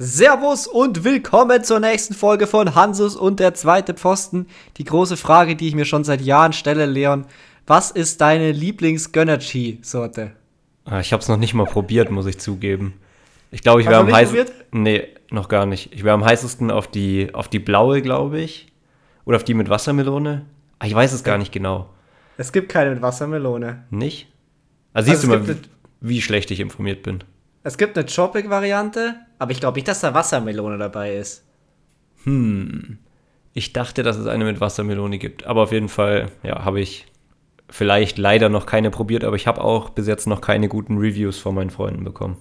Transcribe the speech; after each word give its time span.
Servus 0.00 0.68
und 0.68 1.02
willkommen 1.02 1.64
zur 1.64 1.80
nächsten 1.80 2.14
Folge 2.14 2.46
von 2.46 2.76
Hansus 2.76 3.16
und 3.16 3.40
der 3.40 3.54
zweite 3.54 3.94
Pfosten. 3.94 4.46
Die 4.76 4.84
große 4.84 5.16
Frage, 5.16 5.56
die 5.56 5.66
ich 5.66 5.74
mir 5.74 5.86
schon 5.86 6.04
seit 6.04 6.20
Jahren 6.20 6.52
stelle, 6.52 6.86
Leon. 6.86 7.26
Was 7.66 7.90
ist 7.90 8.20
deine 8.20 8.52
Lieblings-Gönnerchi-Sorte? 8.52 10.30
Ah, 10.84 11.00
ich 11.00 11.12
habe 11.12 11.20
es 11.20 11.28
noch 11.28 11.36
nicht 11.36 11.52
mal 11.52 11.66
probiert, 11.66 12.12
muss 12.12 12.26
ich 12.26 12.38
zugeben. 12.38 12.94
Ich 13.50 13.62
glaube, 13.62 13.80
ich 13.80 13.88
wäre 13.88 13.98
am 13.98 14.12
heißesten. 14.12 14.54
Nee, 14.70 15.08
noch 15.32 15.48
gar 15.48 15.66
nicht. 15.66 15.92
Ich 15.92 16.04
wäre 16.04 16.14
am 16.14 16.24
heißesten 16.24 16.70
auf 16.70 16.86
die, 16.86 17.34
auf 17.34 17.48
die 17.48 17.58
blaue, 17.58 18.00
glaube 18.00 18.38
ich. 18.38 18.70
Oder 19.24 19.38
auf 19.38 19.44
die 19.44 19.54
mit 19.54 19.68
Wassermelone. 19.68 20.46
Ah, 20.78 20.86
ich 20.86 20.94
weiß 20.94 21.12
es 21.12 21.24
gar 21.24 21.38
nicht 21.38 21.50
genau. 21.50 21.90
Es 22.36 22.52
gibt 22.52 22.68
keine 22.68 22.90
mit 22.90 23.02
Wassermelone. 23.02 23.82
Nicht? 23.90 24.28
Also, 24.92 25.10
siehst 25.10 25.24
also 25.24 25.38
du 25.38 25.52
mal, 25.54 25.56
wie, 26.00 26.08
wie 26.08 26.22
schlecht 26.22 26.52
ich 26.52 26.60
informiert 26.60 27.02
bin. 27.02 27.24
Es 27.64 27.76
gibt 27.76 27.98
eine 27.98 28.06
Tropic-Variante, 28.06 29.16
aber 29.38 29.52
ich 29.52 29.60
glaube 29.60 29.76
nicht, 29.76 29.88
dass 29.88 30.00
da 30.00 30.14
Wassermelone 30.14 30.78
dabei 30.78 31.16
ist. 31.16 31.44
Hm. 32.24 32.98
Ich 33.54 33.72
dachte, 33.72 34.02
dass 34.02 34.16
es 34.16 34.26
eine 34.26 34.44
mit 34.44 34.60
Wassermelone 34.60 35.18
gibt. 35.18 35.46
Aber 35.46 35.62
auf 35.62 35.72
jeden 35.72 35.88
Fall, 35.88 36.30
ja, 36.42 36.64
habe 36.64 36.80
ich 36.80 37.06
vielleicht 37.70 38.18
leider 38.18 38.48
noch 38.48 38.66
keine 38.66 38.90
probiert, 38.90 39.24
aber 39.24 39.36
ich 39.36 39.46
habe 39.46 39.62
auch 39.62 39.90
bis 39.90 40.06
jetzt 40.06 40.26
noch 40.26 40.40
keine 40.40 40.68
guten 40.68 40.98
Reviews 40.98 41.38
von 41.38 41.54
meinen 41.54 41.70
Freunden 41.70 42.04
bekommen. 42.04 42.36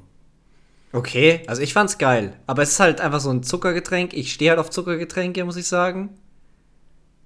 Okay, 0.94 1.42
also 1.48 1.62
ich 1.62 1.74
fand's 1.74 1.98
geil. 1.98 2.34
Aber 2.48 2.62
es 2.62 2.72
ist 2.72 2.80
halt 2.80 3.02
einfach 3.02 3.20
so 3.20 3.30
ein 3.30 3.44
Zuckergetränk. 3.44 4.14
Ich 4.14 4.34
stehe 4.34 4.52
halt 4.52 4.60
auf 4.60 4.70
Zuckergetränke, 4.70 5.44
muss 5.44 5.58
ich 5.58 5.68
sagen. 5.68 6.10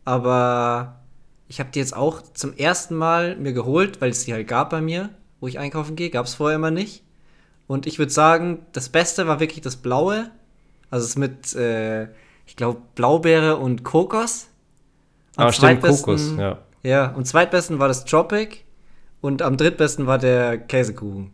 Aber 0.03 1.01
ich 1.47 1.59
habe 1.59 1.69
die 1.71 1.79
jetzt 1.79 1.95
auch 1.95 2.21
zum 2.33 2.53
ersten 2.55 2.95
Mal 2.95 3.35
mir 3.35 3.53
geholt, 3.53 4.01
weil 4.01 4.09
es 4.09 4.25
die 4.25 4.33
halt 4.33 4.47
gab 4.47 4.71
bei 4.71 4.81
mir, 4.81 5.09
wo 5.39 5.47
ich 5.47 5.59
einkaufen 5.59 5.95
gehe. 5.95 6.09
Gab 6.09 6.25
es 6.25 6.33
vorher 6.33 6.55
immer 6.55 6.71
nicht. 6.71 7.03
Und 7.71 7.87
ich 7.87 7.99
würde 7.99 8.11
sagen, 8.11 8.65
das 8.73 8.89
Beste 8.89 9.27
war 9.27 9.39
wirklich 9.39 9.61
das 9.61 9.77
Blaue. 9.77 10.29
Also 10.89 11.05
es 11.05 11.15
mit, 11.15 11.55
äh, 11.55 12.09
ich 12.45 12.57
glaube, 12.57 12.81
Blaubeere 12.95 13.55
und 13.55 13.85
Kokos. 13.85 14.49
Und 15.37 15.43
ah, 15.45 15.51
stimmt, 15.53 15.81
Kokos, 15.81 16.33
ja. 16.37 16.57
Ja, 16.83 17.11
und 17.11 17.27
zweitbesten 17.27 17.79
war 17.79 17.87
das 17.87 18.03
Tropic. 18.03 18.65
Und 19.21 19.41
am 19.41 19.55
drittbesten 19.55 20.05
war 20.05 20.17
der 20.17 20.57
Käsekuchen. 20.57 21.31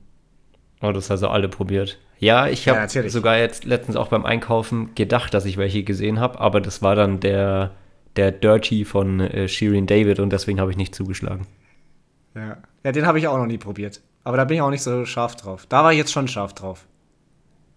Oh, 0.83 0.91
das 0.91 1.09
hast 1.09 1.23
du 1.23 1.27
alle 1.27 1.49
probiert. 1.49 1.97
Ja, 2.19 2.47
ich 2.47 2.69
habe 2.69 2.87
ja, 2.87 3.09
sogar 3.09 3.39
jetzt 3.39 3.65
letztens 3.65 3.95
auch 3.95 4.09
beim 4.09 4.23
Einkaufen 4.23 4.93
gedacht, 4.93 5.33
dass 5.33 5.43
ich 5.45 5.57
welche 5.57 5.81
gesehen 5.81 6.19
habe, 6.19 6.39
aber 6.39 6.61
das 6.61 6.83
war 6.83 6.93
dann 6.93 7.19
der, 7.19 7.71
der 8.15 8.31
Dirty 8.31 8.85
von 8.85 9.21
äh, 9.21 9.47
Shirin 9.47 9.87
David 9.87 10.19
und 10.19 10.31
deswegen 10.31 10.59
habe 10.59 10.69
ich 10.69 10.77
nicht 10.77 10.93
zugeschlagen. 10.93 11.47
Ja, 12.35 12.57
ja 12.83 12.91
den 12.91 13.07
habe 13.07 13.17
ich 13.17 13.27
auch 13.27 13.39
noch 13.39 13.47
nie 13.47 13.57
probiert. 13.57 14.01
Aber 14.27 14.35
da 14.35 14.43
bin 14.43 14.55
ich 14.55 14.61
auch 14.61 14.69
nicht 14.69 14.83
so 14.83 15.05
scharf 15.05 15.37
drauf. 15.37 15.67
Da 15.69 15.85
war 15.85 15.93
ich 15.93 15.97
jetzt 15.97 16.11
schon 16.11 16.27
scharf 16.27 16.51
drauf. 16.51 16.85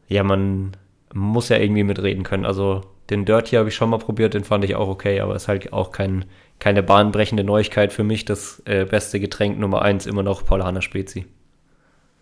Ja, 0.09 0.25
man 0.25 0.77
muss 1.15 1.49
ja 1.49 1.59
irgendwie 1.59 1.85
mitreden 1.85 2.25
können. 2.25 2.45
Also 2.45 2.81
den 3.09 3.25
Dirty 3.25 3.55
habe 3.55 3.69
ich 3.69 3.77
schon 3.77 3.89
mal 3.89 4.01
probiert, 4.01 4.35
den 4.35 4.43
fand 4.43 4.65
ich 4.65 4.75
auch 4.75 4.89
okay, 4.89 5.21
aber 5.21 5.37
ist 5.37 5.47
halt 5.47 5.73
auch 5.73 5.93
kein, 5.93 6.25
keine 6.59 6.83
bahnbrechende 6.83 7.45
Neuigkeit 7.45 7.93
für 7.93 8.03
mich. 8.03 8.25
Das 8.25 8.61
äh, 8.65 8.85
beste 8.85 9.21
Getränk 9.21 9.61
Nummer 9.61 9.83
eins 9.83 10.07
immer 10.07 10.25
noch 10.25 10.45
Paulaner 10.45 10.83
Spezi. 10.83 11.25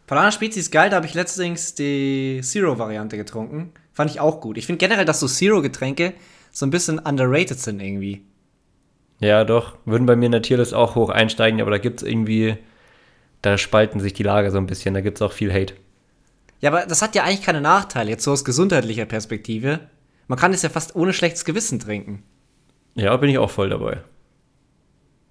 Paulaner 0.06 0.30
Spezi 0.30 0.60
ist 0.60 0.72
geil, 0.72 0.90
da 0.90 0.96
habe 0.96 1.06
ich 1.06 1.14
letztens 1.14 1.74
die 1.74 2.40
Zero-Variante 2.42 3.16
getrunken. 3.16 3.72
Fand 3.94 4.10
ich 4.10 4.20
auch 4.20 4.42
gut. 4.42 4.58
Ich 4.58 4.66
finde 4.66 4.76
generell, 4.76 5.06
dass 5.06 5.20
so 5.20 5.26
Zero-Getränke 5.26 6.12
so 6.52 6.66
ein 6.66 6.70
bisschen 6.70 6.98
underrated 6.98 7.58
sind 7.58 7.80
irgendwie. 7.80 8.26
Ja, 9.20 9.44
doch. 9.44 9.78
Würden 9.86 10.04
bei 10.04 10.16
mir 10.16 10.26
in 10.26 10.32
der 10.32 10.42
Tierlist 10.42 10.74
auch 10.74 10.96
hoch 10.96 11.08
einsteigen, 11.08 11.62
aber 11.62 11.70
da 11.70 11.78
gibt 11.78 12.02
es 12.02 12.06
irgendwie 12.06 12.58
da 13.42 13.58
spalten 13.58 14.00
sich 14.00 14.12
die 14.12 14.22
Lager 14.22 14.50
so 14.50 14.58
ein 14.58 14.66
bisschen, 14.66 14.94
da 14.94 15.00
gibt 15.00 15.18
es 15.18 15.22
auch 15.22 15.32
viel 15.32 15.52
Hate. 15.52 15.74
Ja, 16.60 16.70
aber 16.70 16.86
das 16.86 17.02
hat 17.02 17.14
ja 17.14 17.22
eigentlich 17.22 17.42
keine 17.42 17.60
Nachteile, 17.60 18.10
jetzt 18.10 18.24
so 18.24 18.32
aus 18.32 18.44
gesundheitlicher 18.44 19.06
Perspektive. 19.06 19.80
Man 20.26 20.38
kann 20.38 20.52
es 20.52 20.62
ja 20.62 20.68
fast 20.68 20.96
ohne 20.96 21.12
schlechtes 21.12 21.44
Gewissen 21.44 21.78
trinken. 21.78 22.22
Ja, 22.94 23.16
bin 23.16 23.30
ich 23.30 23.38
auch 23.38 23.50
voll 23.50 23.70
dabei. 23.70 24.02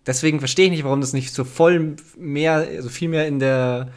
Deswegen 0.06 0.40
verstehe 0.40 0.66
ich 0.66 0.72
nicht, 0.72 0.86
warum 0.86 1.02
das 1.02 1.12
nicht 1.12 1.34
so 1.34 1.44
voll 1.44 1.98
mehr, 2.18 2.64
so 2.64 2.76
also 2.78 2.90
viel 2.90 3.10
mehr 3.10 3.28
in 3.28 3.40
der, 3.40 3.90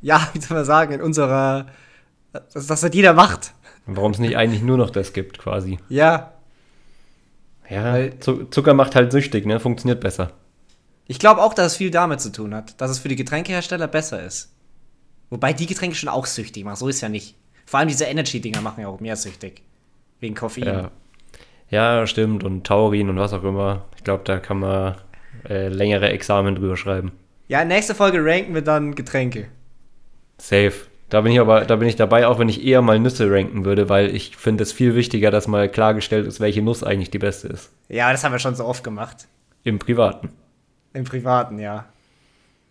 ja, 0.00 0.26
wie 0.32 0.40
soll 0.40 0.56
man 0.56 0.64
sagen, 0.64 0.94
in 0.94 1.02
unserer, 1.02 1.66
dass 2.32 2.66
das 2.66 2.82
halt 2.82 2.94
jeder 2.94 3.12
macht. 3.12 3.52
Warum 3.84 4.12
es 4.12 4.18
nicht 4.18 4.36
eigentlich 4.36 4.62
nur 4.62 4.78
noch 4.78 4.90
das 4.90 5.12
gibt, 5.12 5.38
quasi. 5.38 5.78
Ja. 5.90 6.32
Ja, 7.68 7.96
Zucker 8.18 8.74
macht 8.74 8.94
halt 8.94 9.12
süchtig, 9.12 9.44
ne? 9.44 9.60
Funktioniert 9.60 10.00
besser. 10.00 10.32
Ich 11.12 11.18
glaube 11.18 11.42
auch, 11.42 11.52
dass 11.52 11.72
es 11.72 11.76
viel 11.76 11.90
damit 11.90 12.22
zu 12.22 12.32
tun 12.32 12.54
hat, 12.54 12.80
dass 12.80 12.90
es 12.90 13.00
für 13.00 13.08
die 13.08 13.16
Getränkehersteller 13.16 13.86
besser 13.86 14.24
ist. 14.24 14.50
Wobei 15.28 15.52
die 15.52 15.66
Getränke 15.66 15.94
schon 15.94 16.08
auch 16.08 16.24
süchtig 16.24 16.64
machen, 16.64 16.76
so 16.76 16.88
ist 16.88 17.02
ja 17.02 17.10
nicht. 17.10 17.36
Vor 17.66 17.80
allem 17.80 17.90
diese 17.90 18.06
Energy-Dinger 18.06 18.62
machen 18.62 18.80
ja 18.80 18.88
auch 18.88 18.98
mehr 18.98 19.16
süchtig. 19.16 19.60
Wegen 20.20 20.34
Koffein. 20.34 20.64
Ja. 20.64 20.90
ja, 21.68 22.06
stimmt. 22.06 22.44
Und 22.44 22.66
Taurin 22.66 23.10
und 23.10 23.18
was 23.18 23.34
auch 23.34 23.44
immer. 23.44 23.84
Ich 23.98 24.04
glaube, 24.04 24.22
da 24.24 24.38
kann 24.38 24.60
man 24.60 24.94
äh, 25.46 25.68
längere 25.68 26.08
Examen 26.08 26.54
drüber 26.54 26.78
schreiben. 26.78 27.12
Ja, 27.46 27.62
nächste 27.62 27.94
Folge 27.94 28.24
ranken 28.24 28.54
wir 28.54 28.62
dann 28.62 28.94
Getränke. 28.94 29.48
Safe. 30.38 30.72
Da 31.10 31.20
bin 31.20 31.32
ich 31.32 31.40
aber, 31.40 31.66
da 31.66 31.76
bin 31.76 31.88
ich 31.88 31.96
dabei, 31.96 32.26
auch 32.26 32.38
wenn 32.38 32.48
ich 32.48 32.64
eher 32.64 32.80
mal 32.80 32.98
Nüsse 32.98 33.30
ranken 33.30 33.66
würde, 33.66 33.90
weil 33.90 34.16
ich 34.16 34.34
finde 34.38 34.62
es 34.62 34.72
viel 34.72 34.94
wichtiger, 34.94 35.30
dass 35.30 35.46
mal 35.46 35.68
klargestellt 35.68 36.26
ist, 36.26 36.40
welche 36.40 36.62
Nuss 36.62 36.82
eigentlich 36.82 37.10
die 37.10 37.18
beste 37.18 37.48
ist. 37.48 37.70
Ja, 37.90 38.10
das 38.12 38.24
haben 38.24 38.32
wir 38.32 38.38
schon 38.38 38.54
so 38.54 38.64
oft 38.64 38.82
gemacht. 38.82 39.28
Im 39.62 39.78
Privaten. 39.78 40.30
Im 40.94 41.04
Privaten, 41.04 41.58
ja. 41.58 41.86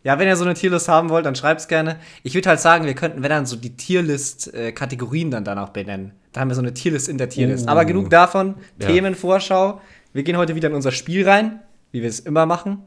Ja, 0.04 0.18
wenn 0.18 0.28
ihr 0.28 0.36
so 0.36 0.44
eine 0.44 0.56
Tierlist 0.56 0.88
haben 0.88 1.10
wollt, 1.10 1.26
dann 1.26 1.36
schreibt's 1.36 1.68
gerne. 1.68 1.98
Ich 2.24 2.34
würde 2.34 2.50
halt 2.50 2.60
sagen, 2.60 2.86
wir 2.86 2.96
könnten, 2.96 3.22
wenn 3.22 3.30
dann 3.30 3.46
so 3.46 3.56
die 3.56 3.76
Tierlist-Kategorien 3.76 5.30
dann 5.30 5.44
danach 5.44 5.70
benennen. 5.70 6.14
Da 6.32 6.42
haben 6.42 6.50
wir 6.50 6.56
so 6.56 6.62
eine 6.62 6.74
Tierlist 6.74 7.08
in 7.08 7.20
der 7.20 7.30
Tierlist. 7.30 7.68
Uh. 7.68 7.70
Aber 7.70 7.86
genug 7.86 8.10
davon. 8.10 8.56
Ja. 8.80 8.88
Themenvorschau. 8.88 9.80
Wir 10.14 10.24
gehen 10.24 10.38
heute 10.38 10.56
wieder 10.56 10.70
in 10.70 10.76
unser 10.76 10.92
Spiel 10.92 11.28
rein, 11.28 11.60
wie 11.92 12.02
wir 12.02 12.10
es 12.10 12.20
immer 12.20 12.46
machen. 12.46 12.80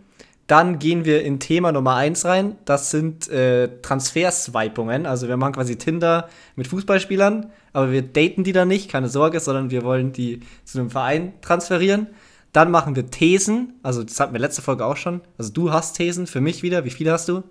Dann 0.46 0.78
gehen 0.78 1.04
wir 1.04 1.22
in 1.22 1.40
Thema 1.40 1.72
Nummer 1.72 1.94
1 1.94 2.24
rein. 2.26 2.56
Das 2.64 2.90
sind 2.90 3.28
äh, 3.28 3.80
Transferswipungen. 3.80 5.06
Also 5.06 5.28
wir 5.28 5.36
machen 5.36 5.54
quasi 5.54 5.76
Tinder 5.76 6.28
mit 6.54 6.66
Fußballspielern, 6.66 7.50
aber 7.72 7.92
wir 7.92 8.02
daten 8.02 8.44
die 8.44 8.52
dann 8.52 8.68
nicht, 8.68 8.90
keine 8.90 9.08
Sorge, 9.08 9.40
sondern 9.40 9.70
wir 9.70 9.84
wollen 9.84 10.12
die 10.12 10.40
zu 10.64 10.80
einem 10.80 10.90
Verein 10.90 11.32
transferieren. 11.40 12.08
Dann 12.54 12.70
machen 12.70 12.96
wir 12.96 13.10
Thesen. 13.10 13.74
Also, 13.82 14.04
das 14.04 14.20
hatten 14.20 14.32
wir 14.32 14.40
letzte 14.40 14.62
Folge 14.62 14.86
auch 14.86 14.96
schon. 14.96 15.20
Also, 15.36 15.52
du 15.52 15.72
hast 15.72 15.96
Thesen 15.96 16.26
für 16.26 16.40
mich 16.40 16.62
wieder. 16.62 16.84
Wie 16.84 16.90
viele 16.90 17.12
hast 17.12 17.28
du? 17.28 17.42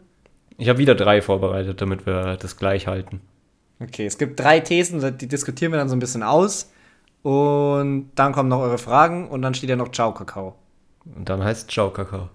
Ich 0.57 0.69
habe 0.69 0.79
wieder 0.79 0.95
drei 0.95 1.21
vorbereitet, 1.21 1.81
damit 1.81 2.05
wir 2.05 2.37
das 2.37 2.57
gleich 2.57 2.87
halten. 2.87 3.21
Okay, 3.81 4.05
es 4.05 4.17
gibt 4.17 4.39
drei 4.39 4.61
Thesen, 4.61 5.17
die 5.17 5.27
diskutieren 5.27 5.73
wir 5.73 5.77
dann 5.77 5.89
so 5.89 5.95
ein 5.95 5.99
bisschen 5.99 6.23
aus. 6.23 6.71
Und 7.21 8.11
dann 8.15 8.31
kommen 8.31 8.47
noch 8.47 8.59
eure 8.59 8.77
Fragen 8.77 9.27
und 9.27 9.41
dann 9.41 9.53
steht 9.53 9.69
ja 9.69 9.75
noch 9.75 9.91
Ciao 9.91 10.13
Kakao. 10.13 10.55
Und 11.15 11.27
dann 11.27 11.43
heißt 11.43 11.69
Ciao 11.69 11.89
Kakao. 11.89 12.29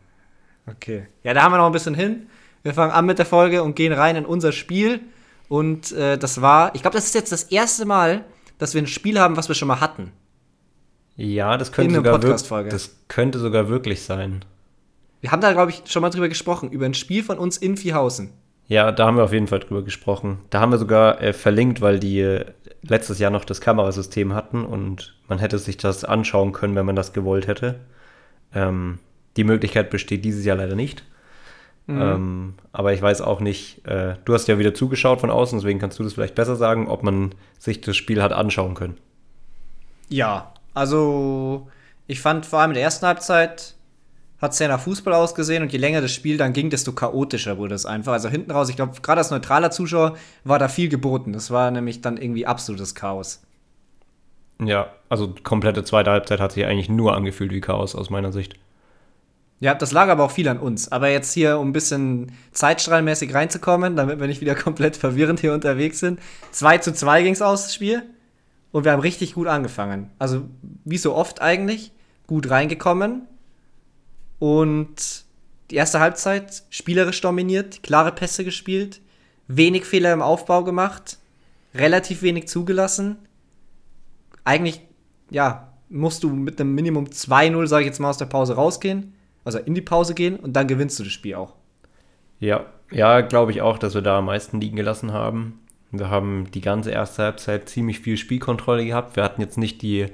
Okay. 0.66 1.06
Ja, 1.22 1.32
da 1.32 1.42
haben 1.42 1.52
wir 1.52 1.58
noch 1.58 1.66
ein 1.66 1.72
bisschen 1.72 1.94
hin. 1.94 2.26
Wir 2.62 2.74
fangen 2.74 2.92
an 2.92 3.06
mit 3.06 3.18
der 3.18 3.24
Folge 3.26 3.62
und 3.62 3.76
gehen 3.76 3.94
rein 3.94 4.16
in 4.16 4.26
unser 4.26 4.52
Spiel. 4.52 5.00
Und 5.48 5.92
äh, 5.92 6.18
das 6.18 6.42
war, 6.42 6.74
ich 6.74 6.82
glaube, 6.82 6.96
das 6.96 7.06
ist 7.06 7.14
jetzt 7.14 7.32
das 7.32 7.44
erste 7.44 7.86
Mal, 7.86 8.24
dass 8.58 8.74
wir 8.74 8.82
ein 8.82 8.86
Spiel 8.86 9.18
haben, 9.18 9.38
was 9.38 9.48
wir 9.48 9.54
schon 9.54 9.68
mal 9.68 9.80
hatten. 9.80 10.12
Ja, 11.18 11.56
das 11.56 11.72
könnte, 11.72 11.96
sogar 11.96 12.18
das 12.18 12.96
könnte 13.08 13.40
sogar 13.40 13.68
wirklich 13.68 14.02
sein. 14.02 14.44
Wir 15.20 15.32
haben 15.32 15.40
da, 15.40 15.52
glaube 15.52 15.72
ich, 15.72 15.82
schon 15.86 16.00
mal 16.00 16.10
drüber 16.10 16.28
gesprochen, 16.28 16.70
über 16.70 16.86
ein 16.86 16.94
Spiel 16.94 17.24
von 17.24 17.38
uns 17.38 17.56
in 17.56 17.76
Viehhausen. 17.76 18.30
Ja, 18.68 18.92
da 18.92 19.06
haben 19.06 19.16
wir 19.16 19.24
auf 19.24 19.32
jeden 19.32 19.48
Fall 19.48 19.58
drüber 19.58 19.82
gesprochen. 19.82 20.38
Da 20.50 20.60
haben 20.60 20.70
wir 20.70 20.78
sogar 20.78 21.20
äh, 21.20 21.32
verlinkt, 21.32 21.80
weil 21.80 21.98
die 21.98 22.20
äh, 22.20 22.44
letztes 22.82 23.18
Jahr 23.18 23.32
noch 23.32 23.44
das 23.44 23.60
Kamerasystem 23.60 24.32
hatten 24.32 24.64
und 24.64 25.16
man 25.26 25.40
hätte 25.40 25.58
sich 25.58 25.76
das 25.76 26.04
anschauen 26.04 26.52
können, 26.52 26.76
wenn 26.76 26.86
man 26.86 26.94
das 26.94 27.12
gewollt 27.12 27.48
hätte. 27.48 27.80
Ähm, 28.54 29.00
die 29.36 29.44
Möglichkeit 29.44 29.90
besteht 29.90 30.24
dieses 30.24 30.44
Jahr 30.44 30.56
leider 30.56 30.76
nicht. 30.76 31.02
Mhm. 31.88 32.00
Ähm, 32.00 32.54
aber 32.70 32.92
ich 32.92 33.02
weiß 33.02 33.22
auch 33.22 33.40
nicht, 33.40 33.84
äh, 33.88 34.14
du 34.24 34.34
hast 34.34 34.46
ja 34.46 34.60
wieder 34.60 34.72
zugeschaut 34.72 35.20
von 35.20 35.30
außen, 35.30 35.58
deswegen 35.58 35.80
kannst 35.80 35.98
du 35.98 36.04
das 36.04 36.12
vielleicht 36.12 36.36
besser 36.36 36.54
sagen, 36.54 36.86
ob 36.86 37.02
man 37.02 37.34
sich 37.58 37.80
das 37.80 37.96
Spiel 37.96 38.22
hat 38.22 38.32
anschauen 38.32 38.74
können. 38.74 38.98
Ja, 40.08 40.52
also, 40.78 41.68
ich 42.06 42.20
fand 42.20 42.46
vor 42.46 42.60
allem 42.60 42.70
in 42.70 42.76
der 42.76 42.84
ersten 42.84 43.06
Halbzeit 43.06 43.74
hat 44.40 44.52
es 44.52 44.58
ja 44.60 44.68
nach 44.68 44.80
Fußball 44.80 45.12
ausgesehen 45.12 45.62
und 45.64 45.72
je 45.72 45.78
länger 45.78 46.00
das 46.00 46.12
Spiel 46.12 46.36
dann 46.36 46.52
ging, 46.52 46.70
desto 46.70 46.92
chaotischer 46.92 47.58
wurde 47.58 47.74
es 47.74 47.84
einfach. 47.84 48.12
Also 48.12 48.28
hinten 48.28 48.52
raus, 48.52 48.68
ich 48.68 48.76
glaube, 48.76 49.00
gerade 49.02 49.18
als 49.18 49.30
neutraler 49.30 49.72
Zuschauer 49.72 50.16
war 50.44 50.60
da 50.60 50.68
viel 50.68 50.88
geboten. 50.88 51.32
Das 51.32 51.50
war 51.50 51.70
nämlich 51.72 52.00
dann 52.00 52.16
irgendwie 52.16 52.46
absolutes 52.46 52.94
Chaos. 52.94 53.42
Ja, 54.62 54.92
also 55.08 55.34
komplette 55.42 55.82
zweite 55.82 56.10
Halbzeit 56.10 56.40
hat 56.40 56.52
sich 56.52 56.64
eigentlich 56.64 56.88
nur 56.88 57.16
angefühlt 57.16 57.50
wie 57.50 57.60
Chaos 57.60 57.96
aus 57.96 58.10
meiner 58.10 58.32
Sicht. 58.32 58.54
Ja, 59.60 59.74
das 59.74 59.90
lag 59.90 60.08
aber 60.08 60.22
auch 60.22 60.30
viel 60.30 60.48
an 60.48 60.60
uns. 60.60 60.92
Aber 60.92 61.08
jetzt 61.08 61.32
hier, 61.32 61.58
um 61.58 61.70
ein 61.70 61.72
bisschen 61.72 62.30
zeitstrahlmäßig 62.52 63.34
reinzukommen, 63.34 63.96
damit 63.96 64.20
wir 64.20 64.28
nicht 64.28 64.40
wieder 64.40 64.54
komplett 64.56 64.96
verwirrend 64.96 65.40
hier 65.40 65.52
unterwegs 65.52 65.98
sind. 65.98 66.20
2 66.52 66.78
zu 66.78 66.94
2 66.94 67.22
ging 67.24 67.32
es 67.32 67.42
aus, 67.42 67.64
das 67.64 67.74
Spiel. 67.74 68.04
Und 68.72 68.84
wir 68.84 68.92
haben 68.92 69.00
richtig 69.00 69.34
gut 69.34 69.46
angefangen. 69.46 70.10
Also, 70.18 70.44
wie 70.84 70.98
so 70.98 71.14
oft 71.14 71.40
eigentlich, 71.40 71.92
gut 72.26 72.50
reingekommen. 72.50 73.22
Und 74.38 75.24
die 75.70 75.76
erste 75.76 76.00
Halbzeit 76.00 76.62
spielerisch 76.70 77.20
dominiert, 77.20 77.82
klare 77.82 78.12
Pässe 78.12 78.44
gespielt, 78.44 79.00
wenig 79.48 79.84
Fehler 79.84 80.12
im 80.12 80.22
Aufbau 80.22 80.64
gemacht, 80.64 81.18
relativ 81.74 82.22
wenig 82.22 82.48
zugelassen. 82.48 83.16
eigentlich, 84.44 84.80
ja, 85.30 85.72
musst 85.90 86.22
du 86.22 86.30
mit 86.30 86.60
einem 86.60 86.74
Minimum 86.74 87.06
2-0, 87.06 87.66
sage 87.66 87.82
ich 87.82 87.88
jetzt 87.88 87.98
mal, 87.98 88.10
aus 88.10 88.18
der 88.18 88.26
Pause 88.26 88.54
rausgehen, 88.54 89.14
also 89.44 89.58
in 89.58 89.74
die 89.74 89.82
Pause 89.82 90.14
gehen 90.14 90.36
und 90.36 90.54
dann 90.54 90.68
gewinnst 90.68 90.98
du 90.98 91.04
das 91.04 91.12
Spiel 91.12 91.34
auch. 91.34 91.54
Ja, 92.40 92.66
ja, 92.90 93.20
glaube 93.20 93.52
ich 93.52 93.60
auch, 93.60 93.78
dass 93.78 93.94
wir 93.94 94.02
da 94.02 94.18
am 94.18 94.26
meisten 94.26 94.60
liegen 94.60 94.76
gelassen 94.76 95.12
haben. 95.12 95.60
Wir 95.90 96.10
haben 96.10 96.50
die 96.50 96.60
ganze 96.60 96.90
erste 96.90 97.22
Halbzeit 97.22 97.68
ziemlich 97.68 98.00
viel 98.00 98.16
Spielkontrolle 98.16 98.84
gehabt. 98.84 99.16
Wir 99.16 99.24
hatten 99.24 99.40
jetzt 99.40 99.56
nicht 99.56 99.80
die, 99.82 100.06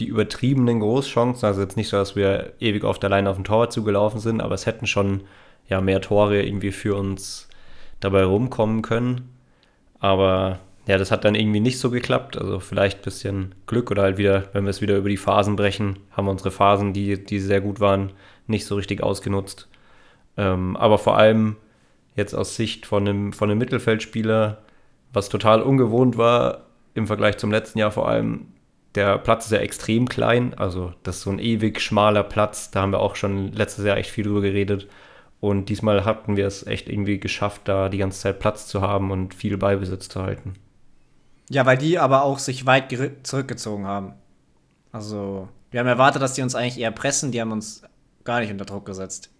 die 0.00 0.06
übertriebenen 0.06 0.80
Großchancen, 0.80 1.46
also 1.46 1.60
jetzt 1.60 1.76
nicht 1.76 1.88
so, 1.88 1.96
dass 1.96 2.16
wir 2.16 2.52
ewig 2.60 2.84
auf 2.84 2.98
der 2.98 3.10
Leine 3.10 3.28
auf 3.30 3.36
den 3.36 3.44
Tor 3.44 3.68
zugelaufen 3.70 4.20
sind, 4.20 4.40
aber 4.40 4.54
es 4.54 4.66
hätten 4.66 4.86
schon 4.86 5.22
ja, 5.68 5.80
mehr 5.80 6.00
Tore 6.00 6.42
irgendwie 6.42 6.72
für 6.72 6.96
uns 6.96 7.48
dabei 8.00 8.24
rumkommen 8.24 8.82
können. 8.82 9.34
Aber 10.00 10.60
ja, 10.86 10.96
das 10.96 11.10
hat 11.10 11.24
dann 11.24 11.34
irgendwie 11.34 11.60
nicht 11.60 11.78
so 11.78 11.90
geklappt. 11.90 12.38
Also 12.38 12.60
vielleicht 12.60 13.00
ein 13.00 13.04
bisschen 13.04 13.54
Glück 13.66 13.90
oder 13.90 14.02
halt 14.02 14.16
wieder, 14.16 14.48
wenn 14.54 14.64
wir 14.64 14.70
es 14.70 14.80
wieder 14.80 14.96
über 14.96 15.10
die 15.10 15.18
Phasen 15.18 15.56
brechen, 15.56 15.98
haben 16.12 16.26
wir 16.26 16.30
unsere 16.30 16.50
Phasen, 16.50 16.94
die, 16.94 17.22
die 17.22 17.40
sehr 17.40 17.60
gut 17.60 17.80
waren, 17.80 18.12
nicht 18.46 18.64
so 18.64 18.76
richtig 18.76 19.02
ausgenutzt. 19.02 19.68
Ähm, 20.38 20.76
aber 20.76 20.96
vor 20.98 21.18
allem 21.18 21.56
jetzt 22.16 22.34
aus 22.34 22.56
Sicht 22.56 22.86
von 22.86 23.06
einem, 23.06 23.32
von 23.34 23.50
einem 23.50 23.58
Mittelfeldspieler, 23.58 24.62
was 25.12 25.28
total 25.28 25.62
ungewohnt 25.62 26.16
war 26.16 26.66
im 26.94 27.06
Vergleich 27.06 27.38
zum 27.38 27.50
letzten 27.50 27.78
Jahr 27.78 27.90
vor 27.90 28.08
allem. 28.08 28.48
Der 28.94 29.18
Platz 29.18 29.46
ist 29.46 29.52
ja 29.52 29.58
extrem 29.58 30.08
klein, 30.08 30.54
also 30.54 30.92
das 31.02 31.16
ist 31.16 31.22
so 31.22 31.30
ein 31.30 31.38
ewig 31.38 31.80
schmaler 31.80 32.24
Platz. 32.24 32.70
Da 32.70 32.80
haben 32.80 32.92
wir 32.92 33.00
auch 33.00 33.16
schon 33.16 33.52
letztes 33.52 33.84
Jahr 33.84 33.96
echt 33.96 34.10
viel 34.10 34.24
drüber 34.24 34.40
geredet. 34.40 34.88
Und 35.40 35.68
diesmal 35.68 36.04
hatten 36.04 36.36
wir 36.36 36.46
es 36.46 36.66
echt 36.66 36.88
irgendwie 36.88 37.20
geschafft, 37.20 37.62
da 37.66 37.88
die 37.88 37.98
ganze 37.98 38.20
Zeit 38.20 38.40
Platz 38.40 38.66
zu 38.66 38.80
haben 38.80 39.10
und 39.10 39.34
viel 39.34 39.56
Beibesitz 39.56 40.08
zu 40.08 40.20
halten. 40.20 40.54
Ja, 41.48 41.64
weil 41.64 41.78
die 41.78 41.98
aber 41.98 42.24
auch 42.24 42.38
sich 42.38 42.66
weit 42.66 42.92
zurückgezogen 43.22 43.86
haben. 43.86 44.14
Also, 44.90 45.48
wir 45.70 45.80
haben 45.80 45.86
erwartet, 45.86 46.22
dass 46.22 46.34
die 46.34 46.42
uns 46.42 46.54
eigentlich 46.54 46.78
eher 46.78 46.90
pressen, 46.90 47.30
die 47.30 47.40
haben 47.40 47.52
uns 47.52 47.82
gar 48.24 48.40
nicht 48.40 48.50
unter 48.50 48.64
Druck 48.64 48.84
gesetzt. 48.84 49.30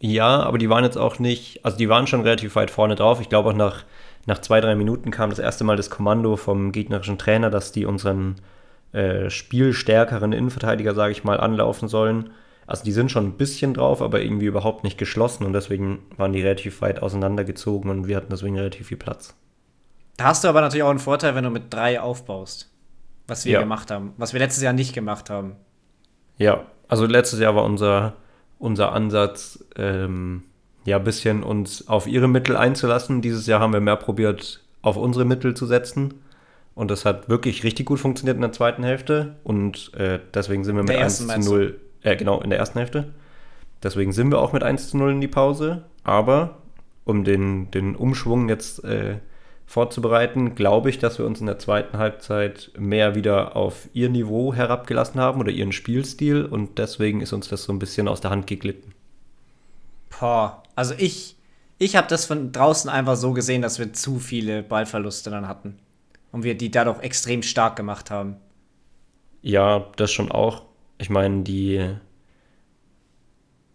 Ja, 0.00 0.42
aber 0.42 0.58
die 0.58 0.68
waren 0.68 0.82
jetzt 0.82 0.98
auch 0.98 1.20
nicht, 1.20 1.64
also 1.64 1.78
die 1.78 1.88
waren 1.88 2.08
schon 2.08 2.22
relativ 2.22 2.56
weit 2.56 2.70
vorne 2.70 2.96
drauf. 2.96 3.20
Ich 3.20 3.28
glaube 3.28 3.50
auch 3.50 3.54
nach, 3.54 3.84
nach 4.26 4.40
zwei, 4.40 4.60
drei 4.60 4.74
Minuten 4.74 5.10
kam 5.10 5.30
das 5.30 5.38
erste 5.38 5.64
Mal 5.64 5.76
das 5.76 5.90
Kommando 5.90 6.36
vom 6.36 6.72
gegnerischen 6.72 7.18
Trainer, 7.18 7.50
dass 7.50 7.72
die 7.72 7.86
unseren 7.86 8.36
äh, 8.92 9.30
spielstärkeren 9.30 10.32
Innenverteidiger, 10.32 10.94
sage 10.94 11.12
ich 11.12 11.24
mal, 11.24 11.40
anlaufen 11.40 11.88
sollen. 11.88 12.30
Also 12.66 12.84
die 12.84 12.92
sind 12.92 13.10
schon 13.10 13.26
ein 13.26 13.36
bisschen 13.36 13.74
drauf, 13.74 14.00
aber 14.00 14.22
irgendwie 14.22 14.46
überhaupt 14.46 14.84
nicht 14.84 14.98
geschlossen 14.98 15.44
und 15.44 15.52
deswegen 15.52 16.00
waren 16.16 16.32
die 16.32 16.42
relativ 16.42 16.80
weit 16.80 17.02
auseinandergezogen 17.02 17.90
und 17.90 18.06
wir 18.06 18.16
hatten 18.16 18.30
deswegen 18.30 18.56
relativ 18.56 18.88
viel 18.88 18.96
Platz. 18.96 19.34
Da 20.16 20.24
hast 20.24 20.44
du 20.44 20.48
aber 20.48 20.60
natürlich 20.60 20.84
auch 20.84 20.90
einen 20.90 20.98
Vorteil, 20.98 21.34
wenn 21.34 21.44
du 21.44 21.50
mit 21.50 21.72
drei 21.72 22.00
aufbaust. 22.00 22.70
Was 23.26 23.44
wir 23.44 23.52
ja. 23.52 23.60
gemacht 23.60 23.90
haben. 23.90 24.12
Was 24.16 24.32
wir 24.32 24.40
letztes 24.40 24.62
Jahr 24.62 24.72
nicht 24.72 24.94
gemacht 24.94 25.30
haben. 25.30 25.56
Ja, 26.38 26.66
also 26.88 27.06
letztes 27.06 27.40
Jahr 27.40 27.54
war 27.54 27.64
unser, 27.64 28.14
unser 28.58 28.92
Ansatz, 28.92 29.64
ähm, 29.76 30.42
ja, 30.84 30.96
ein 30.96 31.04
bisschen 31.04 31.42
uns 31.42 31.88
auf 31.88 32.06
ihre 32.06 32.28
Mittel 32.28 32.56
einzulassen. 32.56 33.22
Dieses 33.22 33.46
Jahr 33.46 33.60
haben 33.60 33.72
wir 33.72 33.80
mehr 33.80 33.96
probiert, 33.96 34.60
auf 34.82 34.96
unsere 34.96 35.24
Mittel 35.24 35.54
zu 35.54 35.66
setzen. 35.66 36.14
Und 36.74 36.90
das 36.90 37.04
hat 37.04 37.28
wirklich 37.28 37.64
richtig 37.64 37.86
gut 37.86 38.00
funktioniert 38.00 38.36
in 38.36 38.42
der 38.42 38.52
zweiten 38.52 38.82
Hälfte. 38.82 39.36
Und 39.44 39.92
äh, 39.94 40.18
deswegen 40.34 40.64
sind 40.64 40.76
wir 40.76 40.82
mit 40.82 40.96
1 40.96 41.26
zu 41.26 41.50
0, 41.50 41.80
äh, 42.02 42.16
genau, 42.16 42.40
in 42.40 42.50
der 42.50 42.58
ersten 42.58 42.78
Hälfte. 42.78 43.12
Deswegen 43.82 44.12
sind 44.12 44.30
wir 44.30 44.38
auch 44.38 44.52
mit 44.52 44.62
1 44.62 44.90
zu 44.90 44.96
0 44.96 45.12
in 45.12 45.20
die 45.20 45.28
Pause. 45.28 45.84
Aber 46.04 46.58
um 47.04 47.24
den, 47.24 47.70
den 47.70 47.94
Umschwung 47.94 48.48
jetzt 48.48 48.84
äh, 48.84 49.16
vorzubereiten, 49.66 50.54
glaube 50.54 50.90
ich, 50.90 50.98
dass 50.98 51.18
wir 51.18 51.26
uns 51.26 51.40
in 51.40 51.46
der 51.46 51.58
zweiten 51.58 51.98
Halbzeit 51.98 52.70
mehr 52.78 53.14
wieder 53.14 53.56
auf 53.56 53.88
ihr 53.92 54.08
Niveau 54.08 54.54
herabgelassen 54.54 55.20
haben 55.20 55.40
oder 55.40 55.50
ihren 55.50 55.72
Spielstil 55.72 56.44
und 56.44 56.78
deswegen 56.78 57.20
ist 57.20 57.32
uns 57.32 57.48
das 57.48 57.64
so 57.64 57.72
ein 57.72 57.78
bisschen 57.78 58.06
aus 58.06 58.20
der 58.20 58.30
Hand 58.30 58.46
geglitten. 58.46 58.92
Boah, 60.22 60.62
also 60.76 60.94
ich, 60.98 61.34
ich 61.78 61.96
habe 61.96 62.06
das 62.06 62.26
von 62.26 62.52
draußen 62.52 62.88
einfach 62.88 63.16
so 63.16 63.32
gesehen, 63.32 63.60
dass 63.60 63.80
wir 63.80 63.92
zu 63.92 64.20
viele 64.20 64.62
Ballverluste 64.62 65.30
dann 65.30 65.48
hatten 65.48 65.80
und 66.30 66.44
wir 66.44 66.56
die 66.56 66.70
dadurch 66.70 67.00
extrem 67.00 67.42
stark 67.42 67.74
gemacht 67.74 68.12
haben. 68.12 68.36
Ja, 69.40 69.84
das 69.96 70.12
schon 70.12 70.30
auch. 70.30 70.62
Ich 70.98 71.10
meine, 71.10 71.42
die 71.42 71.96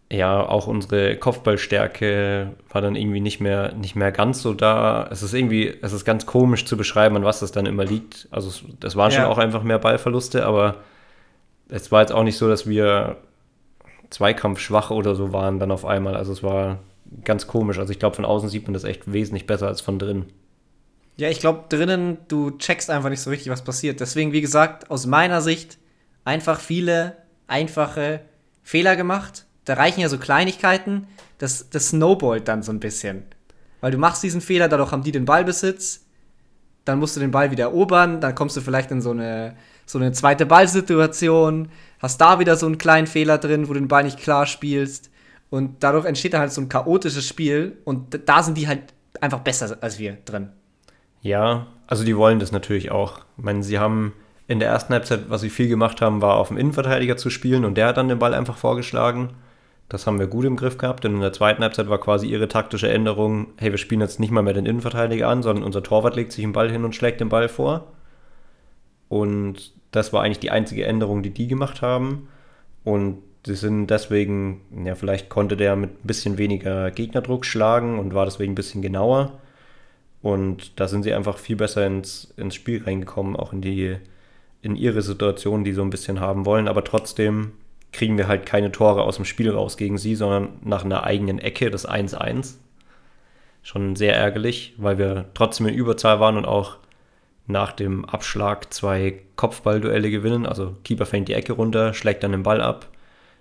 ja, 0.09 0.41
auch 0.41 0.67
unsere 0.67 1.17
Kopfballstärke 1.17 2.53
war 2.69 2.81
dann 2.81 2.95
irgendwie 2.95 3.19
nicht 3.19 3.41
mehr, 3.41 3.73
nicht 3.73 3.97
mehr 3.97 4.13
ganz 4.13 4.41
so 4.41 4.53
da. 4.53 5.09
Es 5.11 5.23
ist 5.23 5.33
irgendwie, 5.33 5.77
es 5.81 5.91
ist 5.91 6.05
ganz 6.05 6.25
komisch 6.25 6.63
zu 6.63 6.77
beschreiben, 6.77 7.17
an 7.17 7.25
was 7.25 7.41
das 7.41 7.51
dann 7.51 7.65
immer 7.65 7.83
liegt. 7.83 8.29
Also 8.31 8.65
das 8.79 8.95
waren 8.95 9.11
ja. 9.11 9.17
schon 9.17 9.25
auch 9.25 9.38
einfach 9.38 9.63
mehr 9.63 9.79
Ballverluste, 9.79 10.45
aber 10.45 10.75
es 11.67 11.91
war 11.91 11.99
jetzt 11.99 12.13
auch 12.13 12.23
nicht 12.23 12.38
so, 12.38 12.47
dass 12.47 12.69
wir 12.69 13.17
zweikampfschwach 14.09 14.92
oder 14.92 15.15
so 15.15 15.33
waren 15.33 15.59
dann 15.59 15.71
auf 15.71 15.86
einmal. 15.86 16.15
Also 16.15 16.31
es 16.31 16.44
war 16.44 16.80
ganz 17.24 17.48
komisch. 17.48 17.80
Also 17.80 17.92
ich 17.92 18.00
glaube, 18.00 18.15
von 18.15 18.25
außen 18.25 18.50
sieht 18.50 18.65
man 18.65 18.74
das 18.74 18.83
echt 18.83 19.12
wesentlich 19.12 19.48
besser 19.48 19.68
als 19.68 19.81
von 19.81 20.00
drin. 20.00 20.25
Ja, 21.18 21.30
ich 21.30 21.39
glaube, 21.39 21.65
drinnen, 21.69 22.18
du 22.27 22.51
checkst 22.51 22.89
einfach 22.89 23.09
nicht 23.09 23.21
so 23.21 23.30
richtig, 23.30 23.51
was 23.51 23.63
passiert. 23.63 24.00
Deswegen, 24.00 24.33
wie 24.33 24.42
gesagt, 24.42 24.92
aus 24.92 25.06
meiner 25.06 25.42
Sicht 25.42 25.77
einfach 26.25 26.59
viele 26.59 27.18
einfache 27.48 28.21
Fehler 28.62 28.95
gemacht 28.95 29.48
da 29.68 29.74
reichen 29.74 30.00
ja 30.00 30.07
so 30.07 30.18
Kleinigkeiten, 30.18 31.07
das, 31.39 31.69
das 31.69 31.89
snowballt 31.89 32.48
dann 32.48 32.63
so 32.63 32.71
ein 32.71 32.80
bisschen. 32.80 33.24
Weil 33.81 33.92
du 33.92 33.98
machst 33.98 34.24
diesen 34.24 34.39
Fehler, 34.39 34.69
dadurch 34.69 34.94
haben 34.94 35.04
die 35.04 35.12
den 35.12 35.25
Ballbesitz, 35.25 36.06
dann 36.86 37.00
musst 37.00 37.18
du 37.18 37.19
den 37.19 37.31
Ball 37.31 37.51
wieder 37.51 37.65
erobern, 37.65 38.21
dann 38.21 38.33
kommst 38.33 38.56
du 38.56 38.62
vielleicht 38.62 38.92
in 38.92 39.01
so 39.01 39.12
eine, 39.12 39.57
so 39.88 39.98
eine 39.98 40.12
zweite 40.12 40.45
Ballsituation, 40.45 41.69
hast 42.00 42.22
da 42.22 42.39
wieder 42.39 42.56
so 42.56 42.68
einen 42.68 42.78
kleinen 42.78 43.07
Fehler 43.07 43.39
drin, 43.39 43.68
wo 43.68 43.74
du 43.74 43.80
den 43.80 43.88
Ball 43.88 44.04
nicht 44.04 44.19
klar 44.19 44.45
spielst. 44.45 45.10
Und 45.50 45.81
dadurch 45.81 46.06
entsteht 46.06 46.34
dann 46.34 46.42
halt 46.42 46.51
so 46.51 46.62
ein 46.62 46.69
chaotisches 46.69 47.25
Spiel 47.25 47.78
und 47.86 48.19
da 48.28 48.44
sind 48.44 48.57
die 48.57 48.68
halt 48.68 48.94
einfach 49.22 49.39
besser 49.39 49.78
als 49.81 49.98
wir 49.98 50.18
drin. 50.25 50.50
Ja, 51.22 51.68
also 51.88 52.04
die 52.04 52.18
wollen 52.18 52.39
das 52.39 52.51
natürlich 52.51 52.92
auch. 52.92 53.19
Ich 53.38 53.44
meine, 53.44 53.63
sie 53.63 53.80
haben 53.80 54.13
in 54.48 54.60
der 54.60 54.69
ersten 54.69 54.94
Halbzeit, 54.94 55.30
was 55.30 55.42
sie 55.42 55.50
viel 55.50 55.69
gemacht 55.69 56.01
haben, 56.01 56.22
war 56.22 56.36
auf 56.36 56.50
dem 56.50 56.57
Innenverteidiger 56.57 57.16
zu 57.16 57.30
spielen 57.30 57.63
und 57.66 57.75
der 57.75 57.88
hat 57.88 57.98
dann 57.98 58.10
den 58.10 58.19
Ball 58.19 58.33
einfach 58.33 58.57
vorgeschlagen. 58.57 59.30
Das 59.90 60.06
haben 60.06 60.19
wir 60.19 60.28
gut 60.28 60.44
im 60.44 60.57
Griff 60.57 60.78
gehabt, 60.78 61.06
denn 61.06 61.16
in 61.16 61.22
der 61.22 61.31
zweiten 61.31 61.63
Halbzeit 61.63 61.88
war 61.88 61.98
quasi 61.98 62.28
ihre 62.28 62.50
taktische 62.50 62.90
Änderung, 62.90 63.48
hey, 63.56 63.72
wir 63.72 63.78
spielen 63.78 64.01
jetzt 64.01 64.19
nicht 64.19 64.31
mal 64.31 64.44
mehr 64.44 64.54
den 64.54 64.66
Innenverteidiger 64.66 65.30
an, 65.30 65.44
sondern 65.44 65.63
unser 65.63 65.81
Torwart 65.81 66.18
legt 66.18 66.33
sich 66.33 66.44
den 66.44 66.51
Ball 66.51 66.69
hin 66.69 66.83
und 66.83 66.94
schlägt 66.94 67.22
den 67.22 67.30
Ball 67.30 67.48
vor. 67.48 67.94
Und 69.09 69.74
das 69.92 70.13
war 70.13 70.24
eigentlich 70.24 70.39
die 70.39 70.51
einzige 70.51 70.86
Änderung, 70.86 71.23
die 71.23 71.30
die 71.30 71.47
gemacht 71.47 71.81
haben. 71.81 72.28
Und 72.83 73.21
sie 73.45 73.56
sind 73.56 73.87
deswegen, 73.87 74.61
ja, 74.85 74.95
vielleicht 74.95 75.30
konnte 75.30 75.57
der 75.57 75.76
mit 75.76 76.04
ein 76.04 76.07
bisschen 76.07 76.37
weniger 76.37 76.92
Gegnerdruck 76.92 77.45
schlagen 77.45 77.99
und 77.99 78.14
war 78.14 78.26
deswegen 78.26 78.54
ein 78.54 78.56
bisschen 78.56 78.81
genauer. 78.81 79.40
Und 80.21 80.80
da 80.80 80.87
sind 80.87 81.04
sie 81.04 81.14
einfach 81.14 81.37
viel 81.37 81.56
besser 81.56 81.85
ins, 81.85 82.33
ins 82.37 82.56
Spiel 82.56 82.83
reingekommen, 82.83 83.35
auch 83.35 83.54
in 83.54 83.61
die, 83.61 83.97
in 84.61 84.76
ihre 84.76 85.02
Situation, 85.02 85.64
die 85.64 85.71
sie 85.71 85.78
so 85.78 85.83
ein 85.83 85.90
bisschen 85.90 86.19
haben 86.19 86.45
wollen. 86.45 86.68
Aber 86.68 86.83
trotzdem 86.83 87.54
kriegen 87.92 88.18
wir 88.18 88.28
halt 88.28 88.45
keine 88.45 88.71
Tore 88.71 89.04
aus 89.04 89.16
dem 89.16 89.26
Spiel 89.26 89.49
raus 89.49 89.78
gegen 89.78 89.97
sie, 89.97 90.16
sondern 90.16 90.49
nach 90.64 90.83
einer 90.83 91.04
eigenen 91.04 91.40
Ecke, 91.40 91.71
das 91.71 91.87
1-1. 91.87 92.56
Schon 93.64 93.95
sehr 93.95 94.16
ärgerlich, 94.16 94.73
weil 94.78 94.97
wir 94.97 95.26
trotzdem 95.33 95.68
in 95.68 95.73
Überzahl 95.73 96.19
waren 96.19 96.37
und 96.37 96.45
auch 96.45 96.78
nach 97.47 97.71
dem 97.71 98.06
Abschlag 98.06 98.73
zwei 98.73 99.21
Kopfballduelle 99.35 100.11
gewinnen. 100.11 100.45
Also 100.45 100.75
Keeper 100.83 101.06
fängt 101.06 101.30
die 101.30 101.33
Ecke 101.33 101.54
runter, 101.54 101.94
schlägt 101.94 102.23
dann 102.23 102.31
den 102.31 102.44
Ball 102.44 102.61
ab. 102.61 102.87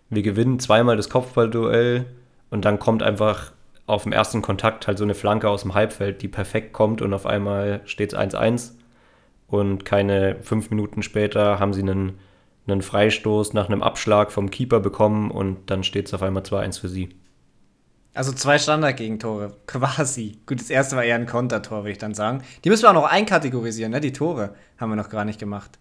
Wir 0.08 0.22
gewinnen 0.22 0.60
zweimal 0.60 0.96
das 0.96 1.10
Kopfballduell 1.10 2.06
und 2.50 2.64
dann 2.64 2.78
kommt 2.78 3.02
einfach 3.02 3.52
auf 3.86 4.04
dem 4.04 4.12
ersten 4.12 4.42
Kontakt 4.42 4.86
halt 4.86 4.98
so 4.98 5.04
eine 5.04 5.14
Flanke 5.14 5.48
aus 5.48 5.62
dem 5.62 5.74
Halbfeld, 5.74 6.22
die 6.22 6.28
perfekt 6.28 6.72
kommt 6.72 7.02
und 7.02 7.12
auf 7.12 7.26
einmal 7.26 7.80
steht 7.84 8.12
es 8.12 8.18
1-1. 8.18 8.72
Und 9.48 9.84
keine 9.84 10.36
fünf 10.42 10.70
Minuten 10.70 11.02
später 11.02 11.58
haben 11.60 11.72
sie 11.72 11.82
einen 11.82 12.18
einen 12.66 12.82
Freistoß 12.82 13.52
nach 13.52 13.68
einem 13.68 13.82
Abschlag 13.82 14.32
vom 14.32 14.50
Keeper 14.50 14.80
bekommen 14.80 15.30
und 15.30 15.70
dann 15.70 15.84
steht 15.84 16.06
es 16.06 16.14
auf 16.14 16.22
einmal 16.22 16.42
2-1 16.42 16.80
für 16.80 16.88
sie. 16.88 17.10
Also 18.16 18.32
zwei 18.32 18.58
Standardgegentore, 18.58 19.56
quasi. 19.66 20.38
Gut, 20.46 20.60
das 20.60 20.70
erste 20.70 20.96
war 20.96 21.04
eher 21.04 21.16
ein 21.16 21.26
Kontertor, 21.26 21.82
würde 21.82 21.92
ich 21.92 21.98
dann 21.98 22.14
sagen. 22.14 22.42
Die 22.64 22.70
müssen 22.70 22.82
wir 22.82 22.90
auch 22.90 22.94
noch 22.94 23.04
einkategorisieren, 23.10 23.92
ne? 23.92 24.00
Die 24.00 24.12
Tore 24.12 24.54
haben 24.78 24.90
wir 24.90 24.96
noch 24.96 25.10
gar 25.10 25.24
nicht 25.24 25.38
gemacht. 25.38 25.78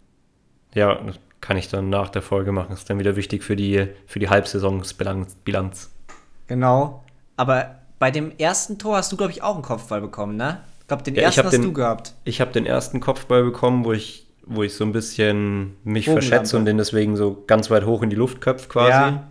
Ja, 0.73 0.95
das 0.95 1.15
kann 1.41 1.57
ich 1.57 1.69
dann 1.69 1.89
nach 1.89 2.09
der 2.09 2.21
Folge 2.21 2.51
machen. 2.51 2.73
Ist 2.73 2.89
dann 2.89 2.99
wieder 2.99 3.15
wichtig 3.15 3.43
für 3.43 3.55
die, 3.55 3.87
für 4.05 4.19
die 4.19 4.29
Halbsaisonsbilanz. 4.29 5.91
Genau. 6.47 7.03
Aber 7.37 7.75
bei 7.99 8.11
dem 8.11 8.31
ersten 8.37 8.77
Tor 8.77 8.97
hast 8.97 9.11
du, 9.11 9.17
glaube 9.17 9.31
ich, 9.31 9.41
auch 9.41 9.55
einen 9.55 9.63
Kopfball 9.63 10.01
bekommen, 10.01 10.35
ne? 10.35 10.59
Ich 10.81 10.87
glaube, 10.87 11.03
den 11.03 11.15
ja, 11.15 11.23
ersten 11.23 11.43
hast 11.45 11.53
den, 11.53 11.61
du 11.61 11.73
gehabt. 11.73 12.13
Ich 12.25 12.41
habe 12.41 12.51
den 12.51 12.65
ersten 12.65 12.99
Kopfball 12.99 13.43
bekommen, 13.43 13.85
wo 13.85 13.93
ich 13.93 14.25
wo 14.45 14.63
ich 14.63 14.75
so 14.75 14.83
ein 14.83 14.91
bisschen 14.91 15.75
mich 15.83 16.05
Bogenlampe. 16.05 16.29
verschätze 16.29 16.57
und 16.57 16.65
den 16.65 16.77
deswegen 16.77 17.15
so 17.15 17.43
ganz 17.47 17.71
weit 17.71 17.85
hoch 17.85 18.03
in 18.03 18.09
die 18.09 18.15
Luft 18.15 18.41
köpfe 18.41 18.69
quasi. 18.69 18.91
Ja. 18.91 19.27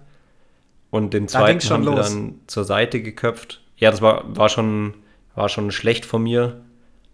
Und 0.94 1.12
den 1.12 1.26
zweiten 1.26 1.58
da 1.58 1.74
haben 1.74 1.86
wir 1.86 1.96
dann 1.96 2.40
zur 2.46 2.62
Seite 2.62 3.02
geköpft. 3.02 3.60
Ja, 3.76 3.90
das 3.90 4.00
war, 4.00 4.36
war, 4.36 4.48
schon, 4.48 4.94
war 5.34 5.48
schon 5.48 5.72
schlecht 5.72 6.06
von 6.06 6.22
mir. 6.22 6.60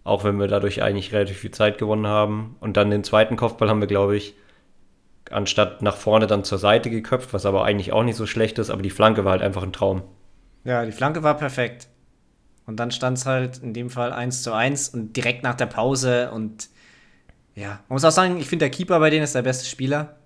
Auch 0.04 0.22
wenn 0.22 0.38
wir 0.38 0.48
dadurch 0.48 0.82
eigentlich 0.82 1.14
relativ 1.14 1.38
viel 1.38 1.50
Zeit 1.50 1.78
gewonnen 1.78 2.06
haben. 2.06 2.56
Und 2.60 2.76
dann 2.76 2.90
den 2.90 3.04
zweiten 3.04 3.36
Kopfball 3.36 3.70
haben 3.70 3.80
wir, 3.80 3.86
glaube 3.86 4.18
ich, 4.18 4.34
anstatt 5.30 5.80
nach 5.80 5.96
vorne 5.96 6.26
dann 6.26 6.44
zur 6.44 6.58
Seite 6.58 6.90
geköpft, 6.90 7.32
was 7.32 7.46
aber 7.46 7.64
eigentlich 7.64 7.94
auch 7.94 8.02
nicht 8.02 8.16
so 8.16 8.26
schlecht 8.26 8.58
ist, 8.58 8.68
aber 8.68 8.82
die 8.82 8.90
Flanke 8.90 9.24
war 9.24 9.32
halt 9.32 9.42
einfach 9.42 9.62
ein 9.62 9.72
Traum. 9.72 10.02
Ja, 10.64 10.84
die 10.84 10.92
Flanke 10.92 11.22
war 11.22 11.38
perfekt. 11.38 11.88
Und 12.66 12.76
dann 12.76 12.90
stand 12.90 13.16
es 13.16 13.24
halt 13.24 13.62
in 13.62 13.72
dem 13.72 13.88
Fall 13.88 14.12
1 14.12 14.42
zu 14.42 14.52
1 14.52 14.90
und 14.90 15.16
direkt 15.16 15.42
nach 15.42 15.54
der 15.54 15.66
Pause 15.66 16.32
und 16.32 16.68
ja, 17.54 17.80
man 17.88 17.96
muss 17.96 18.04
auch 18.04 18.10
sagen, 18.10 18.36
ich 18.36 18.46
finde, 18.46 18.64
der 18.64 18.70
Keeper 18.70 19.00
bei 19.00 19.08
denen 19.08 19.24
ist 19.24 19.34
der 19.34 19.40
beste 19.40 19.64
Spieler. 19.64 20.19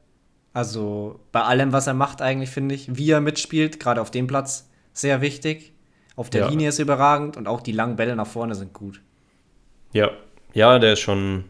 Also 0.55 1.21
bei 1.33 1.43
allem, 1.43 1.73
was 1.73 1.89
er 1.89 1.95
macht, 1.95 2.23
eigentlich, 2.23 2.49
finde 2.49 2.77
ich. 2.77 2.97
Wie 2.97 3.11
er 3.11 3.21
mitspielt, 3.21 3.81
gerade 3.81 4.01
auf 4.01 4.13
dem 4.13 4.29
Platz, 4.29 4.71
sehr 4.93 5.21
wichtig. 5.21 5.73
Auf 6.17 6.31
der 6.31 6.43
ja. 6.43 6.49
Linie 6.49 6.69
ist 6.69 6.79
überragend 6.79 7.37
und 7.37 7.49
auch 7.49 7.61
die 7.61 7.73
langen 7.73 7.97
Bälle 7.97 8.15
nach 8.15 8.29
vorne 8.29 8.55
sind 8.55 8.73
gut. 8.73 9.03
Ja, 9.93 10.13
ja, 10.53 10.79
der 10.79 10.93
ist 10.93 11.01
schon, 11.01 11.45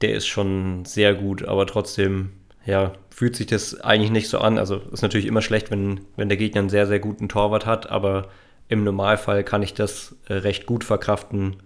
der 0.00 0.14
ist 0.14 0.28
schon 0.28 0.84
sehr 0.84 1.14
gut, 1.14 1.44
aber 1.44 1.66
trotzdem, 1.66 2.30
ja, 2.64 2.92
fühlt 3.10 3.34
sich 3.34 3.48
das 3.48 3.80
eigentlich 3.80 4.12
nicht 4.12 4.28
so 4.28 4.38
an. 4.38 4.58
Also 4.58 4.76
ist 4.92 5.02
natürlich 5.02 5.26
immer 5.26 5.42
schlecht, 5.42 5.72
wenn, 5.72 6.02
wenn 6.14 6.28
der 6.28 6.38
Gegner 6.38 6.60
einen 6.60 6.70
sehr, 6.70 6.86
sehr 6.86 7.00
guten 7.00 7.28
Torwart 7.28 7.66
hat, 7.66 7.90
aber 7.90 8.28
im 8.68 8.84
Normalfall 8.84 9.42
kann 9.42 9.62
ich 9.62 9.74
das 9.74 10.14
äh, 10.28 10.34
recht 10.34 10.66
gut 10.66 10.84
verkraften 10.84 11.56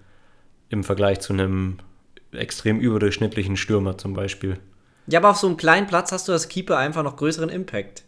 im 0.70 0.82
Vergleich 0.82 1.20
zu 1.20 1.34
einem 1.34 1.78
extrem 2.32 2.80
überdurchschnittlichen 2.80 3.58
Stürmer 3.58 3.98
zum 3.98 4.14
Beispiel. 4.14 4.58
Ja, 5.10 5.18
aber 5.18 5.30
auf 5.30 5.36
so 5.36 5.46
einem 5.46 5.56
kleinen 5.56 5.86
Platz 5.86 6.12
hast 6.12 6.28
du 6.28 6.32
als 6.32 6.48
Keeper 6.48 6.78
einfach 6.78 7.02
noch 7.02 7.16
größeren 7.16 7.48
Impact. 7.48 8.04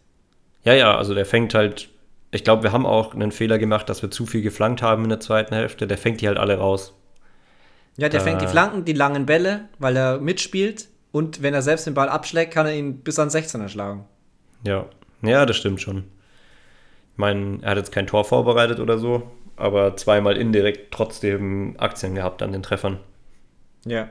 Ja, 0.63 0.73
ja, 0.73 0.97
also 0.97 1.13
der 1.13 1.25
fängt 1.25 1.53
halt. 1.53 1.89
Ich 2.31 2.43
glaube, 2.43 2.63
wir 2.63 2.71
haben 2.71 2.85
auch 2.85 3.13
einen 3.13 3.31
Fehler 3.31 3.59
gemacht, 3.59 3.89
dass 3.89 4.01
wir 4.01 4.09
zu 4.09 4.25
viel 4.25 4.41
geflankt 4.41 4.81
haben 4.81 5.03
in 5.03 5.09
der 5.09 5.19
zweiten 5.19 5.53
Hälfte. 5.53 5.85
Der 5.85 5.97
fängt 5.97 6.21
die 6.21 6.27
halt 6.27 6.37
alle 6.39 6.57
raus. 6.57 6.95
Ja, 7.97 8.09
der 8.09 8.21
äh, 8.21 8.23
fängt 8.23 8.41
die 8.41 8.47
Flanken, 8.47 8.85
die 8.85 8.93
langen 8.93 9.25
Bälle, 9.25 9.65
weil 9.77 9.95
er 9.95 10.19
mitspielt. 10.19 10.87
Und 11.11 11.43
wenn 11.43 11.53
er 11.53 11.61
selbst 11.61 11.85
den 11.85 11.93
Ball 11.93 12.09
abschlägt, 12.09 12.53
kann 12.53 12.65
er 12.65 12.73
ihn 12.73 12.99
bis 12.99 13.19
an 13.19 13.29
16er 13.29 13.67
schlagen. 13.67 14.05
Ja, 14.65 14.87
ja, 15.21 15.45
das 15.45 15.57
stimmt 15.57 15.81
schon. 15.81 16.05
Ich 17.11 17.17
meine, 17.17 17.59
er 17.61 17.71
hat 17.71 17.77
jetzt 17.77 17.91
kein 17.91 18.07
Tor 18.07 18.25
vorbereitet 18.25 18.79
oder 18.79 18.97
so, 18.97 19.29
aber 19.55 19.95
zweimal 19.95 20.37
indirekt 20.37 20.91
trotzdem 20.91 21.75
Aktien 21.77 22.15
gehabt 22.15 22.41
an 22.41 22.51
den 22.51 22.63
Treffern. 22.63 22.99
Ja. 23.85 24.09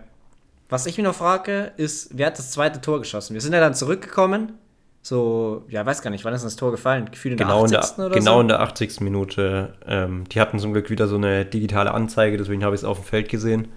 Was 0.72 0.86
ich 0.86 0.96
mich 0.96 1.04
noch 1.04 1.14
frage, 1.14 1.72
ist, 1.76 2.16
wer 2.16 2.28
hat 2.28 2.38
das 2.38 2.50
zweite 2.50 2.80
Tor 2.80 2.98
geschossen? 2.98 3.34
Wir 3.34 3.42
sind 3.42 3.52
ja 3.52 3.60
dann 3.60 3.74
zurückgekommen. 3.74 4.54
So, 5.02 5.66
ja, 5.68 5.84
weiß 5.84 6.00
gar 6.00 6.08
nicht, 6.08 6.24
wann 6.24 6.32
ist 6.32 6.46
das 6.46 6.56
Tor 6.56 6.70
gefallen? 6.70 7.10
Gefühl 7.10 7.32
in 7.32 7.36
genau 7.36 7.66
der 7.66 7.80
80. 7.80 7.90
In 7.90 7.96
der, 7.98 8.06
oder 8.06 8.14
genau 8.14 8.34
so? 8.36 8.40
in 8.40 8.48
der 8.48 8.60
80. 8.60 9.00
Minute. 9.02 9.74
Ähm, 9.86 10.24
die 10.30 10.40
hatten 10.40 10.58
zum 10.58 10.72
Glück 10.72 10.88
wieder 10.88 11.08
so 11.08 11.16
eine 11.16 11.44
digitale 11.44 11.92
Anzeige, 11.92 12.38
deswegen 12.38 12.64
habe 12.64 12.74
ich 12.74 12.80
es 12.80 12.84
auf 12.86 13.00
dem 13.00 13.04
Feld 13.04 13.28
gesehen. 13.28 13.68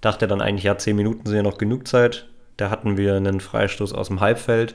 Dachte 0.00 0.26
dann 0.26 0.40
eigentlich, 0.40 0.64
ja, 0.64 0.78
10 0.78 0.96
Minuten 0.96 1.26
sind 1.26 1.36
ja 1.36 1.42
noch 1.42 1.58
genug 1.58 1.86
Zeit. 1.86 2.26
Da 2.56 2.70
hatten 2.70 2.96
wir 2.96 3.16
einen 3.16 3.40
Freistoß 3.40 3.92
aus 3.92 4.08
dem 4.08 4.20
Halbfeld. 4.20 4.74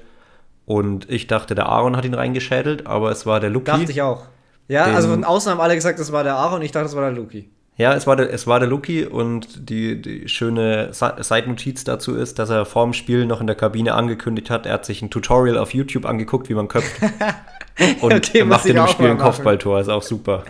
Und 0.68 1.10
ich 1.10 1.26
dachte, 1.26 1.56
der 1.56 1.70
Aaron 1.70 1.98
hat 1.98 2.06
ihn 2.06 2.14
reingeschädelt, 2.14 2.86
aber 2.86 3.10
es 3.10 3.26
war 3.26 3.40
der 3.40 3.50
Luki. 3.50 3.66
Dachte 3.66 3.92
ich 3.92 4.04
auch. 4.04 4.28
Ja, 4.68 4.84
also 4.84 5.10
von 5.10 5.24
außen 5.24 5.52
haben 5.52 5.60
alle 5.60 5.74
gesagt, 5.74 6.00
es 6.00 6.12
war 6.12 6.24
der 6.24 6.36
Aaron, 6.36 6.62
ich 6.62 6.72
dachte, 6.72 6.86
es 6.86 6.96
war 6.96 7.02
der 7.02 7.14
Luki. 7.14 7.50
Ja, 7.76 7.96
es 7.96 8.06
war 8.06 8.16
der, 8.16 8.32
es 8.32 8.46
war 8.46 8.60
der 8.60 8.70
Luki 8.70 9.04
und 9.06 9.70
die, 9.70 10.00
die 10.00 10.28
schöne 10.30 10.90
Seitennotiz 10.92 11.84
dazu 11.84 12.16
ist, 12.16 12.38
dass 12.38 12.52
er 12.52 12.66
vorm 12.66 12.94
Spiel 12.94 13.26
noch 13.26 13.42
in 13.42 13.48
der 13.48 13.56
Kabine 13.56 13.96
angekündigt 13.96 14.52
hat, 14.52 14.68
er 14.68 14.74
hat 14.74 14.86
sich 14.86 15.02
ein 15.02 15.10
Tutorial 15.10 15.58
auf 15.58 15.74
YouTube 15.74 16.06
angeguckt, 16.06 16.50
wie 16.50 16.54
man 16.54 16.68
köpft. 16.68 17.02
und 18.02 18.14
okay, 18.14 18.44
macht 18.44 18.68
in 18.68 18.76
dem 18.76 18.88
Spiel 18.88 19.08
ein 19.08 19.18
Kopfballtor, 19.18 19.80
ist 19.80 19.90
auch 19.90 20.04
super. 20.04 20.44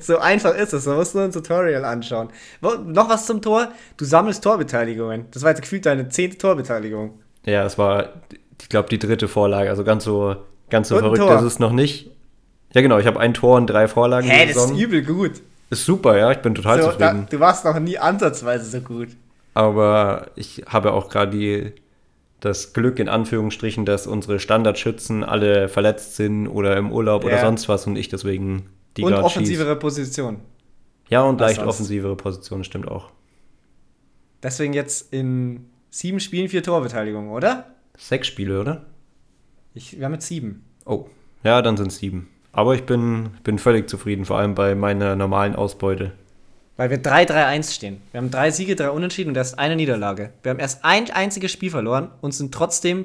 So 0.00 0.16
einfach 0.16 0.54
ist 0.54 0.72
es, 0.72 0.86
man 0.86 0.96
muss 0.96 1.12
nur 1.12 1.24
ein 1.24 1.32
Tutorial 1.32 1.84
anschauen. 1.84 2.30
Noch 2.62 3.10
was 3.10 3.26
zum 3.26 3.42
Tor, 3.42 3.68
du 3.98 4.06
sammelst 4.06 4.42
Torbeteiligungen. 4.42 5.26
Das 5.32 5.42
war 5.42 5.50
jetzt 5.50 5.60
gefühlt 5.60 5.84
deine 5.84 6.08
zehnte 6.08 6.38
Torbeteiligung. 6.38 7.20
Ja, 7.44 7.66
es 7.66 7.76
war, 7.76 8.14
ich 8.62 8.70
glaube, 8.70 8.88
die 8.88 8.98
dritte 8.98 9.28
Vorlage, 9.28 9.68
also 9.68 9.84
ganz 9.84 10.04
so, 10.04 10.36
ganz 10.70 10.88
so 10.88 10.98
verrückt 10.98 11.22
ist 11.22 11.42
es 11.42 11.58
noch 11.58 11.72
nicht. 11.72 12.10
Ja 12.72 12.80
genau, 12.80 12.96
ich 12.98 13.06
habe 13.06 13.20
ein 13.20 13.34
Tor 13.34 13.58
und 13.58 13.66
drei 13.66 13.86
Vorlagen. 13.86 14.26
Hä, 14.26 14.46
das 14.46 14.56
ist 14.56 14.70
übel 14.74 15.02
gut. 15.02 15.42
Ist 15.70 15.84
super, 15.84 16.16
ja, 16.16 16.30
ich 16.30 16.38
bin 16.38 16.54
total 16.54 16.80
so, 16.80 16.88
zufrieden. 16.90 17.26
Da, 17.28 17.36
du 17.36 17.40
warst 17.40 17.64
noch 17.64 17.78
nie 17.78 17.98
ansatzweise 17.98 18.64
so 18.64 18.80
gut. 18.80 19.08
Aber 19.54 20.30
ich 20.36 20.64
habe 20.66 20.92
auch 20.92 21.08
gerade 21.08 21.72
das 22.40 22.72
Glück 22.72 22.98
in 22.98 23.08
Anführungsstrichen, 23.08 23.84
dass 23.84 24.06
unsere 24.06 24.38
Standardschützen 24.38 25.24
alle 25.24 25.68
verletzt 25.68 26.16
sind 26.16 26.46
oder 26.46 26.76
im 26.76 26.92
Urlaub 26.92 27.24
ja. 27.24 27.30
oder 27.30 27.40
sonst 27.40 27.68
was 27.68 27.86
und 27.86 27.96
ich 27.96 28.08
deswegen 28.08 28.68
die 28.96 29.02
Und 29.02 29.14
offensivere 29.14 29.72
schieß. 29.72 29.80
Position. 29.80 30.40
Ja, 31.08 31.22
und 31.22 31.40
was 31.40 31.48
leicht 31.48 31.56
sonst? 31.60 31.68
offensivere 31.68 32.16
Position, 32.16 32.64
stimmt 32.64 32.88
auch. 32.88 33.10
Deswegen 34.42 34.72
jetzt 34.72 35.12
in 35.12 35.66
sieben 35.90 36.20
Spielen 36.20 36.48
vier 36.48 36.62
Torbeteiligung, 36.62 37.30
oder? 37.30 37.66
Sechs 37.96 38.28
Spiele, 38.28 38.60
oder? 38.60 38.84
Ich, 39.74 39.98
wir 39.98 40.04
haben 40.04 40.12
jetzt 40.12 40.26
sieben. 40.26 40.64
Oh, 40.84 41.06
ja, 41.42 41.62
dann 41.62 41.76
sind 41.76 41.88
es 41.88 41.98
sieben. 41.98 42.28
Aber 42.56 42.74
ich 42.74 42.84
bin, 42.84 43.28
bin 43.44 43.58
völlig 43.58 43.86
zufrieden, 43.86 44.24
vor 44.24 44.38
allem 44.38 44.54
bei 44.54 44.74
meiner 44.74 45.14
normalen 45.14 45.54
Ausbeute. 45.54 46.12
Weil 46.78 46.88
wir 46.88 47.02
3-3-1 47.02 47.74
stehen. 47.74 48.00
Wir 48.12 48.18
haben 48.18 48.30
drei 48.30 48.50
Siege, 48.50 48.74
drei 48.74 48.88
Unentschieden 48.88 49.28
und 49.28 49.36
erst 49.36 49.58
eine 49.58 49.76
Niederlage. 49.76 50.30
Wir 50.42 50.50
haben 50.50 50.58
erst 50.58 50.82
ein 50.82 51.10
einziges 51.10 51.52
Spiel 51.52 51.70
verloren 51.70 52.10
und 52.22 52.32
sind 52.32 52.54
trotzdem, 52.54 53.04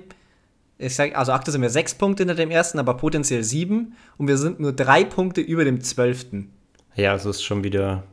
ich 0.77 0.96
sag, 0.96 1.17
also 1.17 1.34
aktuell 1.34 1.51
sind 1.51 1.62
wir 1.63 1.70
sechs 1.70 1.93
Punkte 1.93 2.24
hinter 2.24 2.36
dem 2.36 2.50
ersten, 2.50 2.79
aber 2.79 2.93
potenziell 2.93 3.43
sieben 3.43 3.98
und 4.17 4.29
wir 4.29 4.38
sind 4.38 4.62
nur 4.62 4.72
drei 4.72 5.03
Punkte 5.03 5.41
über 5.41 5.65
dem 5.65 5.81
zwölften. 5.81 6.53
Ja, 6.96 7.13
es 7.13 7.25
ist 7.25 7.43
schon 7.43 7.65
wieder 7.65 8.03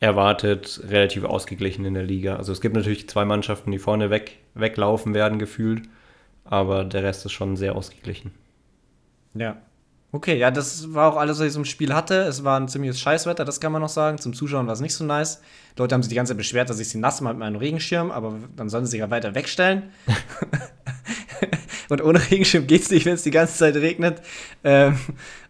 erwartet 0.00 0.82
relativ 0.86 1.24
ausgeglichen 1.24 1.86
in 1.86 1.94
der 1.94 2.02
Liga. 2.02 2.36
Also 2.36 2.52
es 2.52 2.60
gibt 2.60 2.74
natürlich 2.74 3.08
zwei 3.08 3.24
Mannschaften, 3.24 3.70
die 3.70 3.78
vorne 3.78 4.10
weg, 4.10 4.36
weglaufen 4.52 5.14
werden 5.14 5.38
gefühlt, 5.38 5.88
aber 6.44 6.84
der 6.84 7.04
Rest 7.04 7.24
ist 7.24 7.32
schon 7.32 7.56
sehr 7.56 7.74
ausgeglichen. 7.74 8.32
Ja, 9.32 9.56
Okay, 10.14 10.38
ja, 10.38 10.52
das 10.52 10.94
war 10.94 11.12
auch 11.12 11.16
alles, 11.16 11.40
was 11.40 11.48
ich 11.48 11.52
zum 11.54 11.64
Spiel 11.64 11.92
hatte. 11.92 12.14
Es 12.20 12.44
war 12.44 12.60
ein 12.60 12.68
ziemliches 12.68 13.00
Scheißwetter, 13.00 13.44
das 13.44 13.58
kann 13.58 13.72
man 13.72 13.82
noch 13.82 13.88
sagen. 13.88 14.18
Zum 14.18 14.32
Zuschauen 14.32 14.68
war 14.68 14.74
es 14.74 14.78
nicht 14.78 14.94
so 14.94 15.02
nice. 15.02 15.40
Die 15.76 15.80
Leute 15.80 15.92
haben 15.92 16.04
sich 16.04 16.08
die 16.08 16.14
ganze 16.14 16.30
Zeit 16.30 16.38
beschwert, 16.38 16.70
dass 16.70 16.78
ich 16.78 16.88
sie 16.88 16.98
nass 16.98 17.20
mache 17.20 17.34
mit 17.34 17.40
meinem 17.40 17.56
Regenschirm, 17.56 18.12
aber 18.12 18.38
dann 18.54 18.68
sollen 18.68 18.84
sie 18.84 18.92
sich 18.92 19.00
ja 19.00 19.10
weiter 19.10 19.34
wegstellen. 19.34 19.90
Und 21.88 22.00
ohne 22.00 22.20
Regenschirm 22.30 22.68
geht 22.68 22.82
es 22.82 22.90
nicht, 22.92 23.06
wenn 23.06 23.14
es 23.14 23.24
die 23.24 23.32
ganze 23.32 23.58
Zeit 23.58 23.74
regnet. 23.74 24.22
Ähm, 24.62 24.96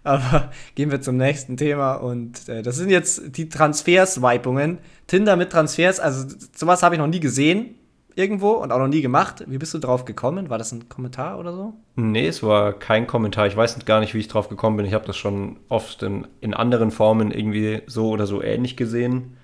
aber 0.02 0.50
gehen 0.74 0.90
wir 0.90 1.02
zum 1.02 1.18
nächsten 1.18 1.58
Thema. 1.58 1.96
Und 1.96 2.48
äh, 2.48 2.62
das 2.62 2.76
sind 2.76 2.88
jetzt 2.88 3.36
die 3.36 3.50
Transfers-Wipungen. 3.50 4.78
Tinder 5.06 5.36
mit 5.36 5.52
Transfers, 5.52 6.00
also 6.00 6.26
sowas 6.56 6.82
habe 6.82 6.94
ich 6.94 6.98
noch 6.98 7.06
nie 7.06 7.20
gesehen 7.20 7.74
irgendwo 8.16 8.52
und 8.52 8.72
auch 8.72 8.78
noch 8.78 8.88
nie 8.88 9.02
gemacht. 9.02 9.44
Wie 9.46 9.58
bist 9.58 9.74
du 9.74 9.78
drauf 9.78 10.04
gekommen? 10.04 10.50
War 10.50 10.58
das 10.58 10.72
ein 10.72 10.88
Kommentar 10.88 11.38
oder 11.38 11.52
so? 11.52 11.74
Nee, 11.96 12.26
es 12.26 12.42
war 12.42 12.72
kein 12.72 13.06
Kommentar. 13.06 13.46
Ich 13.46 13.56
weiß 13.56 13.84
gar 13.84 14.00
nicht, 14.00 14.14
wie 14.14 14.18
ich 14.18 14.28
drauf 14.28 14.48
gekommen 14.48 14.76
bin. 14.76 14.86
Ich 14.86 14.94
habe 14.94 15.06
das 15.06 15.16
schon 15.16 15.58
oft 15.68 16.02
in, 16.02 16.26
in 16.40 16.54
anderen 16.54 16.90
Formen 16.90 17.30
irgendwie 17.30 17.82
so 17.86 18.10
oder 18.10 18.26
so 18.26 18.42
ähnlich 18.42 18.76
gesehen. 18.76 19.36